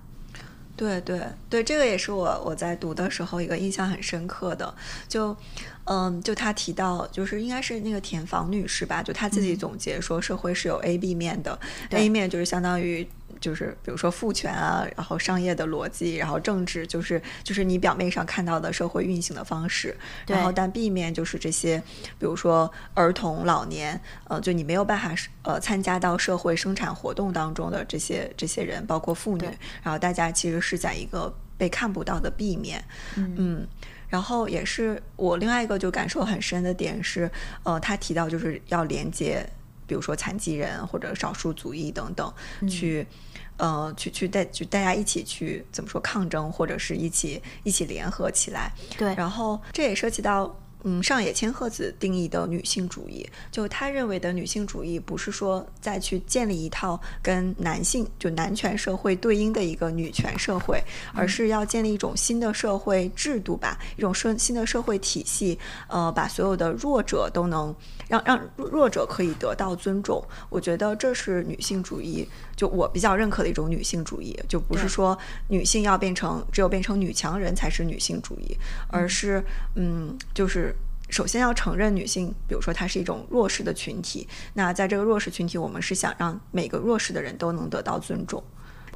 [0.77, 4.75] 对对对，这个也是我我在读的时候一个印象很深刻的，
[5.09, 5.37] 就。
[5.89, 11.57] 嗯，就他提到，就是应该是那个田房女士吧，就她自己总结说，社会是有 A、B 面的
[11.91, 13.07] ，A 面就是相当于
[13.41, 19.97] 就是比如说父权啊，然后商业的逻辑，然后政治就是就是你表面上看到的社会运行的方式，
[20.27, 21.83] 然后但避免就是这些，
[22.19, 29.45] 比如说儿童、老年，呃，就你没有办法呃参加到社会生产活动当中的这些这些人，包括妇女，
[29.83, 32.85] 然后大家其实是在一个被看不到的 B 面，
[33.17, 33.67] 嗯。
[34.09, 37.29] 然后也是我另外一个就感受很深的点是，
[37.65, 39.45] 呃，他提到就是要连接，
[39.87, 42.33] 比如说残疾人或者少数族裔等等，
[42.69, 43.07] 去，
[43.57, 48.73] 呃，去去带就大家一起去怎么说抗争，或者是一起一起联合起来。
[48.97, 50.55] 对，然后这也涉及到。
[50.89, 60.81] 嗯，上野千鹤子定义的女性主义，就他认为的女性主义，不是说再去建立一套跟男性就男权社会对应的一个女权社会，
[61.13, 65.59] 而是要建立一种新的社会制度吧，一种社新的社会体系，
[65.89, 67.75] 呃，把所有的弱者都能
[68.07, 70.25] 让让弱者可以得到尊重。
[70.49, 75.19] 我觉得这是女性主义，就我比较认可的一种女性主义，就不是说
[75.49, 78.57] 女性要变成只有变成女强人才是女性主义，
[78.87, 79.43] 而是
[79.75, 80.76] 嗯，就是。
[81.09, 84.27] 首先要承认女性，比如说她是一种弱势的群体。
[84.55, 88.43] 那在这个弱势群体，我们是想让每个弱势的人都能得到尊重。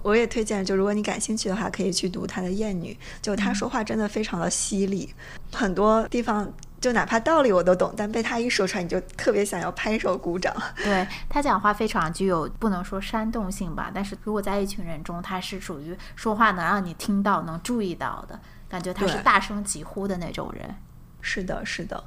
[0.03, 5.15] 我也推荐，就如果你感兴趣的话，可以去读她的《艳女》，就她说话真的非常的犀利，
[5.53, 6.51] 很多地方
[6.81, 10.55] 就哪怕道理我都懂，但被她一说出来，你就特别想要拍手鼓掌。
[10.83, 20.75] 对她讲话非常具有不能说煽动性吧，但是如果在一群人中，她是属于说话能让你听到、能注意到的感觉，她是大声疾呼的那种人。
[21.21, 22.03] 是的，是的。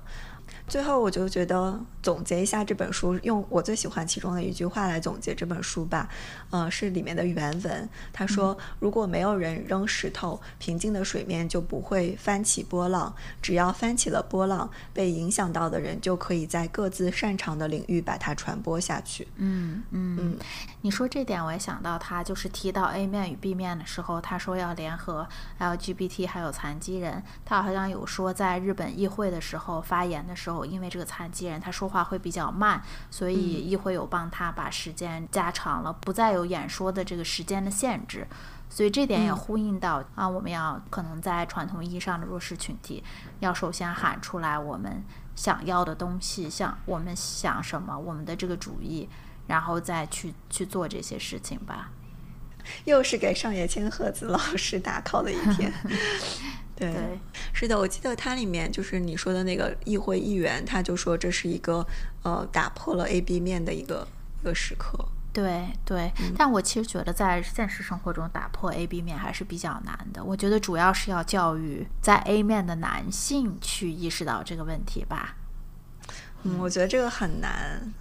[0.65, 6.07] 最后，我就觉得总结一下这本书，用我最喜欢其中的一句话来总结这本书吧。
[6.51, 7.89] 呃，是里面的原文。
[8.13, 13.13] 他说：“如果没有人扔石头，平静的水面就不会翻起波浪。
[13.41, 20.39] 只要翻起了波浪，被影响到的人就可以在各自擅长的领域把它传播下去。”嗯嗯嗯。
[20.83, 25.25] 你说这点，我也想到他就是提到 A 面与 B 面的时候，他说要联合
[25.57, 27.23] LGBT 还有残疾人。
[27.45, 30.65] 他好像有说，在日本议会的时候发言的时候。
[30.65, 38.27] 因为这个残疾人他说话会比较慢，所以议会有帮他把时间加长了，不再有演说的这个时间的限制。
[38.69, 43.01] 所以这点也呼应到啊，我们要可能在传统意义上的弱势群体，
[43.39, 45.01] 要首先喊出来我们
[45.35, 49.07] 想要的东西，像我们想什么，我们的这个主意，
[49.47, 51.91] 然后再去去做这些事情吧。
[52.85, 55.71] 又是给上野千鹤子老师打 call 的一天。
[56.75, 56.91] 对，
[57.53, 61.85] 是的，我记得它里面就是你说的那个议会议员，他就说这是一个
[62.23, 64.07] 呃打破了 A B 面的一个
[64.41, 64.97] 一个时刻。
[65.31, 70.23] 对对，但我其实觉得在现实生活中打破 A B 面还是比较难的。
[70.23, 75.35] 我觉得主要是要教育在 A 面的男性去意识到这个问题吧。
[76.43, 77.93] 嗯，我觉得这个很难。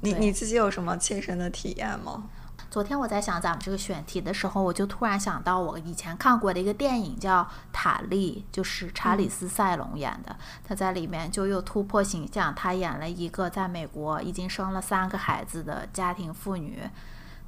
[0.00, 2.24] 你你自己有什么切身的体验吗？
[2.68, 7.42] 昨天我在想咱们这个选题的时候，我就突然想到我以前看过的一个电影，叫
[7.72, 10.36] 《塔利》，就是查理斯·塞隆演的。
[10.66, 16.82] 他在里面就又突破形象，他演了一个在美国已经生了三个孩子的家庭妇女。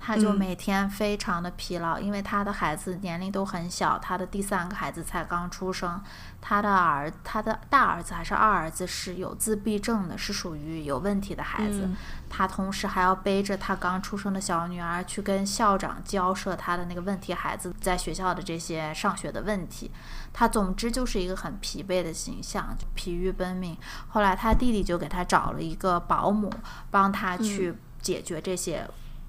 [0.01, 6.01] 他就每天非常的疲劳，因为他的孩子年龄都很小，他的第三个孩子才刚出生，
[6.40, 11.89] 他的儿，他的大儿子还是二儿子是有自闭症的，是属于有问题的孩子。
[12.31, 19.90] 他同时还要背着他刚出生的小女儿去跟校长交涉他的那个问题孩子在学校的这些上学的问题。
[20.32, 23.77] 他总之就是一个很疲惫的形象，疲于奔命。
[24.09, 26.51] 后来他弟弟就给他找了一个保姆，
[26.90, 28.89] 帮他去解决这些。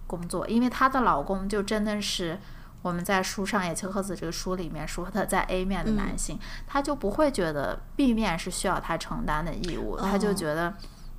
[0.10, 2.40] 工作，因为她的老公就真的是
[2.82, 10.74] 我们在书上野千鹤子这个书里面说的，在 A 面的男性，他就不会觉得 B 面是需要他承担的义务，他就觉得，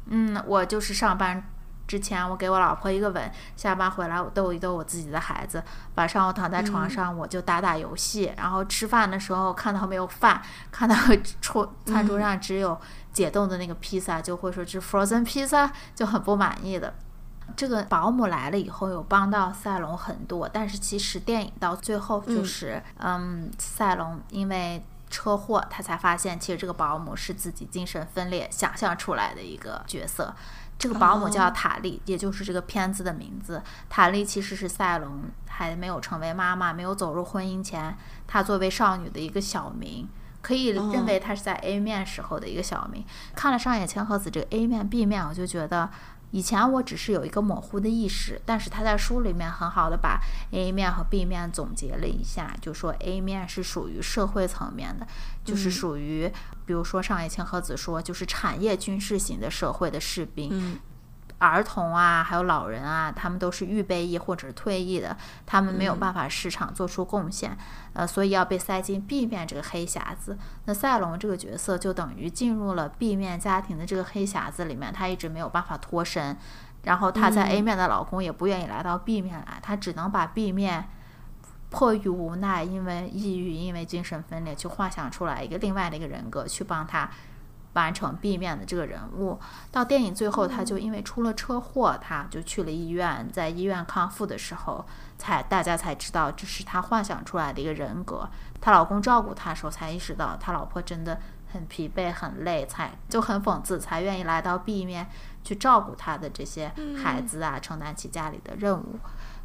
[0.06, 1.44] 嗯，我就是上班
[1.86, 5.62] 之前，我给我老婆一个吻，下班回来我逗一逗我自己的孩子，
[5.96, 10.96] 晚上我躺在床上我就打打游戏，然后吃饭的时候看到没有饭，看到
[11.40, 12.80] 桌餐桌上只有
[13.12, 16.94] 解冻的那个披萨，就会说是 frozen pizza，就很不满意的。
[17.56, 30.34] 这个保姆来了以后，有帮到赛龙很多，但是其实电影到最后就是，嗯，赛龙因为车祸，他才发现其实这个保姆是自己精神分裂想象出来的一个角色。
[30.78, 33.62] 这个保姆叫塔莉，也就是这个片子的名字。
[33.88, 37.94] 塔莉其实是赛隆还没有成为妈妈、没有走入婚姻前，
[38.26, 40.08] 她作为少女的一个小名，
[40.40, 43.04] 可以认为她是在 A 面时候的一个小名。
[43.34, 45.90] 看了上野千鹤子这个 A 面、B 面，我就觉得。
[46.30, 50.20] 以前我只是有一个模糊的意识，但是他在书里面很好的把
[50.52, 55.06] A 面和 B 面总结了一下，就说 A 面是属于社会层面的，
[55.44, 56.32] 就是属于，
[56.64, 60.78] 比如说上野千鹤子说，就是产业军事型的社会的士兵。
[61.40, 67.56] 儿童啊，还有老人啊，他们都是预备役或者是退役的，他们没有办法市场做出贡献，
[67.94, 70.38] 呃，所以要被塞进 B 面这个黑匣子。
[70.66, 76.36] 那赛隆这个角色就等于进入了 B 面家庭的这个黑匣子里面，他一直没有办法脱身。
[76.82, 80.88] 然后他在 A 面的老公也不愿意来到 B 面来，他只能把 B 面
[81.70, 87.10] 迫于无奈，因为抑郁，因为精神分裂，去幻想出来一个另外的一个人格去帮他。
[87.74, 89.38] 完成 B 面的这个人物，
[89.70, 94.84] 到电影最后，他就因为出了车祸，他就去了医院，在医院康复的时候，
[95.18, 98.28] 才大家才知道这是他幻想出来的一个人格。
[98.60, 101.18] 她老公照顾她的时候，才意识到她老婆真的
[101.52, 105.08] 很疲惫、很累，才就很讽刺，才愿意来到 B 面
[105.42, 106.72] 去照顾她的这些
[107.02, 108.98] 孩子啊，承担起家里的任务。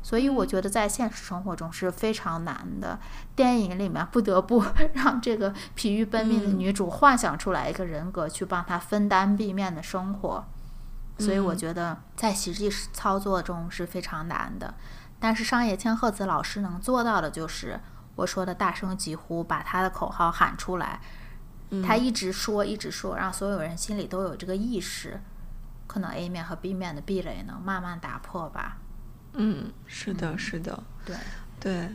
[0.06, 3.00] 所以我觉得在现实生活中是非常难的。
[3.36, 4.64] 电影里面不得不
[4.94, 10.46] 让这个疲于奔命的女主幻想出来一个人格去帮她分担 B 面的生活，
[11.18, 14.76] 所以我觉得在实际操作中是非常难的。
[15.20, 17.80] 但是上野千鹤子老师能做到的就是
[18.16, 21.02] 我说的大声疾呼，把她的口号喊出来。
[21.84, 25.20] 他一直说，一直说，让所有人心里都有这个意识，
[25.88, 28.78] 可能 A 面和 B 面的壁垒能慢慢打破吧。
[29.36, 31.16] 嗯，是的，是的，对，
[31.60, 31.90] 对，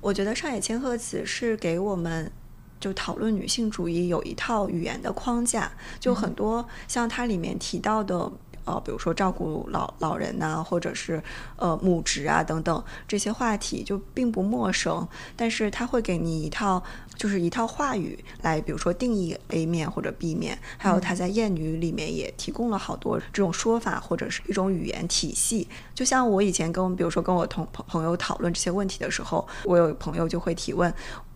[0.00, 2.30] 我觉得上野千鹤子是给我们
[2.78, 8.32] 就讨论女性主义有一套语言的框架，就很多像它里面提到的。
[8.64, 11.22] 呃，比如说照顾老老人呐，或者是
[11.56, 16.82] 呃母职啊等等这些话题就并不陌生，但是他会给你一套
[17.16, 25.68] 就是一套话语来，比如说定义 A 面或者 B 面，还有他在谚语里面也提供了好多这种说法或者是一种语言体系。
[25.94, 30.92] 就像我以前跟比如说跟我同朋朋友讨论这些问题的时候，我有朋友就会提问，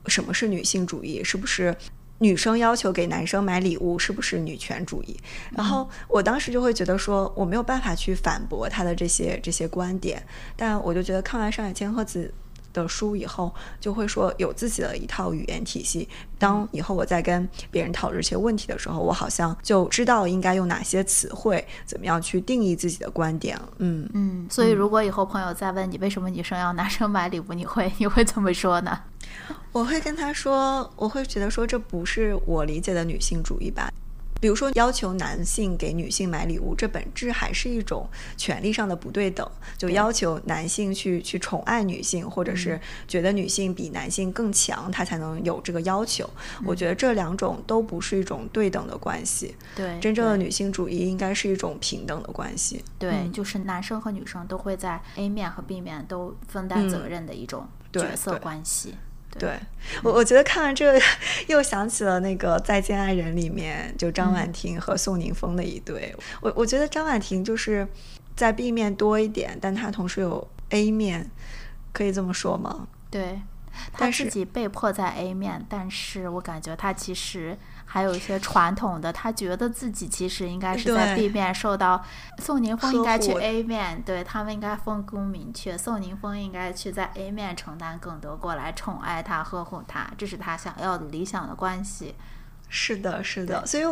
[0.06, 1.22] 什么是女性主义？
[1.22, 1.76] 是不是？
[2.18, 5.16] 女生要求给男生买礼物是不是女权主义？
[5.52, 10.22] 然后我当时就会觉得说我没有办法去反驳他的这些这些观点，
[10.56, 12.32] 但我就觉得看完上野千鹤子
[12.72, 16.08] 的书以后，就会说有自己的一套语言体系。
[16.38, 23.58] 当以后我在跟别人讨论这些问题的时候，我好像就知道应该用哪些词汇，怎么样去定义自己的观点。
[23.78, 24.46] 嗯嗯。
[24.50, 29.00] 所以如果以后朋友再问你为什么女生要男生买礼物，你会你会怎么说呢？
[29.72, 33.92] 我会跟他说，我会觉得说这不是我理解的女性主义吧。
[34.40, 39.48] 比如说要求男性给女性买礼物，这本质还是一种权利上的不对等。
[39.76, 46.28] 就要求男性去去宠爱女性，或者是觉得女性比男性更强，他才能有这个要求。
[46.64, 49.54] 我觉得这两种都不是一种对等的关系。
[49.74, 52.84] 对，真正的女性主义应该是一种平等的关系。
[52.98, 58.94] 对，就是男生和女生都会在 A 面和 B 面都分担责任的一种角色关系。
[59.36, 59.58] 对
[60.02, 61.00] 我，我觉得看完这个，
[61.48, 66.14] 又想起了那个《再见爱人》里面就张婉婷和宋宁峰的一对。
[66.40, 67.86] 我我觉得张婉婷就是
[68.34, 71.30] 在 B 面多一点，但她同时有 A 面，
[71.92, 72.88] 可以这么说吗？
[73.10, 73.40] 对，
[73.92, 77.58] 她自己被迫在 A 面，但是我感觉他其实。
[77.90, 82.04] 还有一些传统的，他觉得自己其实应该是在 B 面受到
[82.36, 85.78] 宋宁峰应该去 A 面，对他们应该分工明确。
[85.78, 92.14] 宋宁峰应该去在 A 面承担更多，过来宠爱他、呵护他，这是他想要的理想的关系。
[92.68, 93.64] 是的，是的。
[93.66, 93.84] 所以，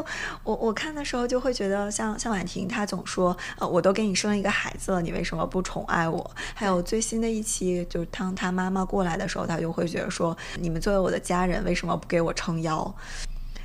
[0.44, 6.30] 我我看的时候就会觉得，像像婉婷，她总说，呃，我都给你生一个孩子了，你为什么不宠爱我？
[6.54, 12.94] 还有最新的一期，就是当他妈妈过来的时候，他就会觉得说，你们作为我的家人，为什么不给我撑腰？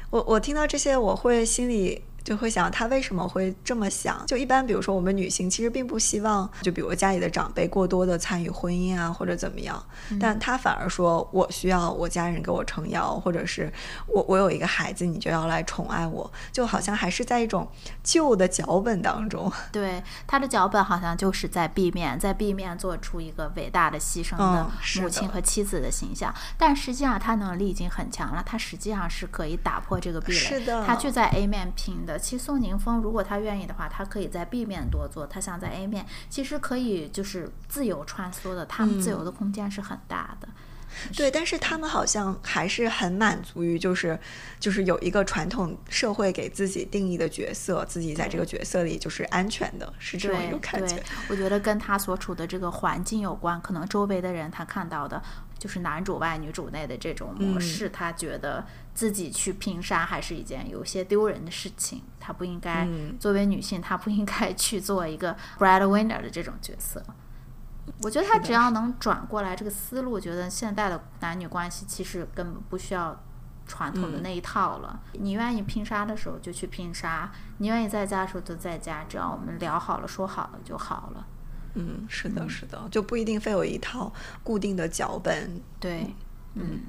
[0.09, 4.23] 我我听到这些，我会心里就会想他为什么会这么想？
[4.27, 9.83] 就一般，比如说我们女性其实并不希望，就比如家里的长辈过多的参与婚姻啊，或者怎么样。
[10.19, 13.71] 但他反而说我需要我家人给我撑腰，或者是
[14.07, 17.67] 我我有一个孩子，你就要来宠爱我，就好像还是在一种
[18.03, 19.51] 旧的脚本当中。
[19.73, 24.69] 对他的脚本好像就是在 B 面，在 B 面做出一个伟大的牺牲的
[25.01, 30.37] 母亲和妻子的形象，但实际上他能力已经很强了，他实际上是可以打破这个壁垒。
[30.37, 32.10] 是的，他就在 A 面拼的。
[32.17, 40.47] 其实宋宁峰如果他愿意的话，他可以在 B 面多做，他想在 A 面，其实可以就是自由穿梭的，他们自由的空间是很大的。
[41.15, 44.19] 对，但是他们好像还是很满足于，就是
[44.59, 51.01] 就是有一个传统社会给自己定义的角色，自己在这个角色里就是安全的，是这种一种感觉。
[51.29, 55.23] 我觉得跟他所处的这个环境有关，可能周围的人他看到的
[55.61, 58.65] 就是男主外女主内的这种模式，他觉得。
[58.93, 62.85] 自己去拼杀还是一件有些丢人的事情，他不应该
[63.17, 67.01] 作为女性，她不应该去做一个 breadwinner 的这种角色。
[68.03, 73.17] 我觉得他只要能转过来这个思路，觉得现代的男女关系其实根本不需要
[73.65, 74.99] 传统的那一套了。
[75.13, 81.25] 你愿意拼杀的时候就去拼杀，你愿意在家的时候就在家，只要我们聊好了、说好了就好了。
[81.73, 84.11] 嗯，是的，是的，就不一定非有一套
[84.43, 85.61] 固定的脚本。
[85.79, 86.13] 对，
[86.55, 86.81] 嗯。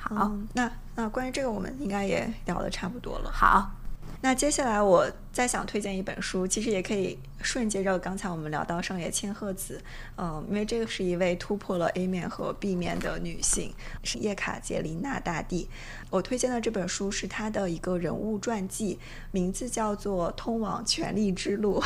[0.00, 3.30] 好，那那关于这个，我们应该也聊的差不多了。
[3.30, 3.72] 好，
[4.20, 9.80] 那接下来我再想推荐一本书，其实也可以顺接着刚才我们聊到上野千鹤子，
[10.16, 13.72] 嗯，因为这个是一位突破了 A 面和 B 面的女性，
[14.02, 15.68] 是叶卡捷琳娜大帝。
[16.10, 18.98] 我推荐的这本书是她的一个人物传记，
[19.30, 21.80] 名字叫做《通往权力之路》。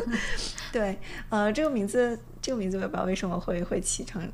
[0.72, 4.32] 对，呃，这个名字，这个名字我也不知道为什么会会起成。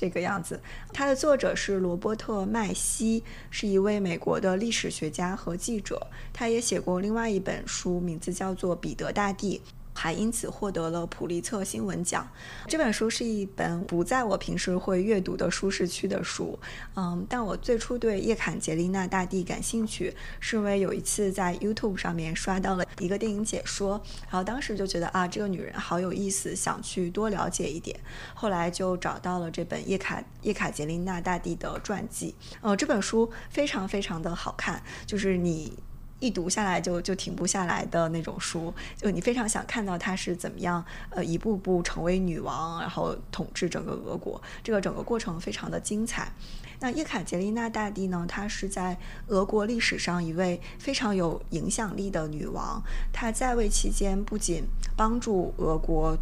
[0.00, 0.60] 这个样子，
[0.92, 6.06] 它的作者是罗伯特·麦西，是一位美国的历史学家和记者。
[6.32, 9.60] 他也写过另外一本书，名字叫做《彼得大帝》。
[9.98, 12.30] 还因此获得了普利策新闻奖。
[12.68, 16.56] 这本书是一本不在我平时会阅读的舒适区的书，
[16.94, 24.00] 嗯，但我最初对叶坎捷琳娜大帝感兴趣，是因为有一次在 YouTube 上面刷到了一个电影解说，
[24.30, 27.98] 然后当时就觉得啊，这个女人好有意思，想去多了解一点。
[28.34, 35.76] 后来就找到了这本叶卡叶卡捷琳娜大帝的传记，呃，这本书非常非常的好看，就是你。
[36.20, 46.32] 一读下来就就停不下来的那种书，就你非常想看到她是怎么样，呃，一步步成为女王，然后统治整个俄国，这个整个过程非常的精彩。
[46.80, 48.96] 那叶卡捷琳娜大帝呢，她是在
[49.28, 52.82] 俄国历史上一位非常有影响力的女王，
[53.12, 54.64] 她在位期间不仅
[54.96, 56.16] 帮助俄国。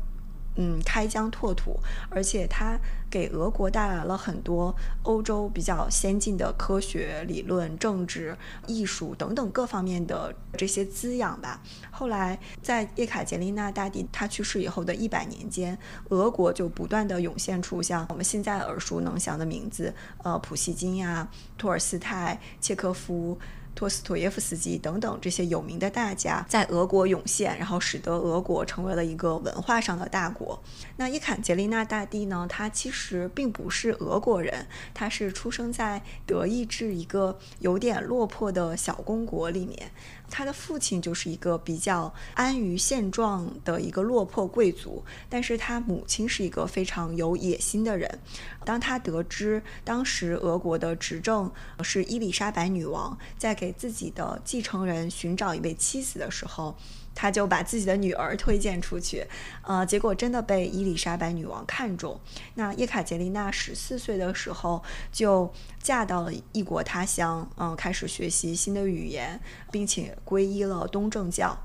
[0.59, 1.79] 嗯，开疆拓土，
[2.09, 2.79] 而且她
[3.11, 11.63] 给俄国带来了很多欧洲比较先进的科学理论、政治、艺术等等各方面的这些滋养吧。
[11.91, 15.79] 后来，在叶卡捷琳娜大帝她去世以后的一百年间，
[16.09, 23.39] 俄国就不断的涌现出像我们现在耳熟能详的名字，呃，普希金呀、托尔斯泰、契科夫。
[23.77, 30.59] 托斯托耶夫斯基等等这些有名的大家在俄国涌现，然后使得俄国成为了一个文化上的大国。
[30.97, 32.47] 那伊坎捷琳娜大帝呢？
[32.49, 32.96] 她其实
[33.35, 39.91] 并不是俄国人，他是出生在德意志一个有点落魄的小公国里面。
[40.29, 48.19] 他的父亲就是一个比较安于现状的一个落魄贵族，但是他母亲是一个非常有野心的人。
[48.65, 51.53] 当他得知当时俄国的执政
[51.83, 56.77] 是伊丽莎白女王在给自己的继承人寻找一位妻子的时候，
[57.17, 59.27] 他就把自己的女儿推荐出去，
[59.63, 62.21] 呃，结果真的被伊丽莎白女王看中。
[62.55, 65.51] 那叶卡捷琳娜十四岁的时候就
[65.83, 69.41] 嫁到了异国他乡，嗯，开始学习新的语言，
[69.73, 71.59] 并且皈依了东正教。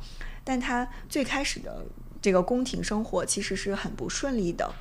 [0.43, 1.85] 但她最开始的
[2.21, 4.73] 这个宫廷生活其实是很不顺利的。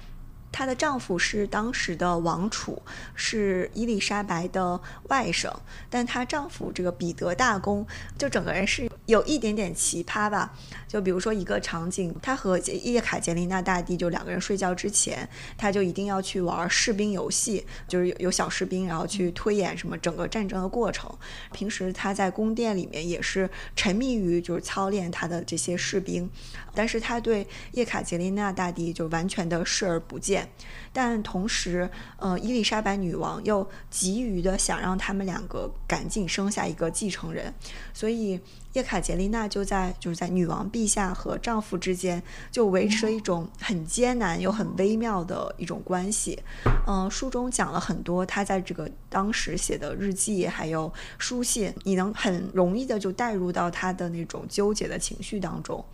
[0.53, 2.83] 她的丈夫是当时的王储，
[3.15, 5.53] 是伊丽莎白的外甥，
[5.89, 7.87] 但她丈夫这个彼得大公
[8.17, 8.90] 就整个人是。
[9.11, 10.57] 有一点点奇葩吧，
[10.89, 15.29] 就比如说一个场景，他和叶卡捷琳娜大帝就两个人睡觉之前，
[15.59, 21.13] 他就一定要去玩士兵游戏，就是有有小士兵，然后去推演什么整个战争的过程。
[21.53, 26.29] 平时他在宫殿里面也是沉迷于就是操练他的这些士兵，
[26.75, 30.49] 但是他对叶卡捷琳娜大帝就完全的视而不见。
[30.93, 31.89] 但同时，
[32.19, 37.53] 呃，伊丽莎白女王又急于的想让他们两个赶紧生下一个继承人，
[37.93, 38.41] 所以
[38.75, 42.23] 叶卡捷琳娜就在就是在女王陛下和丈夫之间
[42.53, 46.39] 就维持了一种很艰难又很微妙的一种关系。
[46.87, 55.85] 嗯，书中讲了很多她在这个当时写的日记还有书信，你能很容易的就带入到她的那种纠结的情绪当中。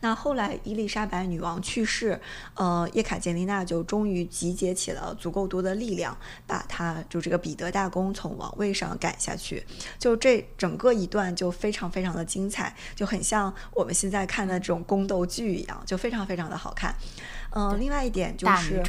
[0.00, 2.20] 那后来伊丽莎白女王去世，
[2.54, 6.16] 呃，叶卡捷琳娜就终于集结起了足够多的力量，
[6.46, 9.64] 把她就这个彼得大公从王位上赶下去。
[9.98, 16.94] 就这整个一段就非常非常的精彩，就很像我们现在看的这种宫斗剧一样，就非常非常的好看。
[17.50, 18.82] 嗯，另外一点就是。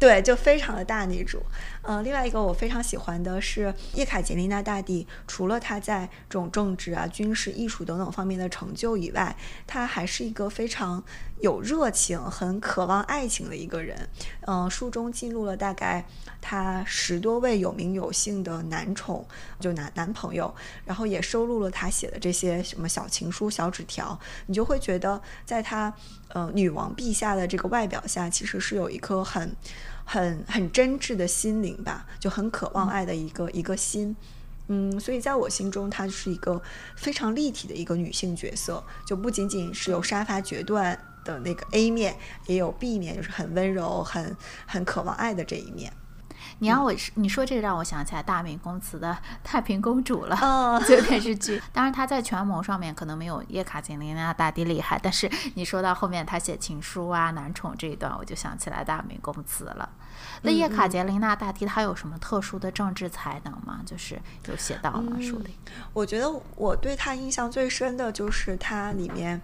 [0.00, 1.42] 对，就非常的大女主。
[1.82, 9.34] 呃，另外一个我非常喜欢的是叶卡捷琳娜大帝，除了她在这种政治啊、军事、艺术等等方面的成就以外，
[9.66, 11.02] 她还是一个非常
[11.40, 14.08] 有热情、很渴望爱情的一个人。
[14.46, 16.04] 嗯，书中记录了大概
[16.40, 19.26] 她十多位有名有姓的男宠，
[19.58, 20.54] 就男男朋友，
[20.84, 24.18] 然后也收录了她写的这些什么小情书、小纸条。
[24.46, 25.92] 你就会觉得，在她
[26.28, 29.56] 呃女王陛下的这个外表下，其实是有一颗很。
[30.12, 34.16] 很很真挚的心灵吧，就很渴望爱的一个一个心，
[34.66, 36.60] 嗯，所以在我心中，她是一个
[36.96, 42.16] 非常立体的一个女性角色，就不仅仅是有杀伐决断的那个 A 面，
[42.46, 45.92] 也有 B 面，就是很温柔、很很渴望爱的这一面。
[46.58, 51.62] 你让我你说这个让我想起来大明宫词的太平公主了，哦，这个电视剧。
[51.72, 59.88] 当然，她在权谋上面可能没有叶卡捷琳娜大帝厉害，但是你说到后面她写情书啊、男宠这一段，我就想起来大明宫词了。
[60.42, 63.80] 那叶卡捷琳娜大帝她有什么特殊的政治才能吗？
[63.84, 65.16] 就是有写到吗？
[65.20, 65.54] 书里？
[65.92, 69.40] 我觉得我对她印象最深的就是她里面。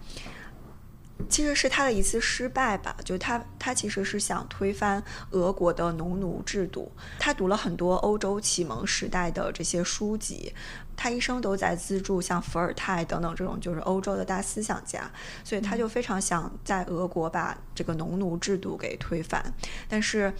[1.29, 6.91] 其实是他的一次失败吧，就他他其实是想推翻俄国的农奴制度。
[7.17, 10.53] 他读了很多欧洲启蒙时代的这些书籍，
[10.95, 15.09] 他一生都在资助像伏尔泰等等这种就是欧洲的大思想家，
[15.43, 19.43] 所以他就非常想在俄国把这个农奴制度给推翻。
[19.89, 20.31] 但是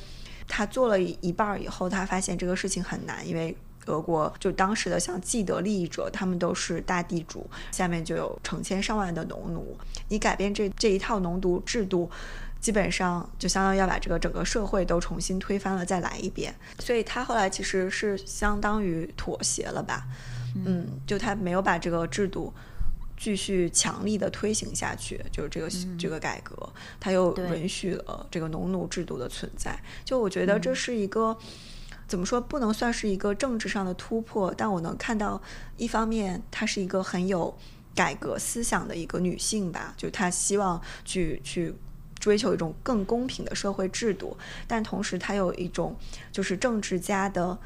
[0.47, 3.55] 他做了一半以后，他发现这个事情很难，因为。
[3.87, 9.77] 俄国就当时的像既得利益者，他们都是大地主，下面就有成千上万的农奴。
[10.09, 12.11] 你改变这这一套农奴制度，
[12.59, 16.53] 基本上就相当于要把这个整个社会都重新推翻了，再来一遍。
[16.79, 20.05] 所以他后来其实是相当于妥协了吧？
[20.65, 22.53] 嗯，就他没有把这个制度
[23.17, 26.55] 继续强力的推行下去，就是这个这个改革，
[26.99, 29.77] 它又允许了这个农奴制度的存在。
[30.05, 31.37] 就我觉得这是一个。
[32.07, 35.41] 怎么说不能算是一个政治上的突破，但我能看到，
[35.75, 37.53] 一方面她是一个很有
[37.93, 41.75] 改革思想的一个女性吧，就她希望去去
[42.17, 45.97] 追求一种更公平的社会制度，但同时她有一种
[46.31, 47.59] 就是政治家的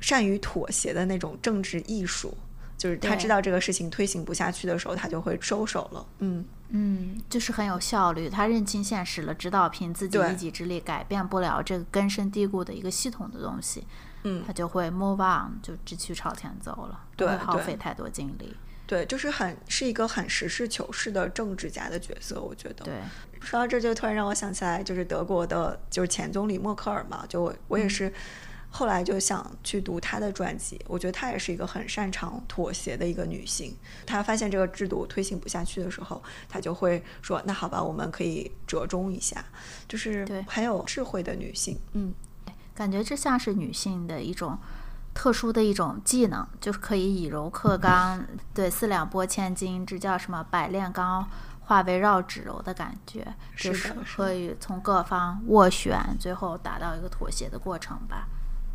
[0.00, 2.34] 善于妥协的那种政治艺术。
[2.82, 6.04] 就是他知道这个事情推行不下去的时候，他就会收手了。
[6.18, 8.28] 嗯嗯，就是很有效率。
[8.28, 13.86] 他认清现实了，知道凭自己一己之力改变不了这个根深蒂固的一个系统的东西。
[14.24, 18.52] 嗯，他就会 move on，就直去朝前走了，不会耗费太多精力。
[18.84, 22.84] 对，就是很是一个很实事求是的政治家的角色，我觉得。
[22.84, 22.94] 对，
[23.40, 28.12] 说到这就突然让我想起来，就是德国的，就是前总理默克尔嘛，就我我也是。
[28.74, 33.76] 后来就想去读她的传记，我觉得她也是一个很擅长妥协的一个女性。
[34.06, 39.44] 她发现这个制度推行不下去的时候，她就会说：“那好吧，我们可以折中一下。”
[39.86, 41.78] 就是很有智慧的女性。
[41.92, 42.14] 嗯，
[42.74, 44.58] 感觉这像是女性的一种
[45.12, 48.24] 特殊的一种技能，就是可以以柔克刚，
[48.54, 50.42] 对，四两拨千斤，这叫什么？
[50.50, 51.28] 百炼钢
[51.60, 58.26] 化为绕指柔的感觉，就是可以从各方斡旋，最后达到一个妥协的过程吧。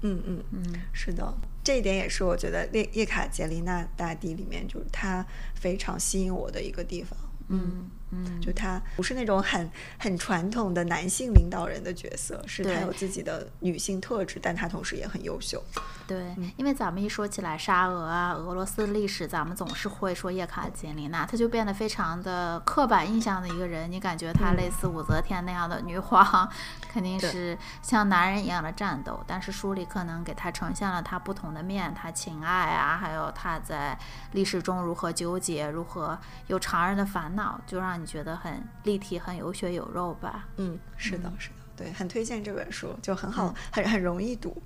[0.02, 1.34] 嗯嗯嗯，是的，
[1.64, 5.26] 这一点也是我觉得叶叶卡捷琳娜大帝里面就是她
[5.56, 7.18] 非常吸引我的一个地方。
[7.49, 7.90] 嗯。
[8.06, 8.06] 嗯，
[8.41, 9.69] 就他不是那种很
[9.99, 15.61] 很传统的男性领导人的角色，是他有自己的女性特质，但他同时也很优秀。
[16.07, 23.91] 对，因为咱们一说起来沙俄啊、俄罗斯历史，咱们总是会说叶卡捷琳娜，她就变得非常的刻板印象的一个人。
[23.91, 26.49] 你感觉她类似武则天那样的女皇，
[26.89, 29.21] 肯定是像男人一样的战斗。
[29.27, 33.99] 但是书里可能给她呈现了她不同的面，她情爱啊，还有她在
[34.31, 36.17] 历史中如何纠结，如何
[36.47, 37.97] 有常人的烦恼，就让。
[37.98, 40.48] 你觉得很立体，很有血有肉吧？
[40.57, 44.61] 嗯，是的，是的，对，很推荐这本书，就很好，很很容易读。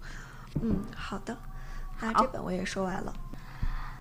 [0.62, 1.38] 嗯，好的，
[2.00, 3.14] 那这本我也说完了。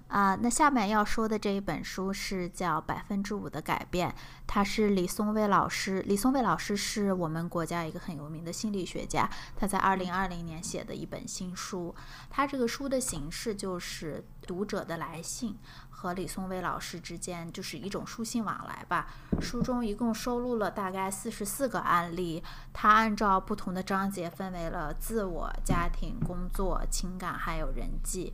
[0.09, 4.11] 啊，那下面要说的这一本书是叫《百分之五的改变》，
[4.45, 6.03] 它是李松蔚老师。
[6.03, 11.95] 李松蔚老师是我们国家一个很有名的心理学家，他在二零二零年写的一本新书。
[12.29, 15.57] 他这个书的形式就是读者的来信
[16.01, 19.07] 和李松蔚老师之间就是一种书信往来吧。
[19.39, 28.33] 书中一共收录了大概四十四个案例，他按照不同的章节分为了自我、家庭、工作、情感还有人际。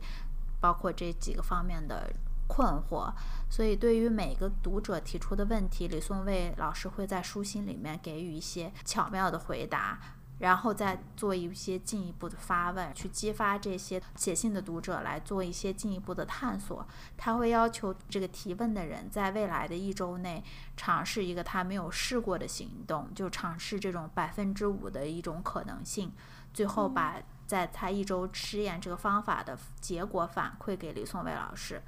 [0.61, 2.09] 包括这几个方面的
[2.47, 3.11] 困惑，
[3.49, 9.99] 所以对于每个读者提出的问题，李松蔚老师会在书信里面给予一些巧妙的回答，
[10.39, 16.87] 然后再做一些进一步的发问，去激发这些写信的读者来做一些进一步的探索。
[17.15, 20.43] 他会要求这个提问的人在未来的一周内
[20.75, 26.11] 尝试一个他没有试过的行动，就尝试这种百分之五的一种可能性，
[26.53, 27.15] 最后把。
[27.47, 31.81] 在他一周试验这个方法的结果反馈给李松蔚老师，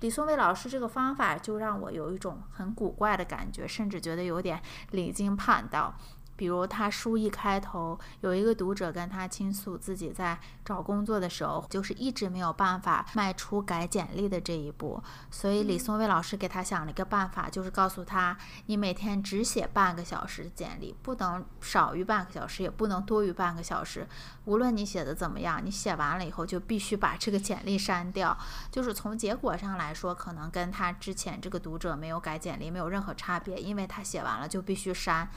[0.00, 4.60] 李松蔚老师这个方法就让我有一种很古怪的感觉，甚至觉得有点
[4.90, 5.94] 离经叛道。
[6.36, 18.36] 比如他书一开头有一个读者跟他倾诉自己在找工作的时候，就是一直没有办法迈出改简历的这一步，所以李松蔚老师给他想了一个办法，就是告诉他，
[18.66, 24.06] 你每天只写半个小时简历，不能少于半个小时，也不能多于半个小时。
[24.44, 28.36] 无论你写的怎么样，你写完了以后就必须把这个简历删掉。
[28.70, 35.28] 就是从结果上来说，可能跟他之前这个读者没有改简历没有任何差别，因为他写完了就必须删。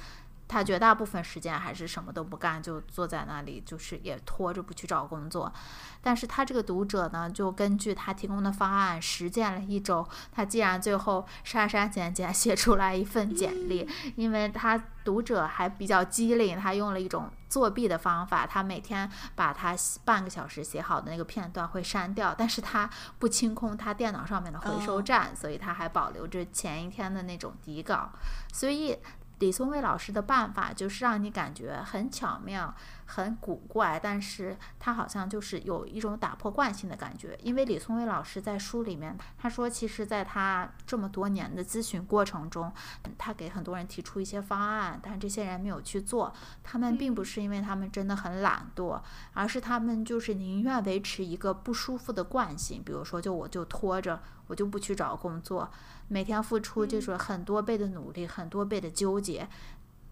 [0.49, 5.53] 他绝大部分时间还是什么都不干，就坐在那里，就是也拖着不去找工作。
[6.01, 13.87] 但是他这个读者呢，就根据他提供的方案实践了一周，他竟然最后删删减减 写出来一份简历。
[14.15, 22.89] 因为他读者还比较机灵，他用了一种作弊的方法，他每天把他半个小时写好的那个片段会删掉，但是他
[23.19, 28.09] 不清空他电脑上面的回收站，所以他还保留着前一天的那种底稿，
[28.51, 28.97] 所以。
[29.39, 32.75] 李松蔚老师的办法就是让你感觉很巧妙、
[33.05, 37.37] 很古怪，但是他好像就是有一种打破惯性的感觉。
[37.41, 42.71] 因为李松蔚老师在书里面他说，其实在他这么多年的咨询过程中，
[43.17, 46.33] 他给很多人提出一些方案，但这些人没有去做。
[46.61, 49.01] 他们并不是因为他们真的很懒惰，
[49.33, 54.21] 而是他们就是宁愿维持一个不舒服的惯性，比如说，就我就拖着。
[54.49, 55.69] 我就不去找工作，
[56.09, 59.47] 每天付出就是很多倍的努力，很多倍的纠结。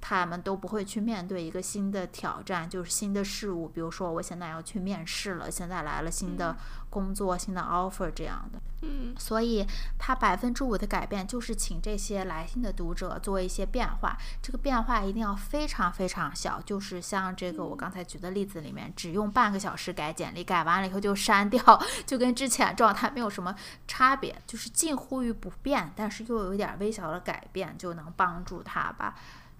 [0.09, 3.67] 他们都不会去面对一个新的挑战，就是新的事物。
[3.67, 6.55] 比如说，我现在要去面试了，现在来了新的
[6.89, 8.57] 工作、新的 offer 这样的。
[8.83, 9.67] 嗯，所以
[9.99, 14.17] 他百分之五的改变就是请这些来信的读者做一些变化。
[14.41, 21.61] 这个变化一定要非常非常小，就是像这个我刚才举的例子里面，只用半个小时改简历，改完了以后就删掉，
[22.07, 23.53] 就跟之前状态没有什么
[23.89, 29.15] 差别，就是近乎于不变，但是又有一点微小的改变，就能帮助他吧。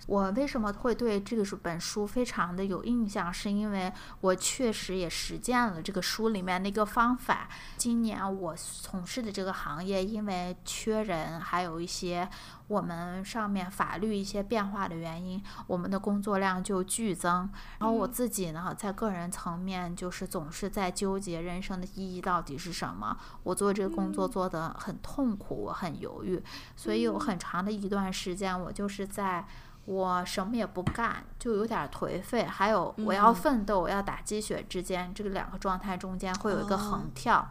[0.08, 3.32] 我为什么会对这个书本书非常的有印象？
[3.32, 7.50] 是因为我确实也实践了这个书里面那个方法。
[7.76, 12.28] 今年我从事的这个行业，因为缺人，还有一些
[12.68, 17.50] 我们上面法律一些变化的原因，我们的工作量就剧增。
[17.80, 23.18] 然后我自己呢，在个人层面，就是总是在纠结人生的意义到底是什么。
[23.44, 26.42] 我做这个工作做得很痛苦，我很犹豫，
[26.78, 29.46] 所以有很长的一段时间，我就是在。
[29.88, 32.44] 我什么也不干，就有点颓废。
[32.44, 37.50] 还有，我要奋斗，我要打鸡血之间，这个两个状态中间会有一个横跳。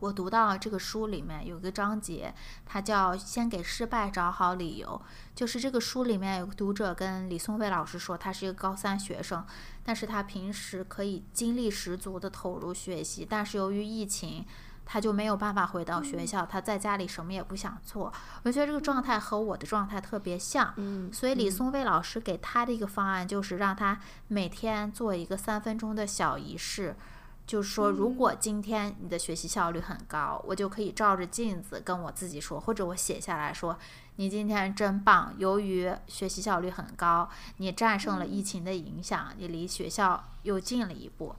[0.00, 2.34] 我读到这个书里面有一个章节，
[2.64, 5.00] 它叫“先给失败找好理由”。
[5.32, 9.46] 就是这个书里面有个读者跟李松蔚老师说，他是一个高三学生，
[9.84, 14.44] 但是他平时可以精力十足的投入学习，但是由于疫情。
[14.86, 18.10] 他就没有办法回到学校，他在家里什么也不想做。
[18.44, 20.72] 我觉得这个状态和我的状态特别像，
[21.12, 26.94] 所以李松蔚老师给他的一个方案就是让他每天做一个三分钟的小仪式，
[27.46, 33.76] 就是说，如果今天你的学习效率很高，我就可以照着镜子跟我自己说，或者我写下来说，
[34.16, 35.34] 你今天真棒。
[35.36, 41.34] 由于学习效率很高，你战胜了疫情的影响，你离学校又近了一步。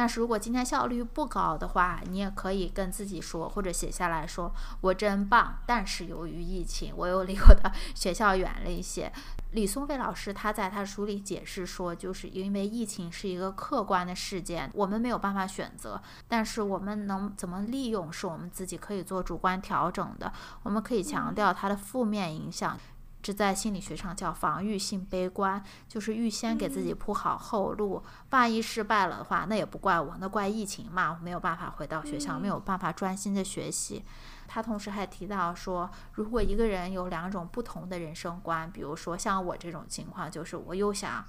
[0.00, 4.50] 但是如果今天效率不高的话，你也可以跟自己说，或者写下来说
[4.80, 9.12] ：“我真棒。”但是由于疫情，我又离我的 学校远了一些。
[9.50, 20.32] 李松蔚老师他在他书里解释说，就是因为疫情是一个客观的事件，我们没有办法选择，但是我们能怎么利用，是我们自己可以做主观调整的。
[20.62, 22.74] 我们可以强调它的负面影响。
[23.22, 34.04] 这在心理学上叫防御性悲观，就是预先给自己铺好后路，万一失败了的话，那也不怪我，那怪疫情嘛，我没有办法回到学校，没有办法专心的学习。
[34.48, 41.24] 他同时还提到说，如果一个人有两种不同的人生观，比如说像我这种情况，就是我又想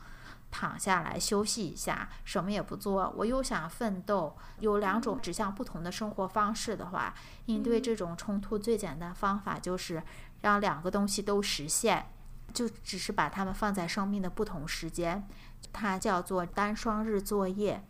[0.49, 7.13] 躺下来休息一下，什么也不做，我又想奋斗，有两种指向不同的生活方式的话，
[7.45, 10.01] 应对这种冲突最简单方法就是
[10.41, 12.07] 让两个东西都实现，
[12.53, 15.27] 就只是把它们放在生命的不同时间，
[15.71, 17.83] 它叫做单双日作业。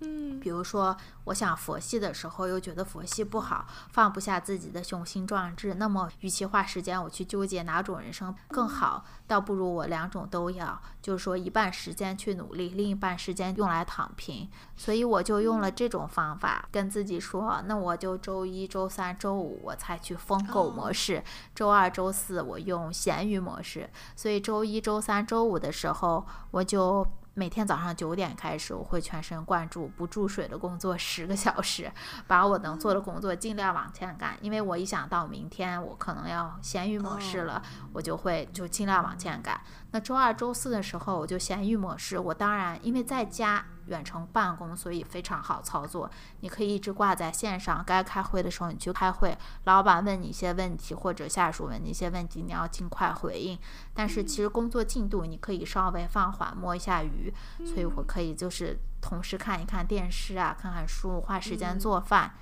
[0.00, 5.74] 嗯，比如说，我想佛系的时候，又觉得佛系不好，放不下自己的雄心壮志。
[5.74, 14.48] 那么，与其花时间我去纠结哪种人生更好，倒不如我两种都要，就是说一半时间去努力，另一半时间用来躺平。
[14.76, 21.24] 所以我就用了这种方法，跟自己说，那我就周一周三周五我采取疯狗模式，
[21.56, 23.90] 周二周四我用咸鱼模式。
[24.14, 27.04] 所以周一周三周五的时候，我就。
[27.38, 31.88] 每天早上九点开始，我会全神贯注、不注水的工作十个小时，
[32.26, 34.36] 把我能做的工作尽量往前赶。
[34.40, 37.62] 因为我一想到明天我可能要闲鱼模式了，
[37.92, 39.60] 我就会就尽量往前赶。
[39.92, 42.18] 那周二、周四的时候，我就闲鱼模式。
[42.18, 43.64] 我当然因为在家。
[43.88, 46.10] 远程办公，所以非常好操作。
[46.40, 49.36] 你可以一直挂在线上，该开会的时候你去开会。
[49.64, 53.58] 老板问你一些问题，或者下属问你一些问题，你要尽快回应。
[53.94, 57.32] 但是其实工作进度你可以稍微放缓，摸一下鱼。
[57.64, 62.32] 所以我可以就是同时看一看电视啊，看看书，花时间做饭。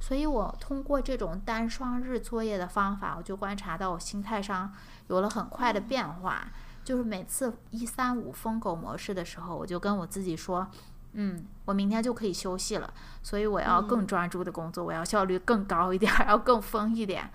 [0.00, 4.72] 所以我通过这种单双日作业的方法，我就观察到我心态上
[5.06, 6.48] 有了很快的变化。
[6.84, 10.68] 就是每次一三五疯狗模式的时候，我就跟我自己说。
[11.14, 12.92] 嗯，我明天就可以休息了，
[13.22, 17.30] 所以我要更专注的工作，我要效率更高一点， 要更疯一点。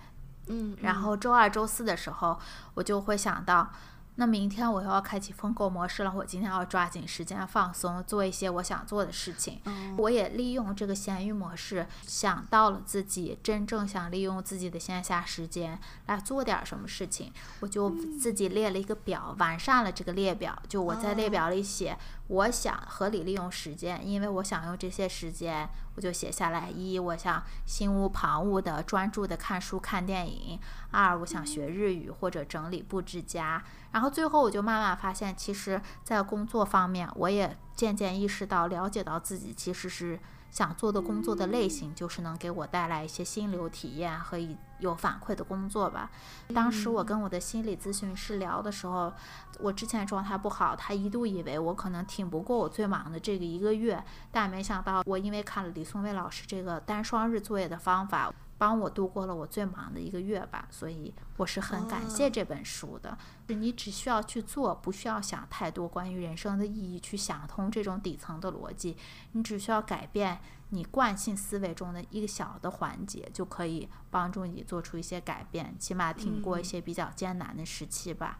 [0.46, 2.38] 嗯，然后周二、周四的时候，
[2.74, 3.70] 我就会想到。
[4.16, 9.62] 那明天我又要开启疯狗模式了，我今天要抓紧时间放松，做一些我想做的事情。
[9.96, 17.88] 我也利用这个闲鱼模式，想到了自己真正想利用自己的线下时间来做点什么事情，我就
[18.18, 20.60] 自己列了一个表，完善了这个列表。
[20.68, 21.96] 就我在列表里写，
[22.30, 25.68] 我想合理利用时间，因为我想用这些时间。
[25.96, 30.56] 我就写下来：一，我想心无旁骛的专注的看书看电影；
[30.92, 33.62] 二，我想学日语或者整理布置家。
[33.90, 40.20] 然后最后我就慢慢发现，其实，在工作方面，我也渐渐意识到，了解到自己其实是。
[40.52, 44.36] 想做的工作的类型，就是能给我带来一些心流体验和
[44.80, 46.10] 有反馈的工作吧。
[46.54, 49.12] 当时我跟我的心理咨询师聊的时候，
[49.60, 58.32] 我之前状态不好，他一度以为我可能挺不过我最忙的这个一个月，但没想到我因为看了李松蔚老师这个单双日作业的方法。
[58.60, 63.16] 帮我度过了我最忙的一个月吧，所以我是很感谢这本书的。
[63.48, 68.98] 是你只需要去做，不需要想太多关于人生的意义，去想通这种底层的逻辑。
[69.32, 70.38] 你只需要改变
[70.70, 78.38] 你惯性思维中的一个小的环节，就可以帮助你做出一些改变，起码挺过一些比较艰难的时期吧。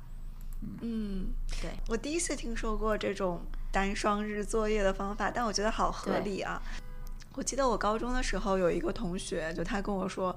[0.81, 1.29] 嗯，
[1.61, 3.41] 对，我第一次听说过这种
[3.73, 6.61] 单双日作业的方法，但我觉得好合理啊。
[7.35, 10.37] 我记得我高中的时候有一个同学，就他跟我说，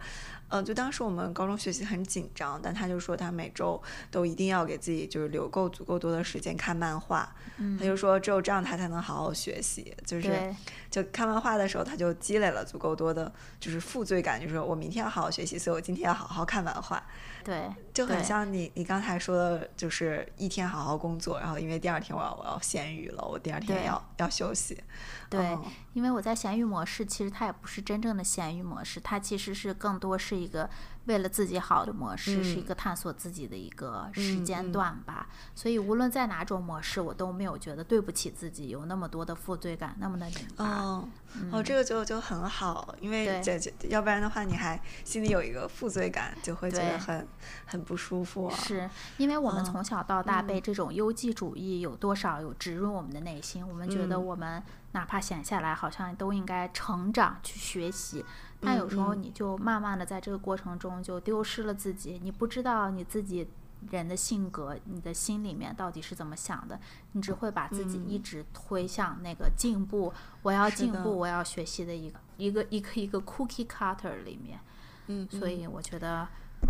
[0.53, 3.81] 嗯，就当时我们高中学习很紧张，但他就说他每周
[4.11, 10.55] 都一定要给自己就是留够足够多的时间看漫画，嗯他就说只有这样他才能好好学习，就是
[10.91, 17.03] 就看漫画的时候他就积累了足够多的就是负罪感，就是我明天要好好学习，所以我今天要好好看漫画。
[17.43, 24.81] 对，就很像你你刚才说的，就是一天好好工作，然后因为第二天我要我要闲鱼了，我第二天要要休息。
[25.29, 25.57] 对，
[25.93, 30.69] 因为我在闲鱼模式，其实它也不是真正的闲鱼模式，它其实是更多是一个。
[31.05, 40.65] 为了自己好的模式是一个探索自己的一个时间段吧，所以无论在哪种模式，我都没有觉得对不起自己，有那么多的负罪感，那么的拧巴。
[40.65, 41.09] 哦，
[41.51, 47.27] 哦，这个就就很好，因为这这要不然的话，你还心里有一个负罪感，就会觉得很
[47.65, 48.49] 很不舒服。
[48.51, 54.63] 是因为我们从小到大被这种优绩主义有多少有植入我们的内心，我们觉得我们
[54.93, 58.23] 哪怕闲下来，好像都应该成长去学习。
[58.65, 63.47] 但有时候你就慢慢的在这个过程中就丢失了自己，你不知道你自己
[63.89, 66.79] 人的性格，你的心里面到底是怎么想的，
[67.13, 74.59] 你只会把自己一直推向那个进步，我要进步，我要学习的一个一个一个一个 cookie cutter 里面。
[75.07, 76.27] 嗯，所以我觉得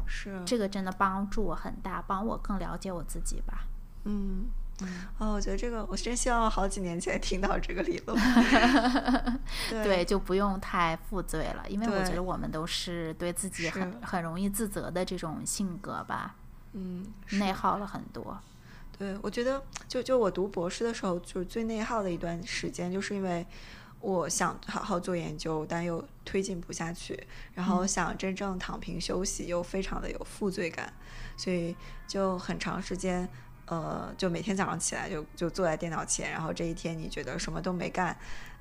[0.08, 3.66] 是这个真的帮助我很大，帮我更了解我自己吧。
[4.06, 4.46] 嗯。
[5.18, 8.20] 哦，我觉得这个，我真希望好几年前听到这个理论。
[9.70, 16.36] 对，就不用太负罪了，因为我觉得我们都是对自己很很容易自责的这种性格吧。
[16.74, 18.38] 嗯，内耗了很多。
[18.98, 23.46] 对，我觉得就就我读博士的时候，就是最内耗的一段时间，就是因为
[24.02, 30.92] 我想好好做研究，但又推进不下去，然后想真正躺平休息，又非常的有负罪感，
[31.38, 31.76] 所以
[32.08, 33.28] 就很长时间，
[33.66, 38.16] 呃，就每天早上起来就就坐在电脑前，然后这一天你觉得什么都没干，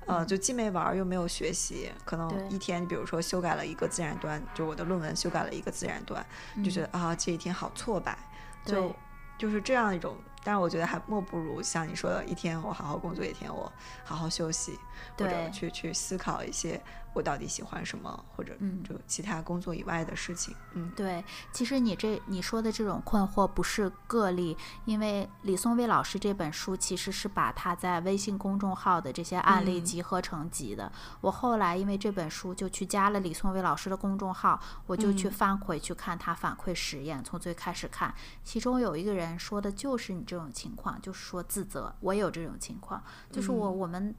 [0.05, 6.25] 呃，就既没玩儿又没有学习，可能一天，比如说修改了一个自然段，就我的论文修改了一个自然段，
[6.63, 8.17] 就觉得啊这一天好挫败，
[8.65, 8.95] 就
[9.37, 10.15] 就是这样一种。
[10.45, 13.71] 但是我觉得还莫不如像你说的，一天我好好工作，一天我
[14.03, 14.77] 好好休息，
[15.17, 16.81] 或者去去思考一些
[17.13, 20.55] 我到底喜欢什么，或者嗯就其他工作以外的事情。
[20.73, 30.91] 嗯对，其实你这你说的这种困惑不是个例，因为李松蔚老师这本书其实是把他在微信公众号的这些案例嗯集合成集的。
[31.21, 38.13] 我后来因为这本书就去加了李松蔚老师的公众号，我就去嗯翻回去看他反馈实验，从最开始看，
[38.43, 44.15] 其中有一个人说的就是你这种情况，就是说自责，我有这种情况，就是我嗯我们。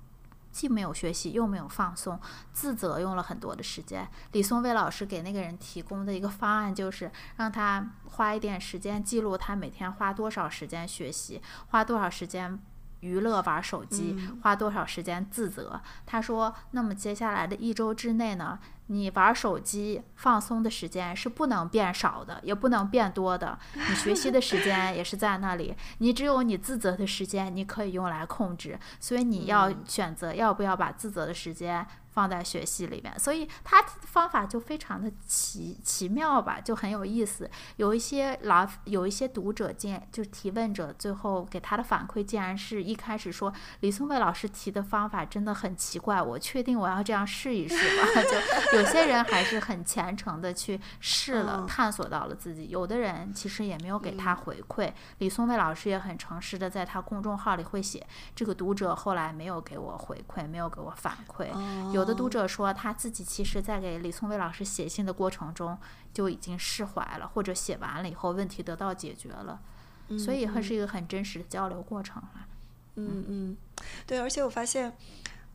[0.54, 2.18] 既没有学习，又没有放松，
[2.52, 4.08] 自责用了很多的时间。
[4.30, 12.56] 李松蔚老师给那个人提供的一个方案就是让他花一点时间记录他每天花多少时间学习，花多少时间
[13.00, 15.82] 娱乐玩手机，嗯花多少时间自责。
[16.06, 23.58] 他说，那么接下来的一周之内呢，你玩手机放松的时间是不能变少的，也不能变多的。
[23.74, 28.78] 你学习的时间也是在那里，你只有你自责的时间，你可以用来控制。
[29.00, 33.18] 所以你要嗯选择要不要把自责的时间放在学习里面。
[33.18, 37.50] 所以他的方法就非常的奇奇妙吧，就很有意思。
[37.76, 48.06] 有一些老有一些读者竟然就是提问者，最后给他的反馈竟然是一开始说李松蔚老师提的方法真的很奇怪，我确定我要这样试一试吧。
[48.72, 54.92] 就有些人还是很虔诚的去试了，嗯探索到了自己；有的人其实也没有给他回馈。
[55.18, 61.48] 李松蔚老师也很诚实的在他公众号里会写，这个读者后来没有给我回馈，没有给我反馈。
[61.92, 65.78] 有的读哦者说他自己其实在给李松蔚老师写信的过程中
[66.12, 69.60] 就已经释怀了，或者写完了以后问题得到解决了，
[70.18, 72.46] 所以它是一个很真实的交流过程了。
[72.96, 73.24] 嗯。
[73.28, 73.56] 嗯，
[74.06, 74.96] 对，而且我发现，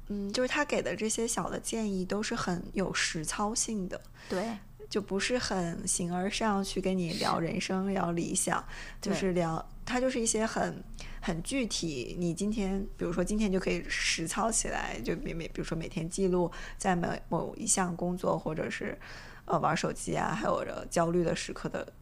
[0.08, 4.58] 嗯，就是他给的这些小的建议都是很有实操性的，对。
[4.90, 8.66] 就不是很形而上去跟你聊人生、聊理想，
[9.00, 10.84] 就是聊他就是一些很
[11.22, 18.98] 很具体，你今天比如说今天就可以实操起来，就每每比如说每天记录在某某一项工作或者是
[19.46, 21.94] 呃玩手机啊，还有着焦虑的时刻的。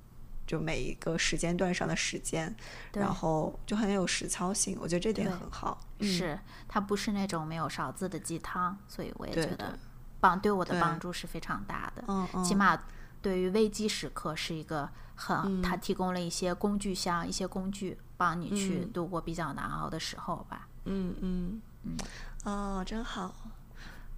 [0.45, 2.55] 就每一个时间段上的时间，
[2.93, 5.77] 然后就很有实操性，我觉得这点很好。
[5.99, 6.39] 嗯是
[6.69, 9.77] 它不是那种没有勺子的鸡汤，所以我也觉得
[10.21, 12.05] 帮对我的帮助是非常大的。
[12.07, 12.81] 嗯嗯，起码
[13.21, 20.67] 对于危机时刻是一个很，嗯它提供了一些工具箱、一些工具，帮你去嗯度过比较难熬的时候吧。
[20.85, 21.97] 嗯嗯嗯
[22.45, 23.33] 哦，真好。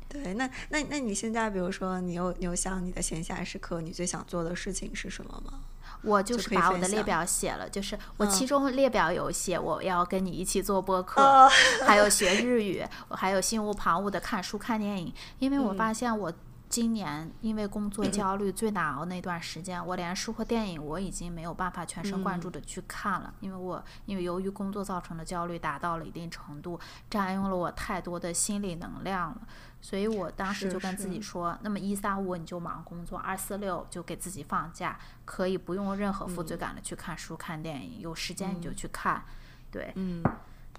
[0.07, 5.59] 对，那那那你现在，比如说，你有你有想你的闲暇时刻，你最想做的事情是什么吗？
[6.01, 11.49] 我就就是把我的列表写了，就是我嗯其中列表有写我要跟你一起做播客，哦
[11.85, 16.33] 还有学日语， 我还有心无旁骛的看书看电影，因为我嗯发现我。
[16.69, 26.79] 今年因为工作焦虑最难熬那段时间，我连书和电影我已经没有办法全神贯注的去看了，因为我因为由于工作造成的焦虑达到了一定程度，
[27.09, 29.41] 占用了我太多的心理能量了，
[29.81, 39.23] 所以我当时就跟自己是说，那么一三五你就忙工作，二四六就给自己放假，可以不用任何负罪感的去看书、看电影，有时间你就去看，
[39.71, 39.91] 对。
[39.95, 40.23] 嗯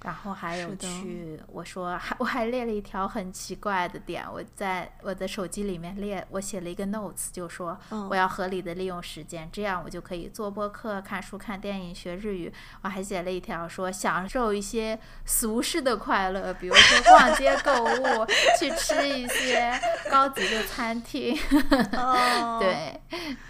[0.02, 12.52] 然后还有去，我说还 我还列了一条很奇怪的点，我在我的手机里面列，我写了一个 notes，就说嗯我要合理的利用时间，这样我就可以做播客、看书、看电影、学日语。
[12.82, 18.26] 我还写了一条说享受一些俗世的快乐，比如说逛街购物，
[18.58, 19.78] 去吃一些
[20.10, 21.38] 高级的餐厅。
[21.92, 23.00] 哦，，对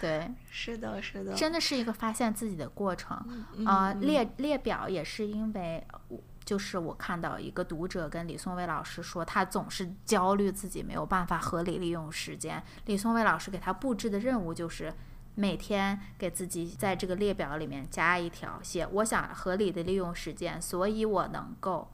[0.01, 3.17] 对，是的，是的，真的是一个发现自己的过程。
[3.55, 6.19] 嗯啊、嗯列列表也是因为我。
[6.43, 12.61] 就是我看到一个读者跟李松蔚老师说，他总是焦虑自己没有办法合理利用时间。
[12.87, 14.91] 李松蔚老师给他布置的任务就是
[15.35, 21.89] 每天给自己在这个列表里面加一条，写我想合理的利用时间，所以我能够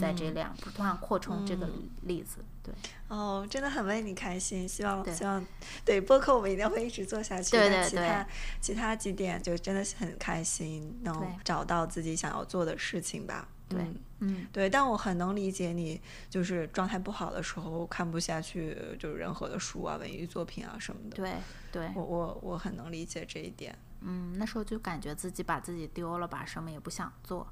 [0.00, 1.68] 在这两不断扩充这个
[2.02, 2.44] 例子。
[2.64, 2.74] 对
[3.08, 5.44] 哦，真的很为你开心，希望希望
[5.84, 7.52] 对播客我们一定会一直做下去。
[7.52, 8.26] 对对对其他
[8.60, 13.48] 其他几点就真的是很开心，能找到自己想要做的事情吧。
[13.68, 13.80] 对，
[14.20, 16.00] 嗯，对，但我很能理解你，
[16.30, 21.16] 就是状态不好的时候看不下去，就是任何的书啊、文艺作品啊什么的。
[21.16, 21.32] 对，
[21.72, 23.76] 对我我我很能理解这一点。
[24.02, 27.44] 嗯，那时候就感觉自己把自己丢了吧，什么也不想做。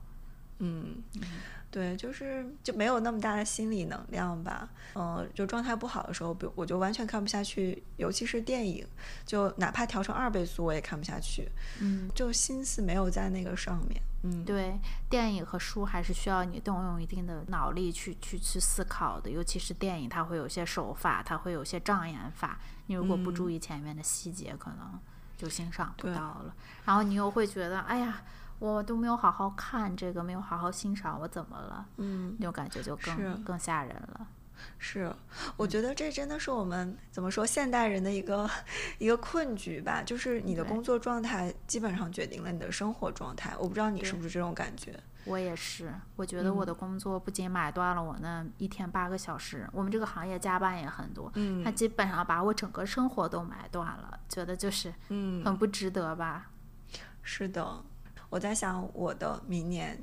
[0.58, 1.02] 嗯，
[1.70, 4.68] 对，就是就没有那么大的心理能量吧。
[4.94, 8.86] 嗯，就状态不好的时候，比我就完全看不下去，尤其是电影，
[9.26, 11.48] 就哪怕调成二倍速我也看不下去。
[11.80, 14.00] 嗯，就心思没有在那个上面。
[14.22, 14.78] 嗯，对，
[15.10, 24.98] 电影和书还是需要你动用一定的脑力去去去思考的，尤其是电影，它会有些手法，它会有些障眼法，你如果不注意前面的细节，可能
[25.36, 26.54] 就欣赏不到了。
[26.86, 28.22] 然后你又会觉得，哎呀。
[28.72, 31.86] 我都没有好好看这个，没有好好欣赏，我怎么了？
[31.98, 34.26] 嗯，那种感觉就更更吓人了。
[34.78, 35.14] 是，
[35.56, 38.48] 我觉得这真的是我们怎么说现代人的一个
[38.98, 43.54] 一个困局吧，就是你的工作状态基本上决定了你的生活状态。
[43.58, 44.98] 我不知道你是不是这种感觉。
[45.26, 56.50] 我也是，我觉得我的工作不仅买断了我那一天八个小时，我们这个行业加班也很多，嗯，它基本上把我整个生活都买断了，觉得就是嗯很不值得吧。
[57.22, 57.84] 是的。
[58.34, 59.96] 我在想我的明年，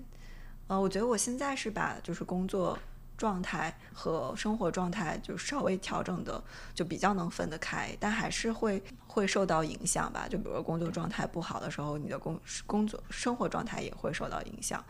[0.67, 2.79] 呃，我觉得我现在是把就是工作
[3.17, 6.41] 状态和生活状态就稍微调整的
[6.73, 10.29] 就比较能分得开，但还是会会受到影响吧。
[10.29, 14.81] 就比如说工作状态不好的时候，你的工工作生活状态也会受到影响。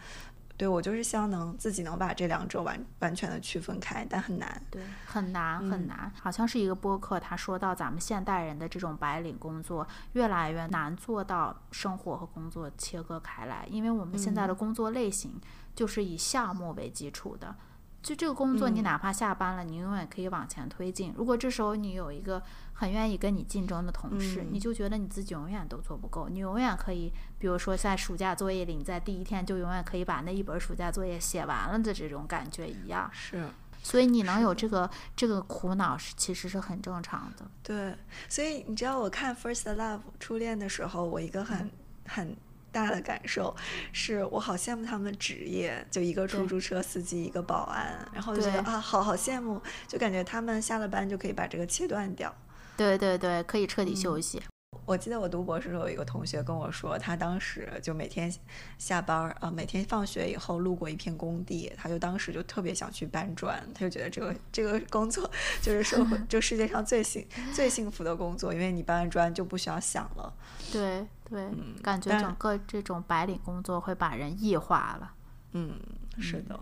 [0.61, 4.61] 对我就是希望能自己能把这两者完完全的区分开，但很难。
[4.69, 6.13] 对，很难很难。
[6.21, 15.41] 好像是一个播客，他说到咱们现代人的这种白领工作越来越难做到生活和工作切割开来，因为我们现在的工作类型
[15.73, 17.55] 就是以项目为基础的。
[18.03, 21.11] 就这个工作，你哪怕下班了，你永远可以往前推进。
[21.17, 22.39] 如果这时候你有一个
[22.81, 26.27] 很愿意跟你竞争的同事，你就觉得你自己永远都做不够。
[26.27, 33.07] 你永远可以，比如说在暑假作业里，你在第一天就永远可以把那一本暑假作业写完了的这种感觉一样。
[33.13, 33.47] 是，
[33.83, 37.45] 所以你能有这个这个苦恼是其实是很正常的。
[37.61, 37.95] 对，
[38.27, 41.69] 所以你知道我看《First Love》初恋的时候，我一个很
[42.07, 42.35] 很。
[42.73, 43.53] 大的感受
[43.91, 52.33] 是我好羡慕他们的职业，就一个出租车司机，一个保安，然后就觉得啊，好好羡慕，就感觉他们下了班就可以把这个切断掉。
[52.81, 54.41] 对对对，可以彻底休息。
[54.85, 58.33] 我记得我读博士时候，有一个同学跟我说，他当时就每天
[58.77, 65.29] 下班啊，每天放学以后路过一片工地，他就当时就特别想去搬砖，他就觉得这个这个工作
[65.61, 70.33] 就是社会 就世界上最幸最幸福的工作，因为你搬完砖就不需要想了。
[70.71, 71.47] 对对，
[71.83, 75.13] 感觉整个这种白领工作会把人异化了。
[75.51, 75.79] 嗯，
[76.19, 76.59] 是的。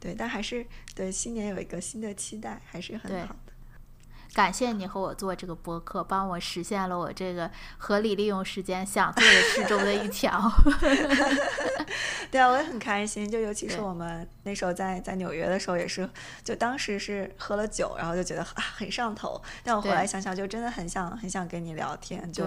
[0.00, 3.45] 对，但还是对新年有一个新的期待，还是很好的。
[4.36, 10.52] 感谢你和我做这个播客，帮我实现了我这个合理利用时间想做的事中的一条。
[12.30, 13.30] 对啊，我也很开心。
[13.30, 16.08] 就尤其是我们那时候在在纽约的时候，也是
[16.42, 19.40] 就当时是喝了酒，然后就觉得啊很上头。
[19.62, 22.44] 但我后来想想，就真的很想很想跟你聊天，就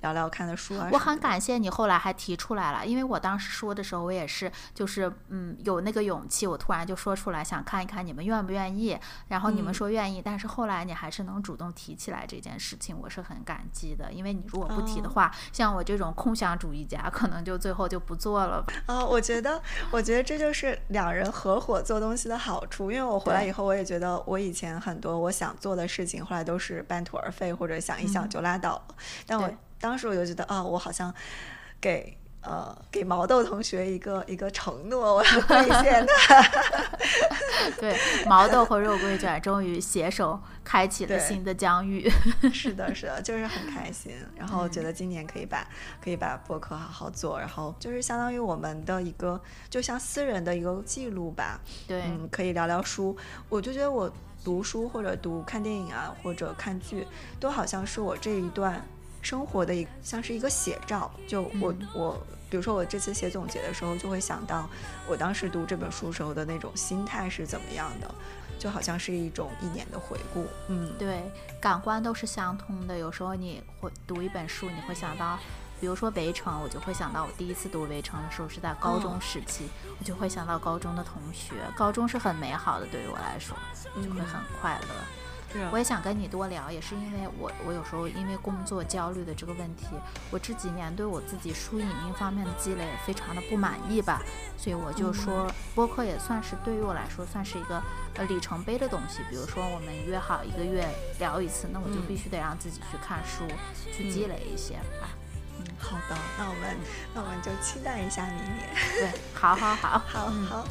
[0.00, 0.88] 聊聊看的书啊。
[0.92, 8.98] 我很感谢你后来还提出来了，因为我当时说的时候，我也是就是嗯有那个勇气，我突然就说出来，想看一看你们愿不愿意。
[9.28, 11.20] 然后你们说愿意，但是后来你还是。
[11.20, 14.10] 能主动提起来这件事情，我是很感激的。
[14.10, 18.72] 因为你如果不提的话，像我这种空想主义家，可能就最后就不做了吧。
[18.86, 19.60] 啊，我觉得，
[19.90, 22.92] 我觉得这就是两人合伙做东西的好处。
[22.92, 28.94] 因为我回来以后，我也觉得我以前很多我想做的事情，后来都是半途而废，或者想一想就拉倒了。
[29.26, 29.50] 但我
[29.80, 31.14] 当时我就觉得，啊，我好像
[31.80, 32.19] 给。
[32.42, 36.42] 呃，给毛豆同学一个 一个承诺， 我要兑现他。
[37.78, 37.96] 对，
[38.26, 42.10] 毛豆和肉桂卷终于携手开启了新的疆域。
[42.52, 44.12] 是的，是的，就是很开心。
[44.34, 45.66] 然后觉得今年可以把
[46.02, 49.38] 可以把博客好好做，然后就是相当于我们的一个，
[49.68, 51.60] 就像私人的一个记录吧。
[51.86, 53.14] 对，嗯，可以聊聊书。
[53.50, 54.10] 我就觉得我
[54.42, 57.06] 读书或者读看电影啊，或者看剧，
[57.38, 58.82] 都好像是我这一段。
[59.22, 64.68] 生活的一像是一个写照，就我我，比如说我这次写总结的时候，就会想到
[65.08, 68.14] 我当时读这本书时候的那种心态是怎么样的，
[68.58, 70.46] 就好像是一种一年的回顾。
[70.68, 71.30] 嗯，对，
[71.60, 72.98] 感官都是相通的。
[72.98, 75.38] 有时候你会读一本书，你会想到，
[75.80, 79.68] 比如说《围城》，我就会想到我第一次读《围城》的时候是在高中时期，
[79.98, 81.54] 我就会想到高中的同学。
[81.76, 83.56] 高中是很美好的，对于我来说，
[84.02, 84.88] 就会很快乐。
[85.72, 89.86] 我也想跟你多聊，也是因为我我有时候因为工作焦虑的这个问题，
[90.30, 94.22] 我这几年对我自己书影音方面的积累非常的不满意吧，
[94.56, 97.82] 所以我就说播客也算是对于我来说算是一个
[98.14, 99.20] 呃里程碑的东西。
[99.28, 103.42] 比如说我们约好一个月聊一次，那我就必须得让自己去看书，
[103.92, 105.08] 去积累一些吧。
[105.78, 106.76] 好的，那我们
[107.14, 108.68] 那我们就期待一下明年。
[108.94, 110.64] 对，好好好，好 好。